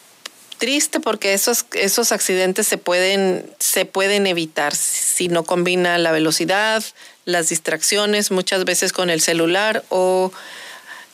triste 0.58 1.00
porque 1.00 1.34
esos, 1.34 1.66
esos 1.72 2.12
accidentes 2.12 2.66
se 2.66 2.78
pueden, 2.78 3.48
se 3.58 3.84
pueden 3.84 4.26
evitar 4.26 4.74
si 4.74 5.28
no 5.28 5.44
combina 5.44 5.98
la 5.98 6.12
velocidad, 6.12 6.84
las 7.24 7.48
distracciones, 7.48 8.30
muchas 8.30 8.64
veces 8.64 8.92
con 8.92 9.10
el 9.10 9.20
celular 9.20 9.84
o 9.88 10.32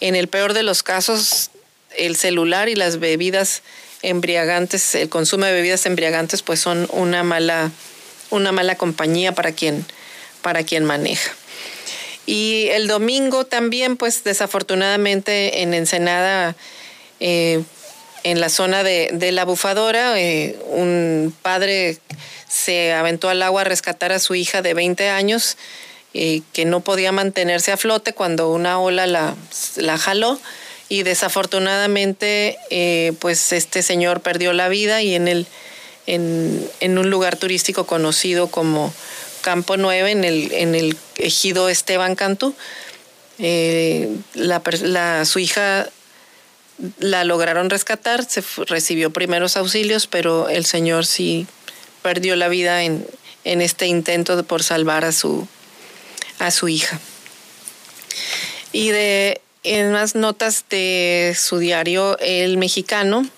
en 0.00 0.16
el 0.16 0.28
peor 0.28 0.52
de 0.52 0.62
los 0.62 0.82
casos 0.82 1.50
el 1.96 2.16
celular 2.16 2.68
y 2.68 2.74
las 2.74 2.98
bebidas 2.98 3.62
embriagantes, 4.02 4.94
el 4.94 5.08
consumo 5.08 5.44
de 5.44 5.52
bebidas 5.52 5.86
embriagantes 5.86 6.42
pues 6.42 6.60
son 6.60 6.88
una 6.90 7.22
mala, 7.22 7.70
una 8.30 8.52
mala 8.52 8.76
compañía 8.76 9.32
para 9.32 9.52
quien, 9.52 9.84
para 10.42 10.64
quien 10.64 10.84
maneja. 10.84 11.32
Y 12.26 12.68
el 12.70 12.86
domingo 12.86 13.44
también 13.44 13.96
pues 13.96 14.24
desafortunadamente 14.24 15.62
en 15.62 15.74
Ensenada 15.74 16.56
eh, 17.20 17.62
en 18.24 18.40
la 18.40 18.48
zona 18.48 18.82
de, 18.82 19.32
la 19.32 19.44
bufadora, 19.44 20.18
eh, 20.20 20.56
un 20.68 21.34
padre 21.42 21.98
se 22.48 22.92
aventó 22.92 23.28
al 23.28 23.42
agua 23.42 23.62
a 23.62 23.64
rescatar 23.64 24.12
a 24.12 24.18
su 24.18 24.34
hija 24.34 24.62
de 24.62 24.74
20 24.74 25.08
años 25.08 25.56
eh, 26.14 26.42
que 26.52 26.64
no 26.64 26.80
podía 26.80 27.10
mantenerse 27.10 27.72
a 27.72 27.76
flote 27.76 28.12
cuando 28.12 28.50
una 28.50 28.78
ola 28.78 29.06
la, 29.06 29.34
la 29.76 29.96
jaló 29.96 30.38
y 30.88 31.02
desafortunadamente 31.04 32.58
eh, 32.70 33.14
pues 33.18 33.52
este 33.52 33.82
señor 33.82 34.20
perdió 34.20 34.52
la 34.52 34.68
vida 34.68 35.00
y 35.00 35.14
en, 35.14 35.26
el, 35.26 35.46
en, 36.06 36.98
un 36.98 37.10
lugar 37.10 37.36
turístico 37.36 37.86
conocido 37.86 38.48
como 38.48 38.92
Campo 39.40 39.78
9 39.78 40.10
en 40.10 40.24
el, 40.24 40.52
en 40.52 40.74
el 40.74 40.96
ejido 41.16 41.70
Esteban 41.70 42.14
Cantú. 42.14 42.54
la, 43.38 45.24
su 45.24 45.38
hija 45.38 45.88
la 46.98 47.24
lograron 47.24 47.70
rescatar, 47.70 48.24
se 48.24 48.42
recibió 48.66 49.10
primeros 49.10 49.56
auxilios, 49.56 50.06
pero 50.06 50.48
el 50.48 50.64
señor 50.64 51.06
sí 51.06 51.46
perdió 52.02 52.36
la 52.36 52.48
vida 52.48 52.82
en, 52.82 53.06
este 53.44 53.86
intento 53.86 54.42
por 54.44 54.62
salvar 54.62 55.04
a 55.04 55.12
su, 55.12 55.46
a 56.38 56.50
su 56.50 56.68
hija. 56.68 57.00
Y 58.72 58.90
de 58.90 59.40
en 59.64 59.92
más 59.92 60.14
notas 60.14 60.64
de 60.70 61.36
su 61.38 61.58
diario 61.58 62.18
El 62.18 62.56
Mexicano, 62.56 63.28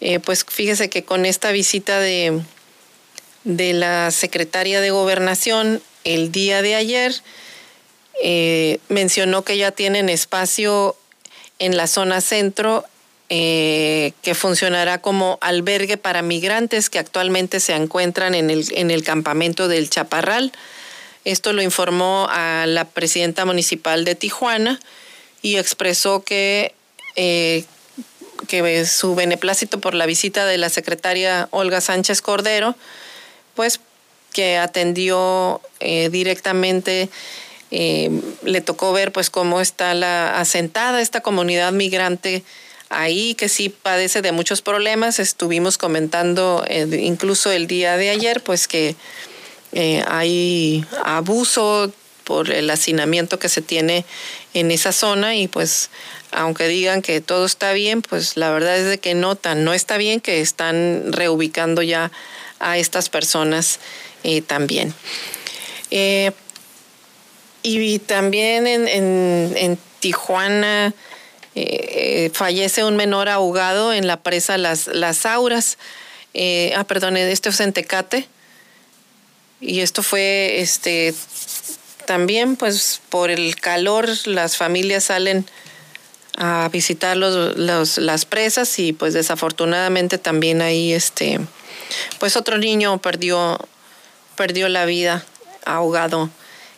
eh, 0.00 0.20
pues 0.20 0.44
fíjese 0.48 0.88
que 0.88 1.04
con 1.04 1.26
esta 1.26 1.52
visita 1.52 1.98
de, 2.00 2.40
de 3.44 3.72
la 3.74 4.10
secretaria 4.10 4.80
de 4.80 4.90
Gobernación 4.90 5.82
el 6.04 6.32
día 6.32 6.62
de 6.62 6.74
ayer, 6.74 7.14
eh, 8.22 8.78
mencionó 8.88 9.42
que 9.42 9.56
ya 9.56 9.72
tienen 9.72 10.08
espacio 10.08 10.96
en 11.58 11.76
la 11.76 11.86
zona 11.86 12.20
centro 12.20 12.84
eh, 13.28 14.12
que 14.22 14.34
funcionará 14.34 14.98
como 14.98 15.38
albergue 15.40 15.96
para 15.96 16.22
migrantes 16.22 16.90
que 16.90 16.98
actualmente 16.98 17.60
se 17.60 17.74
encuentran 17.74 18.34
en 18.34 18.50
el, 18.50 18.66
en 18.72 18.90
el 18.90 19.02
campamento 19.02 19.68
del 19.68 19.90
Chaparral. 19.90 20.52
Esto 21.24 21.52
lo 21.52 21.62
informó 21.62 22.26
a 22.30 22.66
la 22.66 22.84
presidenta 22.84 23.44
municipal 23.44 24.04
de 24.04 24.14
Tijuana 24.14 24.78
y 25.40 25.56
expresó 25.56 26.22
que 26.22 26.74
eh, 27.16 27.64
que 28.46 28.84
su 28.86 29.14
beneplácito 29.14 29.80
por 29.80 29.94
la 29.94 30.06
visita 30.06 30.46
de 30.46 30.58
la 30.58 30.68
secretaria 30.68 31.48
Olga 31.50 31.80
Sánchez 31.80 32.20
Cordero, 32.20 32.74
pues 33.54 33.80
que 34.32 34.58
atendió 34.58 35.60
eh, 35.80 36.08
directamente, 36.10 37.08
eh, 37.76 38.10
le 38.44 38.60
tocó 38.60 38.92
ver 38.92 39.10
pues 39.10 39.30
cómo 39.30 39.60
está 39.60 39.94
la 39.94 40.38
asentada 40.38 41.00
esta 41.00 41.20
comunidad 41.20 41.72
migrante 41.72 42.44
ahí 42.88 43.34
que 43.34 43.48
sí 43.48 43.68
padece 43.68 44.22
de 44.22 44.30
muchos 44.30 44.62
problemas. 44.62 45.18
Estuvimos 45.18 45.78
comentando 45.78 46.64
incluso 46.68 47.50
el 47.50 47.66
día 47.66 47.96
de 47.96 48.10
ayer 48.10 48.40
pues 48.42 48.68
que 48.68 48.94
hay 50.06 50.84
abuso 51.04 51.92
por 52.22 52.50
el 52.50 52.70
hacinamiento 52.70 53.38
que 53.38 53.48
se 53.48 53.62
tiene 53.62 54.04
en 54.54 54.70
esa 54.70 54.92
zona 54.92 55.34
y 55.34 55.48
pues 55.48 55.90
aunque 56.32 56.66
digan 56.66 57.02
que 57.02 57.20
todo 57.20 57.46
está 57.46 57.72
bien, 57.72 58.02
pues 58.02 58.36
la 58.36 58.50
verdad 58.50 58.76
es 58.76 58.86
de 58.86 58.98
que 58.98 59.14
notan, 59.14 59.64
no 59.64 59.72
está 59.72 59.96
bien 59.96 60.20
que 60.20 60.40
están 60.40 61.12
reubicando 61.12 61.82
ya 61.82 62.10
a 62.58 62.78
estas 62.78 63.08
personas 63.08 63.78
eh, 64.24 64.42
también. 64.42 64.94
Eh, 65.90 66.32
y 67.64 67.98
también 67.98 68.66
en, 68.66 69.78
Tijuana 69.98 70.92
eh, 71.54 72.30
fallece 72.34 72.84
un 72.84 72.94
menor 72.94 73.30
ahogado 73.30 73.92
en 73.92 74.06
la 74.06 74.18
presa 74.18 74.58
Las, 74.58 74.86
Las 74.86 75.24
Auras. 75.24 75.78
ah, 76.76 76.84
perdón, 76.84 77.16
esto 77.16 77.48
es 77.48 77.60
en 77.60 77.72
Tecate. 77.72 78.28
Y 79.60 79.80
esto 79.80 80.02
fue 80.02 80.60
este 80.60 81.14
también 82.04 82.56
pues 82.56 83.00
por 83.08 83.30
el 83.30 83.56
calor 83.56 84.08
las 84.26 84.56
familias 84.56 85.04
salen 85.04 85.46
a 86.36 86.68
visitar 86.70 87.16
los, 87.16 87.98
las 87.98 88.24
presas 88.24 88.78
y 88.78 88.92
pues 88.92 89.14
desafortunadamente 89.14 90.18
también 90.18 90.60
ahí 90.62 90.92
este 90.92 91.40
pues 92.18 92.36
otro 92.36 92.58
niño 92.58 92.98
perdió 92.98 93.58
perdió 94.36 94.68
la 94.68 94.84
vida 94.84 95.24
ahogado 95.64 96.28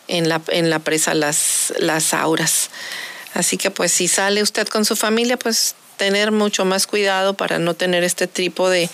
en 0.07 0.29
la, 0.29 0.41
en 0.49 0.69
la 0.69 0.79
presa 0.79 1.13
las, 1.13 1.73
las 1.79 2.13
auras. 2.13 2.69
Así 3.33 3.57
que 3.57 3.71
pues 3.71 3.91
si 3.91 4.07
sale 4.07 4.41
usted 4.41 4.67
con 4.67 4.85
su 4.85 4.95
familia 4.95 5.37
pues 5.37 5.75
tener 5.97 6.31
mucho 6.31 6.65
más 6.65 6.87
cuidado 6.87 7.35
para 7.35 7.59
no 7.59 7.73
tener 7.73 8.03
este 8.03 8.27
tipo 8.27 8.69
de 8.69 8.89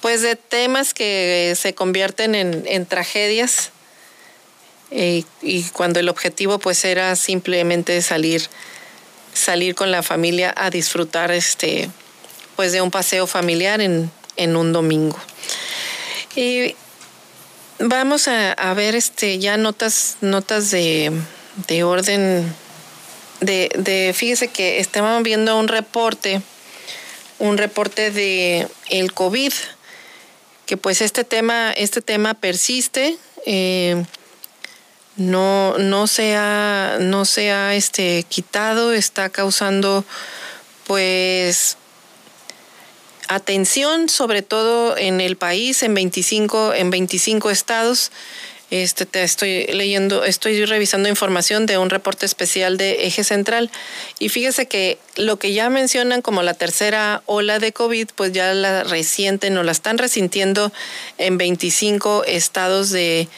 pues 0.00 0.22
de 0.22 0.34
temas 0.36 0.94
que 0.94 1.54
se 1.56 1.74
convierten 1.74 2.34
en, 2.34 2.64
en 2.66 2.86
tragedias 2.86 3.70
eh, 4.90 5.24
y 5.40 5.62
cuando 5.70 6.00
el 6.00 6.08
objetivo 6.08 6.58
pues 6.58 6.84
era 6.84 7.14
simplemente 7.16 8.02
salir 8.02 8.48
salir 9.32 9.74
con 9.74 9.90
la 9.90 10.02
familia 10.02 10.52
a 10.56 10.70
disfrutar 10.70 11.30
este 11.30 11.88
pues 12.56 12.72
de 12.72 12.82
un 12.82 12.90
paseo 12.90 13.26
familiar 13.26 13.80
en, 13.80 14.10
un 14.56 14.72
domingo. 14.72 15.18
Y 16.36 16.74
vamos 17.82 18.28
a, 18.28 18.74
ver 18.74 18.94
este 18.94 19.38
ya 19.38 19.56
notas 19.56 20.16
notas 20.20 20.70
de, 20.70 21.12
orden 21.84 22.54
de, 23.40 23.70
de, 23.76 24.12
fíjese 24.14 24.48
que 24.48 24.80
estábamos 24.80 25.22
viendo 25.22 25.58
un 25.58 25.68
reporte 25.68 26.42
un 27.38 27.58
reporte 27.58 28.10
de 28.10 28.68
el 28.88 29.12
COVID 29.12 29.52
que 30.66 30.76
pues 30.76 31.00
este 31.00 31.24
tema 31.24 31.72
este 31.72 32.02
tema 32.02 32.34
persiste 32.34 33.16
eh, 33.46 34.04
no, 35.16 35.76
no 35.78 36.06
se 36.06 36.36
ha, 36.36 36.98
no 37.00 37.24
se 37.24 37.52
ha 37.52 37.74
este, 37.74 38.24
quitado, 38.28 38.92
está 38.92 39.28
causando 39.28 40.04
pues 40.86 41.76
atención, 43.34 44.08
sobre 44.08 44.42
todo 44.42 44.96
en 44.96 45.20
el 45.20 45.36
país, 45.36 45.82
en 45.82 45.94
25, 45.94 46.74
en 46.74 46.90
25 46.90 47.50
estados. 47.50 48.10
Este, 48.70 49.04
te 49.04 49.22
estoy 49.22 49.66
leyendo, 49.66 50.24
estoy 50.24 50.64
revisando 50.64 51.10
información 51.10 51.66
de 51.66 51.76
un 51.76 51.90
reporte 51.90 52.24
especial 52.24 52.78
de 52.78 53.06
Eje 53.06 53.22
Central 53.22 53.70
y 54.18 54.30
fíjese 54.30 54.66
que 54.66 54.96
lo 55.16 55.38
que 55.38 55.52
ya 55.52 55.68
mencionan 55.68 56.22
como 56.22 56.42
la 56.42 56.54
tercera 56.54 57.22
ola 57.26 57.58
de 57.58 57.74
COVID, 57.74 58.08
pues 58.16 58.32
ya 58.32 58.54
la 58.54 58.82
reciente 58.84 59.50
no 59.50 59.62
la 59.62 59.72
están 59.72 59.98
resintiendo 59.98 60.72
en 61.18 61.36
25 61.36 62.24
estados 62.24 62.88
de, 62.88 63.28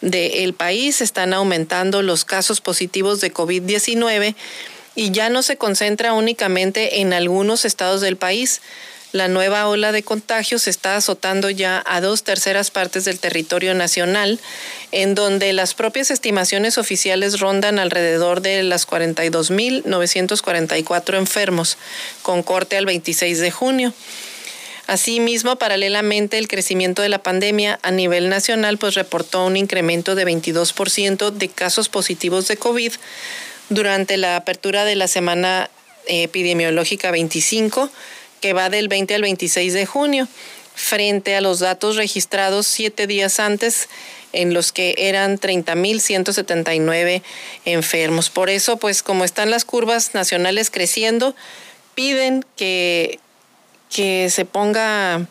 del 0.00 0.54
país 0.54 1.00
están 1.00 1.34
aumentando 1.34 2.02
los 2.02 2.24
casos 2.24 2.60
positivos 2.60 3.20
de 3.20 3.32
COVID-19 3.32 4.34
y 4.94 5.10
ya 5.10 5.28
no 5.30 5.42
se 5.42 5.56
concentra 5.56 6.14
únicamente 6.14 7.00
en 7.00 7.12
algunos 7.12 7.64
estados 7.64 8.00
del 8.00 8.16
país. 8.16 8.60
La 9.12 9.26
nueva 9.26 9.66
ola 9.66 9.90
de 9.90 10.04
contagios 10.04 10.68
está 10.68 10.94
azotando 10.94 11.50
ya 11.50 11.82
a 11.84 12.00
dos 12.00 12.22
terceras 12.22 12.70
partes 12.70 13.04
del 13.04 13.18
territorio 13.18 13.74
nacional, 13.74 14.38
en 14.92 15.16
donde 15.16 15.52
las 15.52 15.74
propias 15.74 16.12
estimaciones 16.12 16.78
oficiales 16.78 17.40
rondan 17.40 17.80
alrededor 17.80 18.40
de 18.40 18.62
las 18.62 18.86
42.944 18.86 21.18
enfermos, 21.18 21.76
con 22.22 22.44
corte 22.44 22.76
al 22.76 22.86
26 22.86 23.40
de 23.40 23.50
junio. 23.50 23.92
Asimismo, 24.86 25.56
paralelamente, 25.56 26.38
el 26.38 26.46
crecimiento 26.46 27.02
de 27.02 27.08
la 27.08 27.22
pandemia 27.22 27.80
a 27.82 27.90
nivel 27.90 28.28
nacional 28.28 28.78
pues 28.78 28.94
reportó 28.94 29.44
un 29.44 29.56
incremento 29.56 30.14
de 30.14 30.24
22% 30.24 31.30
de 31.30 31.48
casos 31.48 31.88
positivos 31.88 32.46
de 32.46 32.56
COVID 32.56 32.92
durante 33.70 34.16
la 34.16 34.36
apertura 34.36 34.84
de 34.84 34.94
la 34.94 35.08
semana 35.08 35.68
epidemiológica 36.06 37.10
25, 37.10 37.90
que 38.40 38.52
va 38.52 38.70
del 38.70 38.88
20 38.88 39.14
al 39.14 39.22
26 39.22 39.72
de 39.72 39.86
junio, 39.86 40.28
frente 40.74 41.36
a 41.36 41.40
los 41.40 41.58
datos 41.58 41.96
registrados 41.96 42.66
siete 42.66 43.06
días 43.06 43.38
antes 43.40 43.88
en 44.32 44.54
los 44.54 44.72
que 44.72 44.94
eran 44.96 45.38
30.179 45.38 47.22
enfermos. 47.64 48.30
Por 48.30 48.48
eso, 48.48 48.76
pues 48.76 49.02
como 49.02 49.24
están 49.24 49.50
las 49.50 49.64
curvas 49.64 50.14
nacionales 50.14 50.70
creciendo, 50.70 51.34
piden 51.94 52.44
que 52.56 53.18
que 53.90 54.30
se 54.30 54.44
ponga 54.44 55.26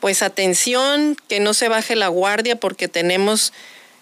pues 0.00 0.22
atención, 0.22 1.16
que 1.28 1.40
no 1.40 1.54
se 1.54 1.68
baje 1.68 1.94
la 1.94 2.08
guardia 2.08 2.56
porque 2.56 2.88
tenemos 2.88 3.52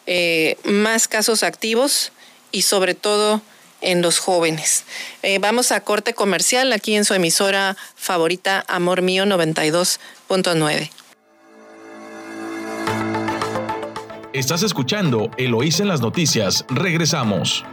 eh, 0.06 0.56
más 0.64 1.06
casos 1.06 1.42
activos 1.42 2.12
y 2.50 2.62
sobre 2.62 2.94
todo 2.94 3.42
en 3.80 4.02
los 4.02 4.18
jóvenes. 4.18 4.84
Eh, 5.22 5.38
vamos 5.38 5.72
a 5.72 5.80
corte 5.80 6.14
comercial 6.14 6.72
aquí 6.72 6.94
en 6.94 7.04
su 7.04 7.14
emisora 7.14 7.76
favorita 7.94 8.64
Amor 8.68 9.02
Mío 9.02 9.24
92.9. 9.24 10.90
Estás 14.32 14.62
escuchando 14.62 15.30
Eloís 15.36 15.80
en 15.80 15.88
las 15.88 16.00
noticias. 16.00 16.64
Regresamos. 16.68 17.64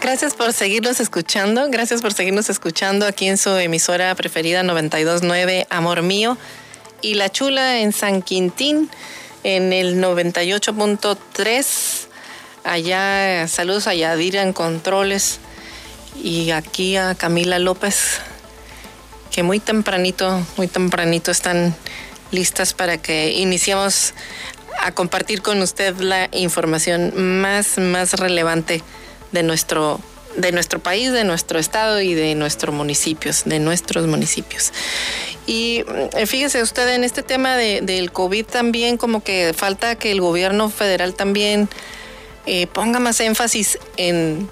Gracias 0.00 0.34
por 0.34 0.52
seguirnos 0.52 1.00
escuchando. 1.00 1.66
Gracias 1.70 2.00
por 2.00 2.12
seguirnos 2.12 2.48
escuchando 2.50 3.06
aquí 3.06 3.26
en 3.26 3.38
su 3.38 3.50
emisora 3.50 4.14
preferida 4.14 4.62
929 4.62 5.66
Amor 5.70 6.02
Mío 6.02 6.36
y 7.00 7.14
La 7.14 7.30
Chula 7.30 7.80
en 7.80 7.92
San 7.92 8.22
Quintín 8.22 8.90
en 9.44 9.72
el 9.72 10.02
98.3. 10.02 12.06
Allá, 12.64 13.46
saludos 13.46 13.86
a 13.86 13.94
Yadira 13.94 14.42
en 14.42 14.52
Controles 14.52 15.38
y 16.20 16.50
aquí 16.50 16.96
a 16.96 17.14
Camila 17.14 17.58
López, 17.58 18.20
que 19.30 19.42
muy 19.42 19.60
tempranito, 19.60 20.42
muy 20.56 20.66
tempranito 20.66 21.30
están 21.30 21.76
listas 22.30 22.72
para 22.72 22.98
que 22.98 23.32
iniciemos 23.32 24.14
a 24.80 24.92
compartir 24.92 25.42
con 25.42 25.60
usted 25.62 25.96
la 25.98 26.28
información 26.32 27.40
más, 27.40 27.78
más 27.78 28.14
relevante 28.14 28.82
de 29.32 29.42
nuestro 29.42 30.00
de 30.36 30.52
nuestro 30.52 30.80
país, 30.80 31.12
de 31.12 31.24
nuestro 31.24 31.58
estado 31.58 32.00
y 32.00 32.14
de 32.14 32.34
nuestros 32.34 32.74
municipios, 32.74 33.42
de 33.44 33.58
nuestros 33.58 34.06
municipios. 34.06 34.72
Y 35.46 35.84
eh, 36.16 36.26
fíjese 36.26 36.62
usted 36.62 36.88
en 36.94 37.04
este 37.04 37.22
tema 37.22 37.56
de, 37.56 37.80
del 37.82 38.12
COVID 38.12 38.46
también 38.46 38.96
como 38.96 39.22
que 39.22 39.52
falta 39.54 39.96
que 39.96 40.10
el 40.10 40.20
gobierno 40.20 40.70
federal 40.70 41.14
también 41.14 41.68
eh, 42.46 42.66
ponga 42.66 42.98
más 42.98 43.20
énfasis 43.20 43.78
en, 43.96 44.48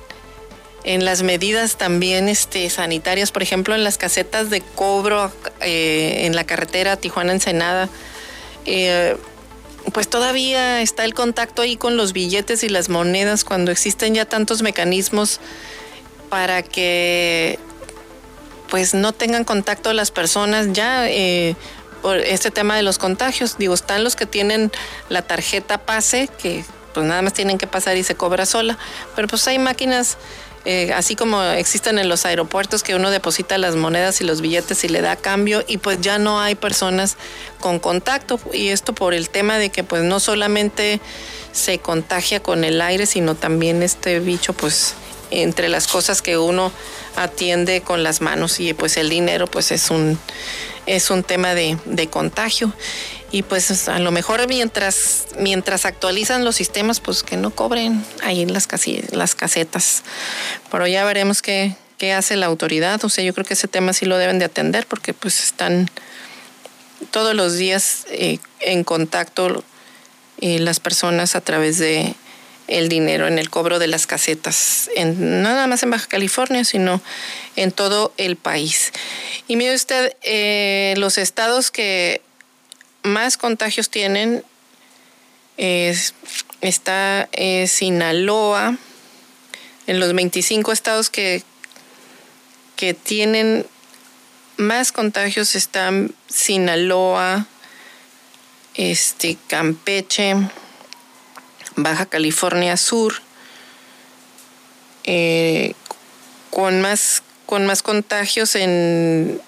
en 0.84 1.04
las 1.04 1.22
medidas 1.22 1.76
también 1.76 2.28
este, 2.28 2.68
sanitarias, 2.70 3.32
por 3.32 3.42
ejemplo, 3.42 3.74
en 3.74 3.84
las 3.84 3.98
casetas 3.98 4.50
de 4.50 4.60
cobro 4.60 5.32
eh, 5.60 6.26
en 6.26 6.36
la 6.36 6.44
carretera 6.44 6.96
Tijuana-Ensenada 6.96 7.88
pues 9.92 10.08
todavía 10.08 10.80
está 10.80 11.04
el 11.04 11.14
contacto 11.14 11.62
ahí 11.62 11.76
con 11.76 11.96
los 11.96 12.12
billetes 12.12 12.62
y 12.62 12.68
las 12.68 12.88
monedas 12.88 13.44
cuando 13.44 13.70
existen 13.70 14.14
ya 14.14 14.24
tantos 14.24 14.62
mecanismos 14.62 15.40
para 16.28 16.62
que 16.62 17.58
pues 18.70 18.94
no 18.94 19.12
tengan 19.12 19.44
contacto 19.44 19.92
las 19.92 20.10
personas 20.10 20.72
ya 20.72 21.08
eh, 21.08 21.56
por 22.00 22.16
este 22.16 22.50
tema 22.50 22.74
de 22.76 22.82
los 22.82 22.98
contagios. 22.98 23.58
Digo, 23.58 23.74
están 23.74 24.02
los 24.02 24.16
que 24.16 24.24
tienen 24.24 24.72
la 25.10 25.22
tarjeta 25.22 25.78
pase, 25.78 26.28
que 26.38 26.64
pues 26.94 27.06
nada 27.06 27.22
más 27.22 27.34
tienen 27.34 27.58
que 27.58 27.66
pasar 27.66 27.96
y 27.96 28.02
se 28.02 28.14
cobra 28.14 28.46
sola. 28.46 28.78
Pero 29.14 29.28
pues 29.28 29.46
hay 29.46 29.58
máquinas 29.58 30.16
eh, 30.64 30.92
así 30.92 31.16
como 31.16 31.42
existen 31.42 31.98
en 31.98 32.08
los 32.08 32.24
aeropuertos 32.24 32.82
que 32.82 32.94
uno 32.94 33.10
deposita 33.10 33.58
las 33.58 33.74
monedas 33.74 34.20
y 34.20 34.24
los 34.24 34.40
billetes 34.40 34.84
y 34.84 34.88
le 34.88 35.00
da 35.00 35.16
cambio 35.16 35.64
y 35.66 35.78
pues 35.78 36.00
ya 36.00 36.18
no 36.18 36.40
hay 36.40 36.54
personas 36.54 37.16
con 37.60 37.80
contacto. 37.80 38.38
Y 38.52 38.68
esto 38.68 38.92
por 38.92 39.12
el 39.12 39.28
tema 39.28 39.58
de 39.58 39.70
que 39.70 39.82
pues 39.82 40.02
no 40.02 40.20
solamente 40.20 41.00
se 41.52 41.78
contagia 41.78 42.40
con 42.40 42.64
el 42.64 42.80
aire 42.80 43.06
sino 43.06 43.34
también 43.34 43.82
este 43.82 44.20
bicho 44.20 44.52
pues 44.52 44.94
entre 45.30 45.68
las 45.68 45.88
cosas 45.88 46.22
que 46.22 46.38
uno 46.38 46.70
atiende 47.16 47.80
con 47.80 48.04
las 48.04 48.20
manos. 48.20 48.60
Y 48.60 48.72
pues 48.72 48.96
el 48.96 49.08
dinero 49.08 49.48
pues 49.48 49.72
es 49.72 49.90
un 49.90 50.18
es 50.86 51.10
un 51.10 51.22
tema 51.22 51.54
de, 51.54 51.76
de 51.86 52.08
contagio 52.08 52.72
y 53.32 53.42
pues 53.42 53.88
a 53.88 53.98
lo 53.98 54.12
mejor 54.12 54.46
mientras, 54.46 55.24
mientras 55.38 55.86
actualizan 55.86 56.44
los 56.44 56.54
sistemas, 56.54 57.00
pues 57.00 57.22
que 57.22 57.38
no 57.38 57.50
cobren 57.50 58.04
ahí 58.22 58.44
las, 58.44 58.68
las 59.10 59.34
casetas. 59.34 60.02
Pero 60.70 60.86
ya 60.86 61.02
veremos 61.06 61.40
qué, 61.40 61.74
qué 61.96 62.12
hace 62.12 62.36
la 62.36 62.44
autoridad. 62.44 63.02
O 63.04 63.08
sea, 63.08 63.24
yo 63.24 63.32
creo 63.32 63.46
que 63.46 63.54
ese 63.54 63.68
tema 63.68 63.94
sí 63.94 64.04
lo 64.04 64.18
deben 64.18 64.38
de 64.38 64.44
atender 64.44 64.86
porque 64.86 65.14
pues 65.14 65.42
están 65.42 65.90
todos 67.10 67.34
los 67.34 67.56
días 67.56 68.04
eh, 68.10 68.38
en 68.60 68.84
contacto 68.84 69.64
eh, 70.42 70.58
las 70.58 70.78
personas 70.78 71.34
a 71.34 71.40
través 71.40 71.78
de 71.78 72.14
el 72.68 72.88
dinero 72.88 73.26
en 73.26 73.38
el 73.38 73.50
cobro 73.50 73.78
de 73.78 73.86
las 73.86 74.06
casetas, 74.06 74.88
en, 74.94 75.42
no 75.42 75.48
nada 75.48 75.66
más 75.66 75.82
en 75.82 75.90
Baja 75.90 76.06
California, 76.06 76.64
sino 76.64 77.00
en 77.56 77.72
todo 77.72 78.12
el 78.18 78.36
país. 78.36 78.92
Y 79.48 79.56
mire 79.56 79.74
usted, 79.74 80.16
eh, 80.22 80.94
los 80.96 81.18
estados 81.18 81.70
que 81.70 82.22
más 83.02 83.36
contagios 83.36 83.90
tienen 83.90 84.44
está 85.56 87.28
eh, 87.32 87.66
Sinaloa, 87.68 88.76
en 89.86 90.00
los 90.00 90.14
25 90.14 90.72
estados 90.72 91.10
que, 91.10 91.42
que 92.76 92.94
tienen 92.94 93.66
más 94.56 94.92
contagios 94.92 95.54
están 95.54 96.14
Sinaloa, 96.28 97.46
este, 98.74 99.36
Campeche, 99.48 100.34
Baja 101.76 102.06
California 102.06 102.76
Sur, 102.76 103.14
eh, 105.04 105.74
con, 106.50 106.80
más, 106.80 107.22
con 107.46 107.66
más 107.66 107.82
contagios 107.82 108.54
en 108.54 109.40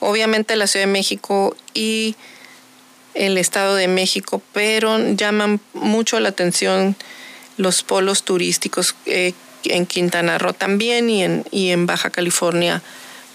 obviamente 0.00 0.56
la 0.56 0.66
Ciudad 0.66 0.86
de 0.86 0.92
México 0.92 1.54
y 1.74 2.16
el 3.20 3.36
Estado 3.36 3.74
de 3.74 3.86
México, 3.86 4.42
pero 4.52 4.98
llaman 5.14 5.60
mucho 5.74 6.18
la 6.20 6.30
atención 6.30 6.96
los 7.58 7.82
polos 7.82 8.22
turísticos 8.22 8.94
eh, 9.04 9.34
en 9.64 9.84
Quintana 9.84 10.38
Roo 10.38 10.54
también 10.54 11.10
y 11.10 11.22
en, 11.22 11.44
y 11.50 11.70
en 11.70 11.84
Baja 11.84 12.08
California, 12.08 12.82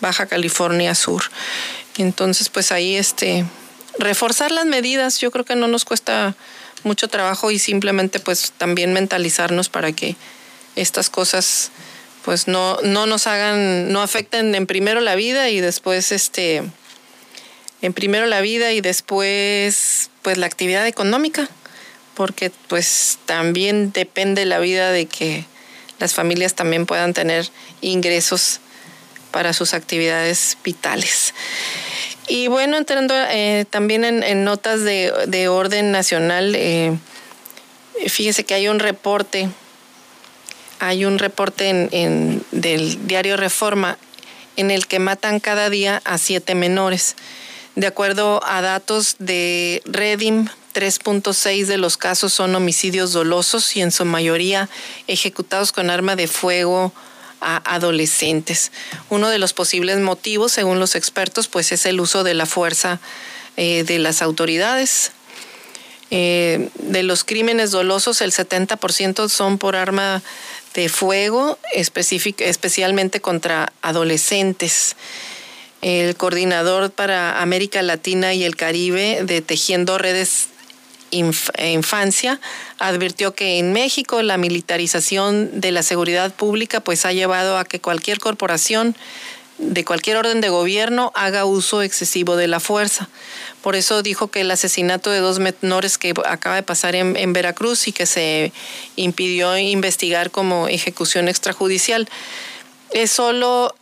Baja 0.02 0.26
California 0.26 0.96
Sur. 0.96 1.24
Entonces, 1.98 2.50
pues 2.50 2.72
ahí 2.72 2.96
este, 2.96 3.46
reforzar 4.00 4.52
las 4.52 4.66
medidas, 4.66 5.20
yo 5.20 5.30
creo 5.30 5.46
que 5.46 5.56
no 5.56 5.68
nos 5.68 5.86
cuesta 5.86 6.36
mucho 6.84 7.08
trabajo 7.08 7.52
y 7.52 7.60
simplemente 7.60 8.20
pues 8.20 8.54
también 8.58 8.92
mentalizarnos 8.92 9.70
para 9.70 9.92
que 9.92 10.16
estas 10.76 11.12
cosas 11.12 11.72
pues 12.24 12.48
no, 12.48 12.80
no 12.82 13.06
nos 13.06 13.28
hagan, 13.28 13.92
no 13.92 14.02
afecten 14.02 14.56
en 14.56 14.66
primero 14.66 15.00
la 15.00 15.14
vida 15.14 15.50
y 15.50 15.62
después 15.62 16.12
este 16.12 16.64
en 17.86 17.94
primero 17.94 18.26
la 18.26 18.42
vida 18.42 18.72
y 18.72 18.82
después 18.82 20.10
pues 20.24 20.40
la 20.40 20.48
actividad 20.48 20.88
económica, 20.88 21.48
porque 22.16 22.52
pues 22.68 23.20
también 23.28 23.92
depende 23.92 24.46
la 24.46 24.58
vida 24.58 24.92
de 24.92 25.06
que 25.06 25.46
las 26.00 26.16
familias 26.16 26.56
también 26.56 26.88
puedan 26.88 27.14
tener 27.14 27.48
ingresos 27.82 28.60
para 29.30 29.54
sus 29.54 29.76
actividades 29.76 30.58
vitales. 30.64 31.36
Y 32.28 32.48
bueno, 32.48 32.76
entrando 32.78 33.14
eh, 33.30 33.66
también 33.70 34.04
en, 34.04 34.44
notas 34.44 34.84
de, 34.84 35.48
orden 35.48 35.92
nacional, 35.92 36.56
eh, 36.56 36.98
fíjese 38.08 38.46
que 38.46 38.56
hay 38.56 38.68
un 38.68 38.80
reporte, 38.80 39.48
hay 40.80 41.06
un 41.06 41.20
reporte 41.20 41.70
en, 41.70 42.44
del 42.52 43.08
diario 43.08 43.38
Reforma 43.38 44.00
en 44.56 44.72
el 44.72 44.88
que 44.88 44.98
matan 44.98 45.40
cada 45.40 45.70
día 45.70 46.02
a 46.04 46.18
siete 46.18 46.56
menores. 46.56 47.16
De 47.76 47.88
acuerdo 47.88 48.42
a 48.46 48.62
datos 48.62 49.18
de 49.20 49.82
Redim, 49.84 50.48
3.6 50.74 51.66
de 51.66 51.78
los 51.78 51.98
casos 51.98 52.32
son 52.32 52.56
homicidios 52.56 53.12
dolosos 53.12 53.76
y 53.76 53.82
en 53.82 53.92
su 53.92 54.06
mayoría 54.06 54.70
ejecutados 55.08 55.74
con 55.74 55.90
arma 55.90 56.16
de 56.16 56.28
fuego 56.28 56.94
a 57.42 57.76
adolescentes. 57.76 58.72
Uno 59.10 59.30
de 59.30 59.40
los 59.40 59.52
posibles 59.52 60.00
motivos, 60.00 60.54
según 60.54 60.80
los 60.80 60.96
expertos, 60.96 61.50
pues 61.50 61.74
es 61.74 61.86
el 61.86 62.00
uso 62.00 62.24
de 62.24 62.34
la 62.34 62.46
fuerza 62.46 63.02
eh, 63.58 63.84
de 63.84 64.00
las 64.00 64.22
autoridades. 64.22 65.12
Eh, 66.12 66.70
de 66.80 67.04
los 67.04 67.26
crímenes 67.26 67.72
dolosos, 67.72 68.22
el 68.22 68.32
70% 68.32 69.28
son 69.28 69.58
por 69.58 69.76
arma 69.76 70.24
de 70.74 70.88
fuego, 70.88 71.60
especialmente 71.74 73.20
contra 73.20 73.74
adolescentes 73.82 74.96
el 75.86 76.16
coordinador 76.16 76.90
para 76.90 77.44
América 77.44 77.84
Latina 77.84 78.34
y 78.34 78.44
el 78.44 78.56
Caribe 78.56 79.20
de 79.24 79.42
Tejiendo 79.42 80.00
Redes 80.00 80.48
Infancia, 81.12 82.42
advirtió 82.80 83.36
que 83.36 83.60
en 83.60 83.72
México 83.72 84.24
la 84.24 84.38
militarización 84.38 85.62
de 85.62 85.72
la 85.72 85.84
seguridad 85.84 86.34
pública 86.34 86.80
pues 86.80 87.06
ha 87.06 87.14
llevado 87.14 87.60
a 87.60 87.66
que 87.66 87.80
cualquier 87.80 88.20
corporación 88.20 88.98
de 89.60 89.86
cualquier 89.86 90.18
orden 90.18 90.42
de 90.42 90.50
gobierno 90.50 91.12
haga 91.14 91.46
uso 91.46 91.84
excesivo 91.84 92.36
de 92.36 92.48
la 92.48 92.60
fuerza. 92.60 93.08
Por 93.62 93.76
eso 93.76 94.02
dijo 94.02 94.30
que 94.30 94.42
el 94.42 94.50
asesinato 94.50 95.12
de 95.12 95.20
dos 95.20 95.38
menores 95.38 96.00
que 96.00 96.16
acaba 96.26 96.56
de 96.56 96.64
pasar 96.64 96.96
en 96.96 97.32
Veracruz 97.34 97.88
y 97.88 97.92
que 97.92 98.08
se 98.08 98.52
impidió 98.96 99.56
investigar 99.56 100.32
como 100.32 100.68
ejecución 100.68 101.28
extrajudicial 101.30 102.10
es 102.92 103.12
solo 103.12 103.76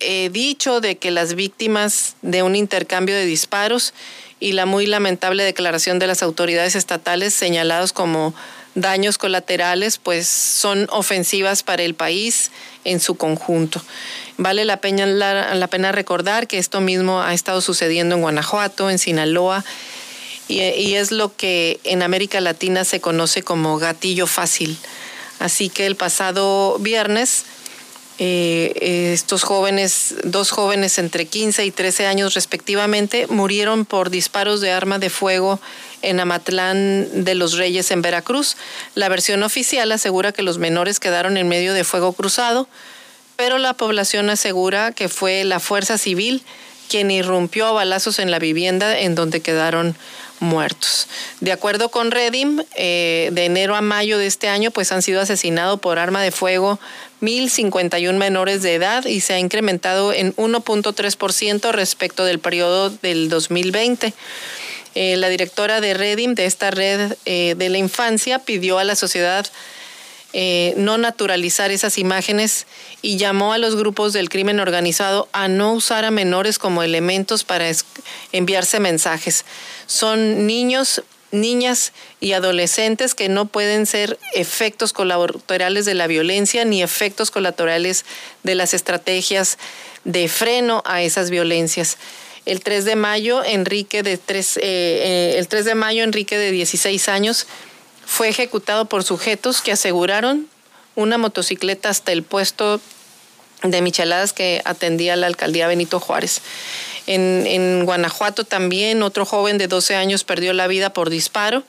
he 0.00 0.30
dicho 0.30 0.80
de 0.80 0.96
que 0.96 1.10
las 1.10 1.34
víctimas 1.34 2.16
de 2.22 2.42
un 2.42 2.56
intercambio 2.56 3.14
de 3.14 3.24
disparos 3.24 3.94
y 4.40 4.52
la 4.52 4.66
muy 4.66 4.86
lamentable 4.86 5.42
declaración 5.44 5.98
de 5.98 6.06
las 6.06 6.22
autoridades 6.22 6.76
estatales 6.76 7.34
señalados 7.34 7.92
como 7.92 8.34
daños 8.74 9.18
colaterales, 9.18 9.98
pues 9.98 10.28
son 10.28 10.86
ofensivas 10.90 11.62
para 11.62 11.82
el 11.82 11.94
país 11.94 12.50
en 12.84 13.00
su 13.00 13.16
conjunto. 13.16 13.82
Vale 14.36 14.64
la 14.64 14.80
pena, 14.80 15.06
la, 15.06 15.66
pena 15.66 15.90
recordar 15.90 16.46
que 16.46 16.58
esto 16.58 16.80
mismo 16.80 17.20
ha 17.20 17.34
estado 17.34 17.60
sucediendo 17.60 18.14
en 18.14 18.20
Guanajuato, 18.20 18.90
en 18.90 18.98
Sinaloa, 18.98 19.64
y 20.46 20.94
es 20.94 21.10
lo 21.10 21.36
que 21.36 21.78
en 21.84 22.02
América 22.02 22.40
Latina 22.40 22.84
se 22.86 23.00
conoce 23.00 23.42
como 23.42 23.78
gatillo 23.78 24.26
fácil. 24.26 24.78
Así 25.38 25.68
que 25.68 25.86
el 25.86 25.94
pasado 25.94 26.78
viernes 26.78 27.44
eh, 28.18 29.12
estos 29.12 29.44
jóvenes, 29.44 30.16
dos 30.24 30.50
jóvenes 30.50 30.98
entre 30.98 31.26
15 31.26 31.64
y 31.64 31.70
13 31.70 32.06
años 32.06 32.34
respectivamente, 32.34 33.26
murieron 33.28 33.84
por 33.84 34.10
disparos 34.10 34.60
de 34.60 34.72
arma 34.72 34.98
de 34.98 35.08
fuego 35.08 35.60
en 36.02 36.18
Amatlán 36.18 37.24
de 37.24 37.34
los 37.34 37.56
Reyes 37.56 37.90
en 37.90 38.02
Veracruz. 38.02 38.56
La 38.94 39.08
versión 39.08 39.42
oficial 39.42 39.92
asegura 39.92 40.32
que 40.32 40.42
los 40.42 40.58
menores 40.58 40.98
quedaron 40.98 41.36
en 41.36 41.48
medio 41.48 41.74
de 41.74 41.84
fuego 41.84 42.12
cruzado, 42.12 42.68
pero 43.36 43.58
la 43.58 43.74
población 43.74 44.30
asegura 44.30 44.90
que 44.92 45.08
fue 45.08 45.44
la 45.44 45.60
fuerza 45.60 45.96
civil 45.96 46.42
quien 46.88 47.10
irrumpió 47.10 47.66
a 47.66 47.72
balazos 47.72 48.18
en 48.18 48.30
la 48.30 48.38
vivienda 48.38 48.98
en 48.98 49.14
donde 49.14 49.40
quedaron 49.40 49.94
muertos. 50.40 51.08
De 51.40 51.52
acuerdo 51.52 51.90
con 51.90 52.10
Redim, 52.10 52.62
eh, 52.76 53.28
de 53.32 53.44
enero 53.44 53.76
a 53.76 53.80
mayo 53.80 54.18
de 54.18 54.26
este 54.26 54.48
año, 54.48 54.70
pues 54.70 54.90
han 54.92 55.02
sido 55.02 55.20
asesinados 55.20 55.80
por 55.80 55.98
arma 55.98 56.22
de 56.22 56.30
fuego 56.30 56.80
1.051 57.20 58.14
menores 58.16 58.62
de 58.62 58.74
edad 58.74 59.04
y 59.04 59.20
se 59.20 59.34
ha 59.34 59.38
incrementado 59.38 60.12
en 60.12 60.34
1.3% 60.36 61.72
respecto 61.72 62.24
del 62.24 62.38
periodo 62.38 62.90
del 62.90 63.28
2020. 63.28 64.12
Eh, 64.94 65.16
la 65.16 65.28
directora 65.28 65.80
de 65.80 65.94
Redim, 65.94 66.34
de 66.34 66.46
esta 66.46 66.70
red 66.70 67.16
eh, 67.24 67.54
de 67.56 67.68
la 67.68 67.78
infancia, 67.78 68.38
pidió 68.40 68.78
a 68.78 68.84
la 68.84 68.96
sociedad 68.96 69.46
eh, 70.34 70.74
no 70.76 70.98
naturalizar 70.98 71.70
esas 71.70 71.96
imágenes 71.96 72.66
y 73.00 73.16
llamó 73.16 73.54
a 73.54 73.58
los 73.58 73.76
grupos 73.76 74.12
del 74.12 74.28
crimen 74.28 74.60
organizado 74.60 75.26
a 75.32 75.48
no 75.48 75.72
usar 75.72 76.04
a 76.04 76.10
menores 76.10 76.58
como 76.58 76.82
elementos 76.82 77.44
para 77.44 77.70
enviarse 78.32 78.78
mensajes. 78.78 79.46
Son 79.86 80.46
niños, 80.46 81.02
niñas 81.30 81.92
y 82.20 82.32
adolescentes 82.32 83.14
que 83.14 83.28
no 83.28 83.46
pueden 83.46 83.86
ser 83.86 84.18
efectos 84.34 84.92
colaterales 84.92 85.84
de 85.84 85.94
la 85.94 86.06
violencia 86.06 86.64
ni 86.64 86.82
efectos 86.82 87.30
colaterales 87.30 88.04
de 88.42 88.54
las 88.54 88.74
estrategias 88.74 89.58
de 90.04 90.28
freno 90.28 90.82
a 90.86 91.02
esas 91.02 91.30
violencias. 91.30 91.98
El 92.46 92.60
3 92.60 92.86
de 92.86 92.96
mayo, 92.96 93.44
Enrique 93.44 94.02
de 94.02 94.16
tres, 94.16 94.56
eh, 94.56 94.62
eh, 94.62 95.34
el 95.38 95.48
3 95.48 95.66
de 95.66 95.74
mayo, 95.74 96.02
Enrique 96.02 96.38
de 96.38 96.50
16 96.50 97.08
años 97.08 97.46
fue 98.06 98.28
ejecutado 98.28 98.86
por 98.86 99.04
sujetos 99.04 99.60
que 99.60 99.72
aseguraron 99.72 100.48
una 100.94 101.18
motocicleta 101.18 101.90
hasta 101.90 102.10
el 102.10 102.22
puesto 102.22 102.80
de 103.62 103.82
micheladas 103.82 104.32
que 104.32 104.62
atendía 104.64 105.14
la 105.16 105.26
alcaldía 105.26 105.68
Benito 105.68 106.00
Juárez. 106.00 106.40
En, 107.10 107.86
Guanajuato 107.86 108.44
también 108.44 109.02
otro 109.02 109.24
joven 109.24 109.56
de 109.56 109.66
12 109.66 109.96
años 109.96 110.24
perdió 110.24 110.52
la 110.52 110.66
vida 110.66 110.92
por 110.92 111.08
disparo, 111.08 111.64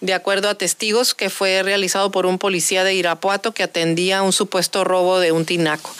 de 0.00 0.14
acuerdo 0.14 0.48
a 0.48 0.54
testigos 0.54 1.14
que 1.14 1.30
fue 1.30 1.62
realizado 1.64 2.12
por 2.12 2.26
un 2.26 2.38
policía 2.38 2.84
de 2.84 2.94
Irapuato 2.94 3.52
que 3.52 3.64
atendía 3.64 4.22
un 4.22 4.32
supuesto 4.32 4.84
robo 4.84 5.18
de 5.18 5.32
un 5.32 5.46
tinaco. 5.46 5.90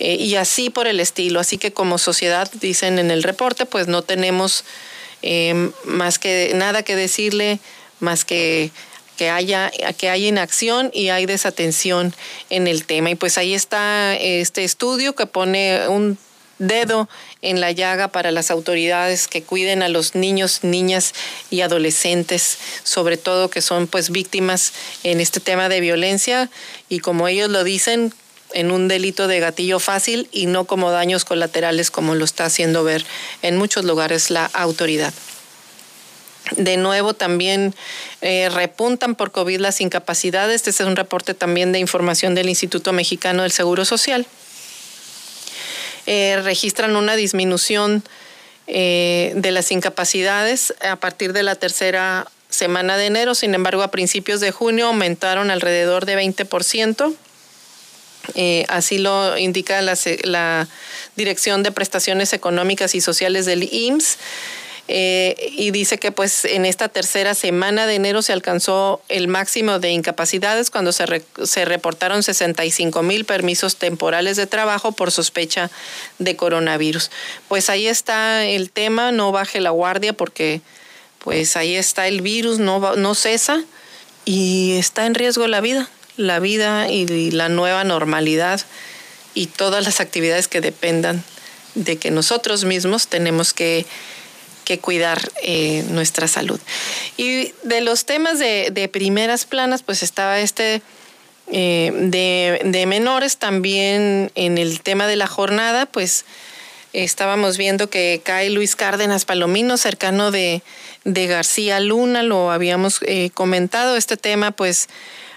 Eh, 0.00 0.16
y 0.16 0.34
así 0.34 0.70
por 0.70 0.88
el 0.88 0.98
estilo. 0.98 1.38
Así 1.38 1.58
que 1.58 1.72
como 1.72 1.98
sociedad, 1.98 2.50
dicen 2.54 2.98
en 2.98 3.12
el 3.12 3.22
reporte, 3.22 3.66
pues 3.66 3.86
no 3.86 4.02
tenemos 4.02 4.64
eh, 5.22 5.70
más 5.84 6.18
que 6.18 6.52
nada 6.56 6.82
que 6.82 6.96
decirle, 6.96 7.60
más 8.00 8.24
que 8.24 8.72
que 9.16 9.30
haya, 9.30 9.70
que 9.96 10.10
hay 10.10 10.26
inacción 10.26 10.90
y 10.92 11.10
hay 11.10 11.26
desatención 11.26 12.12
en 12.50 12.66
el 12.66 12.84
tema. 12.84 13.10
Y 13.10 13.14
pues 13.14 13.38
ahí 13.38 13.54
está 13.54 14.16
este 14.16 14.64
estudio 14.64 15.14
que 15.14 15.26
pone 15.26 15.86
un 15.86 16.18
dedo 16.58 17.08
en 17.44 17.60
la 17.60 17.70
llaga 17.72 18.08
para 18.08 18.30
las 18.30 18.50
autoridades 18.50 19.28
que 19.28 19.42
cuiden 19.42 19.82
a 19.82 19.88
los 19.88 20.14
niños, 20.14 20.60
niñas 20.62 21.14
y 21.50 21.60
adolescentes, 21.60 22.58
sobre 22.82 23.16
todo 23.16 23.50
que 23.50 23.60
son 23.60 23.86
pues 23.86 24.10
víctimas 24.10 24.72
en 25.02 25.20
este 25.20 25.40
tema 25.40 25.68
de 25.68 25.80
violencia 25.80 26.50
y 26.88 26.98
como 26.98 27.28
ellos 27.28 27.50
lo 27.50 27.64
dicen, 27.64 28.12
en 28.52 28.70
un 28.70 28.88
delito 28.88 29.26
de 29.26 29.40
gatillo 29.40 29.80
fácil 29.80 30.28
y 30.32 30.46
no 30.46 30.64
como 30.64 30.90
daños 30.90 31.24
colaterales 31.24 31.90
como 31.90 32.14
lo 32.14 32.24
está 32.24 32.46
haciendo 32.46 32.84
ver 32.84 33.04
en 33.42 33.56
muchos 33.56 33.84
lugares 33.84 34.30
la 34.30 34.46
autoridad. 34.46 35.12
De 36.56 36.76
nuevo, 36.76 37.14
también 37.14 37.74
eh, 38.20 38.50
repuntan 38.50 39.14
por 39.14 39.32
COVID 39.32 39.60
las 39.60 39.80
incapacidades. 39.80 40.56
Este 40.56 40.70
es 40.70 40.80
un 40.80 40.94
reporte 40.94 41.34
también 41.34 41.72
de 41.72 41.78
información 41.78 42.34
del 42.34 42.48
Instituto 42.48 42.92
Mexicano 42.92 43.42
del 43.42 43.52
Seguro 43.52 43.84
Social. 43.84 44.26
Eh, 46.06 46.40
registran 46.42 46.96
una 46.96 47.16
disminución 47.16 48.02
eh, 48.66 49.32
de 49.36 49.50
las 49.50 49.70
incapacidades 49.70 50.74
a 50.80 50.96
partir 50.96 51.32
de 51.32 51.42
la 51.42 51.54
tercera 51.54 52.26
semana 52.48 52.96
de 52.96 53.06
enero. 53.06 53.34
Sin 53.34 53.54
embargo, 53.54 53.82
a 53.82 53.90
principios 53.90 54.40
de 54.40 54.50
junio 54.50 54.86
aumentaron 54.86 55.50
alrededor 55.50 56.06
de 56.06 56.16
20%. 56.16 57.14
así 58.68 58.98
lo 58.98 59.36
indica 59.38 59.82
la, 59.82 59.98
la 60.24 60.68
Dirección 61.16 61.62
de 61.62 61.72
Prestaciones 61.72 62.32
Económicas 62.32 62.94
y 62.94 63.00
Sociales 63.00 63.46
del 63.46 63.62
IMSS. 63.72 64.18
Eh, 64.86 65.52
y 65.56 65.70
dice 65.70 65.98
que 65.98 66.12
pues 66.12 66.44
en 66.44 66.66
esta 66.66 66.88
tercera 66.88 67.34
semana 67.34 67.86
de 67.86 67.94
enero 67.94 68.20
se 68.20 68.34
alcanzó 68.34 69.00
el 69.08 69.28
máximo 69.28 69.78
de 69.78 69.90
incapacidades 69.90 70.70
cuando 70.70 70.92
se, 70.92 71.24
se 71.44 71.64
reportaron 71.64 72.22
65 72.22 73.02
mil 73.02 73.24
permisos 73.24 73.76
temporales 73.76 74.36
de 74.36 74.46
trabajo 74.46 74.92
por 74.92 75.10
sospecha 75.10 75.70
de 76.18 76.36
coronavirus. 76.36 77.10
Pues 77.48 77.70
ahí 77.70 77.86
está 77.86 78.44
el 78.44 78.70
tema, 78.70 79.10
no 79.10 79.32
baje 79.32 79.60
la 79.60 79.70
guardia 79.70 80.12
porque 80.12 80.60
pues 81.18 81.56
ahí 81.56 81.76
está 81.76 82.06
el 82.06 82.20
virus, 82.20 82.58
no, 82.58 82.96
no 82.96 83.14
cesa 83.14 83.64
y 84.26 84.76
está 84.76 85.06
en 85.06 85.14
riesgo 85.14 85.46
la 85.46 85.62
vida, 85.62 85.88
la 86.18 86.40
vida 86.40 86.90
y 86.90 87.30
la 87.30 87.48
nueva 87.48 87.84
normalidad 87.84 88.60
y 89.32 89.46
todas 89.46 89.82
las 89.82 90.00
actividades 90.00 90.46
que 90.46 90.60
dependan 90.60 91.24
de 91.74 91.96
que 91.96 92.10
nosotros 92.10 92.64
mismos 92.64 93.08
tenemos 93.08 93.54
que 93.54 93.86
que 94.64 94.78
cuidar 94.78 95.30
eh, 95.42 95.84
nuestra 95.90 96.26
salud. 96.28 96.60
Y 97.16 97.52
de 97.62 97.80
los 97.80 98.04
temas 98.04 98.38
de, 98.38 98.90
primeras 98.92 99.44
planas, 99.44 99.82
pues 99.82 100.02
estaba 100.02 100.40
este 100.40 100.82
eh, 101.50 101.92
de, 101.94 102.86
menores 102.86 103.36
también 103.36 104.32
en 104.34 104.58
el 104.58 104.80
tema 104.80 105.06
de 105.06 105.16
la 105.16 105.26
jornada, 105.26 105.86
pues 105.86 106.24
estábamos 106.92 107.58
viendo 107.58 107.90
que 107.90 108.20
cae 108.24 108.50
Luis 108.50 108.76
Cárdenas 108.76 109.24
Palomino, 109.24 109.76
cercano 109.76 110.30
de, 110.30 110.62
García 111.04 111.80
Luna, 111.80 112.22
lo 112.22 112.50
habíamos 112.50 113.00
eh, 113.02 113.30
comentado, 113.34 113.96
este 113.96 114.16
tema 114.16 114.52
pues 114.52 114.88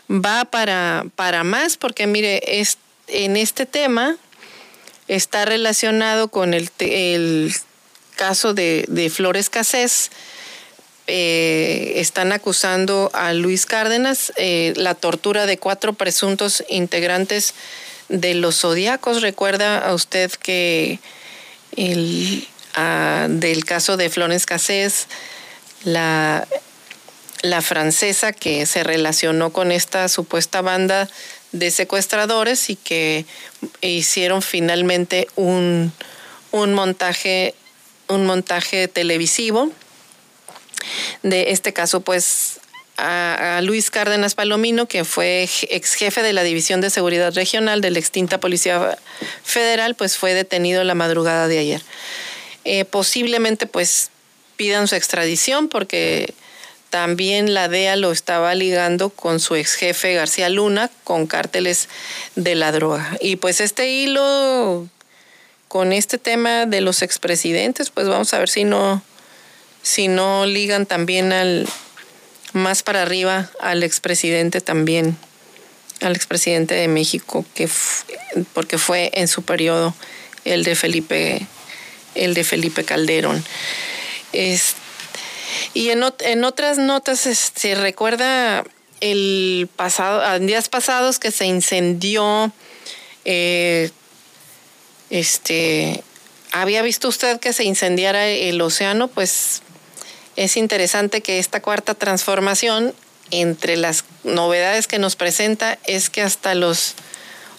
va 0.10 0.46
para, 0.46 1.06
para 1.16 1.44
más, 1.44 1.78
porque 1.78 2.08
mire, 2.08 2.60
es, 2.60 2.78
en 3.08 3.36
este 3.36 3.66
tema 3.66 4.18
está 5.08 5.46
relacionado 5.46 6.30
con 6.30 6.54
el, 6.54 6.70
el 6.80 7.54
caso 8.18 8.54
de, 8.54 9.10
Flores 9.14 9.50
Casés, 9.50 10.12
eh, 11.08 11.94
están 11.96 12.34
acusando 12.34 13.10
a 13.14 13.32
Luis 13.32 13.66
Cárdenas 13.66 14.34
eh, 14.36 14.74
la 14.76 14.94
tortura 14.94 15.46
de 15.46 15.58
cuatro 15.58 15.94
presuntos 15.94 16.66
integrantes 16.68 17.54
de 18.10 18.34
los 18.34 18.60
zodiacos. 18.60 19.22
Recuerda 19.22 19.78
a 19.78 19.94
usted 19.94 20.30
que 20.32 21.00
el, 21.78 22.46
del 23.30 23.64
caso 23.64 23.96
de 23.96 24.10
Flores 24.10 24.46
Casés, 24.46 25.08
la, 25.86 26.46
la 27.42 27.62
francesa 27.62 28.34
que 28.34 28.66
se 28.66 28.84
relacionó 28.84 29.52
con 29.52 29.72
esta 29.72 30.10
supuesta 30.10 30.62
banda 30.62 31.08
de 31.52 31.72
secuestradores 31.72 32.70
y 32.70 32.76
que 32.76 33.26
hicieron 33.82 34.42
finalmente 34.42 35.28
un, 35.36 35.94
un 36.52 36.74
montaje 36.74 37.56
un 38.08 38.26
montaje 38.26 38.88
televisivo. 38.88 39.72
De 41.24 41.52
este 41.52 41.74
caso, 41.74 42.02
pues 42.02 42.60
a, 42.98 43.60
Luis 43.64 43.92
Cárdenas 43.92 44.36
Palomino, 44.36 44.88
que 44.88 45.06
fue 45.06 45.48
ex 45.70 45.94
jefe 45.94 46.24
de 46.24 46.34
la 46.34 46.44
División 46.44 46.82
de 46.82 46.90
Seguridad 46.90 47.34
Regional 47.34 47.82
de 47.82 47.92
la 47.92 48.00
extinta 48.00 48.40
Policía 48.40 48.98
Federal, 49.44 49.96
pues 49.96 50.18
fue 50.18 50.34
detenido 50.34 50.84
la 50.84 50.96
madrugada 50.96 51.48
de 51.48 51.60
ayer. 51.60 51.82
Eh, 52.66 52.86
posiblemente 52.86 53.66
pues 53.66 54.10
pidan 54.58 54.88
su 54.88 54.96
extradición 54.96 55.70
porque 55.70 56.34
también 56.90 57.54
la 57.54 57.68
DEA 57.68 57.96
lo 57.96 58.12
estaba 58.12 58.56
ligando 58.56 59.10
con 59.10 59.40
su 59.40 59.56
ex 59.56 59.76
jefe 59.76 60.14
García 60.14 60.50
Luna 60.50 60.90
con 61.04 61.28
cárteles 61.28 61.90
de 62.36 62.56
la 62.56 62.72
droga. 62.72 63.18
Y 63.22 63.36
pues 63.36 63.62
este 63.62 63.90
hilo 63.90 64.88
con 65.78 65.94
este 65.94 66.18
tema 66.18 66.66
de 66.66 66.82
los 66.82 67.04
expresidentes, 67.04 67.92
pues 67.92 68.08
vamos 68.08 68.34
a 68.34 68.40
ver 68.40 68.50
si 68.50 68.64
no, 68.64 69.04
si 69.84 70.08
no 70.08 70.48
ligan 70.48 70.88
también 70.88 71.32
al 71.32 71.70
más 72.54 72.82
para 72.82 73.04
arriba 73.04 73.52
al 73.60 73.84
expresidente 73.84 74.60
también, 74.60 75.16
al 76.02 76.16
expresidente 76.16 76.74
de 76.74 76.88
México, 76.88 77.46
que 77.54 77.70
porque 78.56 78.80
fue 78.80 79.12
en 79.14 79.28
su 79.28 79.44
periodo 79.44 79.94
el 80.46 80.64
de 80.64 80.74
Felipe, 80.74 81.46
el 82.16 82.34
de 82.34 82.44
Felipe 82.44 82.84
Calderón. 82.84 83.46
y 84.34 85.90
en, 85.92 86.04
en, 86.22 86.44
otras 86.44 86.80
notas 86.80 87.20
se 87.20 87.76
recuerda 87.76 88.64
el 89.00 89.70
pasado, 89.76 90.40
días 90.40 90.70
pasados 90.70 91.20
que 91.20 91.30
se 91.30 91.46
incendió 91.46 92.52
eh, 93.26 93.92
este, 95.10 96.04
¿había 96.52 96.82
visto 96.82 97.08
usted 97.08 97.40
que 97.40 97.54
se 97.54 97.64
incendiara 97.64 98.28
el 98.28 98.60
océano? 98.62 99.08
Pues 99.08 99.62
es 100.36 100.58
interesante 100.58 101.22
que 101.22 101.40
esta 101.40 101.62
cuarta 101.62 101.94
transformación, 101.94 102.94
entre 103.32 103.76
las 103.76 104.06
novedades 104.24 104.88
que 104.88 105.00
nos 105.00 105.16
presenta, 105.16 105.78
es 105.86 106.10
que 106.10 106.22
hasta 106.22 106.56
los 106.56 106.96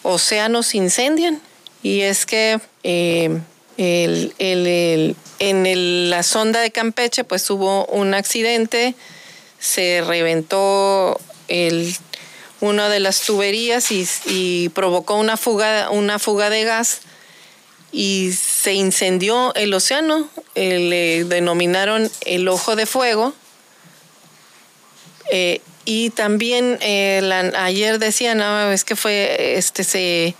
océanos 0.02 0.74
incendian. 0.74 1.40
Y 1.82 2.00
es 2.00 2.26
que 2.26 2.60
eh, 2.84 3.40
en 3.78 6.10
la 6.10 6.22
sonda 6.22 6.60
de 6.60 6.70
Campeche, 6.70 7.24
pues 7.24 7.48
hubo 7.50 7.86
un 7.86 8.14
accidente, 8.14 8.94
se 9.58 10.02
reventó 10.06 11.20
el, 11.48 11.94
una 12.60 12.88
de 12.88 13.00
las 13.00 13.20
tuberías 13.22 13.90
y, 13.92 14.08
y 14.26 14.68
provocó 14.70 15.16
una 15.16 15.36
fuga, 15.36 15.90
una 15.90 16.18
fuga 16.18 16.50
de 16.50 16.64
gas 16.64 17.02
y 17.90 18.32
se 18.32 18.74
incendió 18.74 19.54
el 19.54 19.72
océano, 19.72 20.28
eh, 20.54 20.78
le 20.78 21.24
denominaron 21.24 22.10
el 22.26 22.48
ojo 22.48 22.76
de 22.76 22.86
fuego. 22.86 23.34
Eh, 25.30 25.60
y 25.84 26.10
también 26.10 26.78
eh, 26.80 27.52
ayer 27.56 27.98
decían, 27.98 28.40
es 28.72 28.84
que 28.84 28.94
fue, 28.94 29.56
este, 29.56 29.84
se 29.84 30.34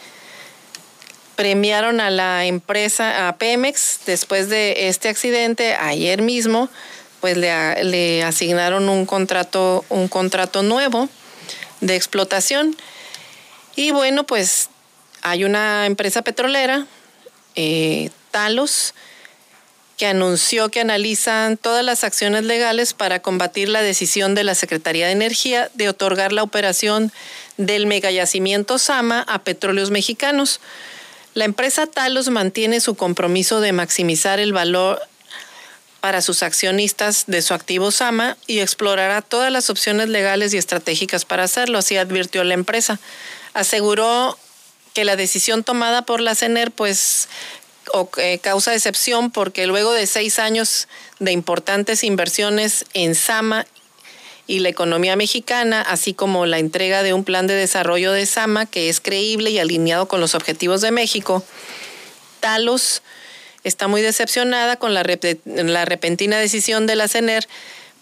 premiaron 1.36 2.00
a 2.00 2.10
la 2.10 2.44
empresa, 2.44 3.28
a 3.28 3.36
Pemex, 3.36 4.00
después 4.04 4.48
de 4.50 4.88
este 4.88 5.08
accidente, 5.08 5.74
ayer 5.74 6.20
mismo, 6.20 6.68
pues 7.20 7.36
le, 7.36 7.82
le 7.84 8.22
asignaron 8.24 8.88
un 8.88 9.06
contrato, 9.06 9.84
un 9.88 10.08
contrato 10.08 10.62
nuevo 10.62 11.08
de 11.80 11.96
explotación. 11.96 12.76
Y 13.74 13.90
bueno, 13.92 14.24
pues 14.24 14.68
hay 15.22 15.44
una 15.44 15.86
empresa 15.86 16.22
petrolera 16.22 16.86
eh, 17.60 18.10
Talos, 18.30 18.94
que 19.96 20.06
anunció 20.06 20.68
que 20.68 20.80
analizan 20.80 21.56
todas 21.56 21.84
las 21.84 22.04
acciones 22.04 22.44
legales 22.44 22.92
para 22.92 23.20
combatir 23.20 23.68
la 23.68 23.82
decisión 23.82 24.36
de 24.36 24.44
la 24.44 24.54
Secretaría 24.54 25.06
de 25.06 25.12
Energía 25.12 25.68
de 25.74 25.88
otorgar 25.88 26.32
la 26.32 26.44
operación 26.44 27.10
del 27.56 27.86
megayacimiento 27.86 28.78
Sama 28.78 29.22
a 29.22 29.40
petróleos 29.40 29.90
mexicanos. 29.90 30.60
La 31.34 31.46
empresa 31.46 31.88
Talos 31.88 32.30
mantiene 32.30 32.78
su 32.78 32.94
compromiso 32.94 33.60
de 33.60 33.72
maximizar 33.72 34.38
el 34.38 34.52
valor 34.52 35.02
para 35.98 36.22
sus 36.22 36.44
accionistas 36.44 37.24
de 37.26 37.42
su 37.42 37.54
activo 37.54 37.90
Sama 37.90 38.36
y 38.46 38.60
explorará 38.60 39.20
todas 39.20 39.50
las 39.50 39.68
opciones 39.68 40.08
legales 40.08 40.54
y 40.54 40.58
estratégicas 40.58 41.24
para 41.24 41.42
hacerlo, 41.42 41.78
así 41.78 41.96
advirtió 41.96 42.44
la 42.44 42.54
empresa. 42.54 43.00
Aseguró 43.52 44.38
que 44.98 45.04
la 45.04 45.14
decisión 45.14 45.62
tomada 45.62 46.02
por 46.02 46.20
la 46.20 46.34
CENER 46.34 46.72
pues 46.72 47.28
eh, 48.16 48.40
causa 48.40 48.72
decepción 48.72 49.30
porque 49.30 49.68
luego 49.68 49.92
de 49.92 50.08
seis 50.08 50.40
años 50.40 50.88
de 51.20 51.30
importantes 51.30 52.02
inversiones 52.02 52.84
en 52.94 53.14
Sama 53.14 53.64
y 54.48 54.58
la 54.58 54.70
economía 54.70 55.14
mexicana, 55.14 55.82
así 55.82 56.14
como 56.14 56.46
la 56.46 56.58
entrega 56.58 57.04
de 57.04 57.12
un 57.12 57.22
plan 57.22 57.46
de 57.46 57.54
desarrollo 57.54 58.10
de 58.10 58.26
Sama 58.26 58.66
que 58.66 58.88
es 58.88 58.98
creíble 58.98 59.50
y 59.50 59.60
alineado 59.60 60.08
con 60.08 60.20
los 60.20 60.34
objetivos 60.34 60.80
de 60.80 60.90
México, 60.90 61.44
Talos 62.40 63.02
está 63.62 63.86
muy 63.86 64.02
decepcionada 64.02 64.78
con 64.78 64.94
la, 64.94 65.04
la 65.44 65.84
repentina 65.84 66.40
decisión 66.40 66.88
de 66.88 66.96
la 66.96 67.06
CENER 67.06 67.46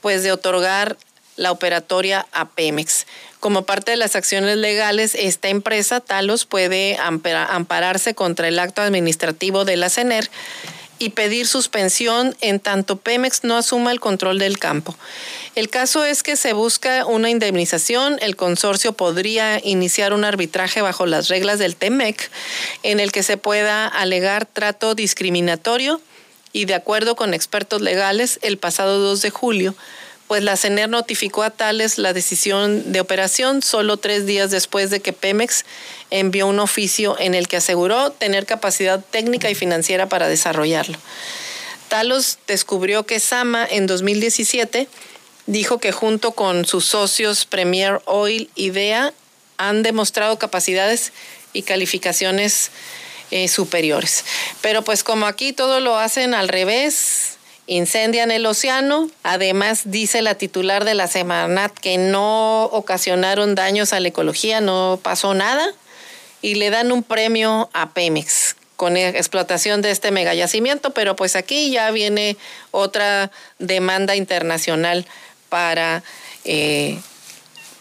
pues 0.00 0.22
de 0.22 0.32
otorgar 0.32 0.96
la 1.36 1.52
operatoria 1.52 2.26
a 2.32 2.48
Pemex. 2.48 3.06
Como 3.40 3.62
parte 3.62 3.92
de 3.92 3.96
las 3.96 4.16
acciones 4.16 4.56
legales, 4.56 5.14
esta 5.14 5.48
empresa, 5.48 6.00
Talos, 6.00 6.46
puede 6.46 6.98
ampararse 6.98 8.14
contra 8.14 8.48
el 8.48 8.58
acto 8.58 8.82
administrativo 8.82 9.64
de 9.64 9.76
la 9.76 9.90
CENER 9.90 10.30
y 10.98 11.10
pedir 11.10 11.46
suspensión 11.46 12.34
en 12.40 12.58
tanto 12.58 12.96
Pemex 12.96 13.44
no 13.44 13.56
asuma 13.56 13.92
el 13.92 14.00
control 14.00 14.38
del 14.38 14.58
campo. 14.58 14.96
El 15.54 15.68
caso 15.68 16.04
es 16.04 16.22
que 16.22 16.36
se 16.36 16.52
busca 16.52 17.04
una 17.06 17.30
indemnización, 17.30 18.18
el 18.20 18.36
consorcio 18.36 18.92
podría 18.92 19.60
iniciar 19.62 20.12
un 20.12 20.24
arbitraje 20.24 20.80
bajo 20.80 21.06
las 21.06 21.28
reglas 21.28 21.58
del 21.58 21.76
TEMEC 21.76 22.30
en 22.82 23.00
el 23.00 23.12
que 23.12 23.22
se 23.22 23.36
pueda 23.36 23.86
alegar 23.86 24.46
trato 24.46 24.94
discriminatorio 24.94 26.00
y 26.52 26.64
de 26.64 26.74
acuerdo 26.74 27.16
con 27.16 27.34
expertos 27.34 27.82
legales, 27.82 28.38
el 28.42 28.56
pasado 28.56 28.98
2 28.98 29.20
de 29.20 29.30
julio 29.30 29.74
pues 30.28 30.42
la 30.42 30.56
CENER 30.56 30.88
notificó 30.88 31.42
a 31.42 31.50
Tales 31.50 31.98
la 31.98 32.12
decisión 32.12 32.92
de 32.92 33.00
operación 33.00 33.62
solo 33.62 33.96
tres 33.96 34.26
días 34.26 34.50
después 34.50 34.90
de 34.90 35.00
que 35.00 35.12
Pemex 35.12 35.64
envió 36.10 36.46
un 36.46 36.58
oficio 36.58 37.16
en 37.18 37.34
el 37.34 37.48
que 37.48 37.58
aseguró 37.58 38.10
tener 38.10 38.46
capacidad 38.46 39.04
técnica 39.10 39.50
y 39.50 39.54
financiera 39.54 40.08
para 40.08 40.28
desarrollarlo. 40.28 40.98
Talos 41.88 42.38
descubrió 42.46 43.06
que 43.06 43.20
Sama 43.20 43.66
en 43.68 43.86
2017 43.86 44.88
dijo 45.46 45.78
que 45.78 45.92
junto 45.92 46.32
con 46.32 46.64
sus 46.64 46.84
socios 46.84 47.44
Premier 47.44 48.00
Oil 48.06 48.50
y 48.56 48.70
DEA 48.70 49.12
han 49.58 49.82
demostrado 49.82 50.38
capacidades 50.38 51.12
y 51.52 51.62
calificaciones 51.62 52.70
eh, 53.30 53.48
superiores. 53.48 54.24
Pero 54.60 54.82
pues 54.82 55.04
como 55.04 55.26
aquí 55.26 55.52
todo 55.52 55.80
lo 55.80 55.96
hacen 55.96 56.34
al 56.34 56.48
revés, 56.48 57.35
incendian 57.66 58.30
el 58.30 58.46
océano. 58.46 59.10
Además, 59.22 59.82
dice 59.84 60.22
la 60.22 60.34
titular 60.34 60.84
de 60.84 60.94
la 60.94 61.06
Semanat 61.06 61.72
que 61.72 61.98
no 61.98 62.64
ocasionaron 62.64 63.54
daños 63.54 63.92
a 63.92 64.00
la 64.00 64.08
ecología, 64.08 64.60
no 64.60 65.00
pasó 65.02 65.34
nada. 65.34 65.66
Y 66.42 66.54
le 66.54 66.70
dan 66.70 66.92
un 66.92 67.02
premio 67.02 67.70
a 67.72 67.90
Pemex 67.90 68.56
con 68.76 68.96
explotación 68.96 69.80
de 69.80 69.90
este 69.90 70.10
megayacimiento, 70.10 70.90
pero 70.90 71.16
pues 71.16 71.34
aquí 71.34 71.70
ya 71.70 71.90
viene 71.90 72.36
otra 72.70 73.30
demanda 73.58 74.16
internacional 74.16 75.06
para 75.48 76.02
eh, 76.44 77.00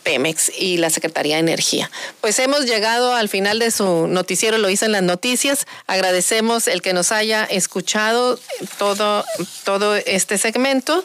Pemex 0.06 0.52
y 0.58 0.78
la 0.78 0.90
Secretaría 0.90 1.36
de 1.36 1.42
Energía. 1.42 1.92
Pues 2.22 2.40
hemos 2.40 2.66
llegado 2.66 3.14
al 3.14 3.28
final 3.28 3.60
de 3.60 3.72
su 3.72 4.08
noticiero, 4.08 4.58
lo 4.58 4.70
hice 4.70 4.86
en 4.86 4.94
las 4.94 5.04
noticias. 5.04 5.66
Agradecemos 5.88 6.68
el 6.70 6.82
que 6.82 6.94
nos 6.94 7.12
haya 7.12 7.44
escuchado 7.44 8.40
todo, 8.78 9.26
todo 9.66 9.96
este 9.96 10.38
segmento 10.38 11.04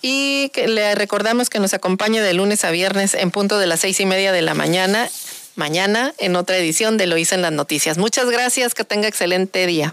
y 0.00 0.50
le 0.54 0.94
recordamos 0.94 1.50
que 1.50 1.58
nos 1.58 1.74
acompañe 1.74 2.22
de 2.22 2.32
lunes 2.32 2.64
a 2.64 2.70
viernes 2.70 3.12
en 3.12 3.30
punto 3.30 3.58
de 3.58 3.66
las 3.66 3.80
seis 3.80 4.00
y 4.00 4.06
media 4.06 4.32
de 4.32 4.40
la 4.40 4.54
mañana, 4.54 5.10
mañana 5.56 6.14
en 6.18 6.36
otra 6.36 6.56
edición 6.56 6.96
de 6.96 7.06
Lo 7.06 7.18
hice 7.18 7.34
en 7.34 7.42
las 7.42 7.52
noticias. 7.52 7.98
Muchas 7.98 8.30
gracias, 8.30 8.74
que 8.74 8.84
tenga 8.84 9.08
excelente 9.08 9.66
día. 9.66 9.92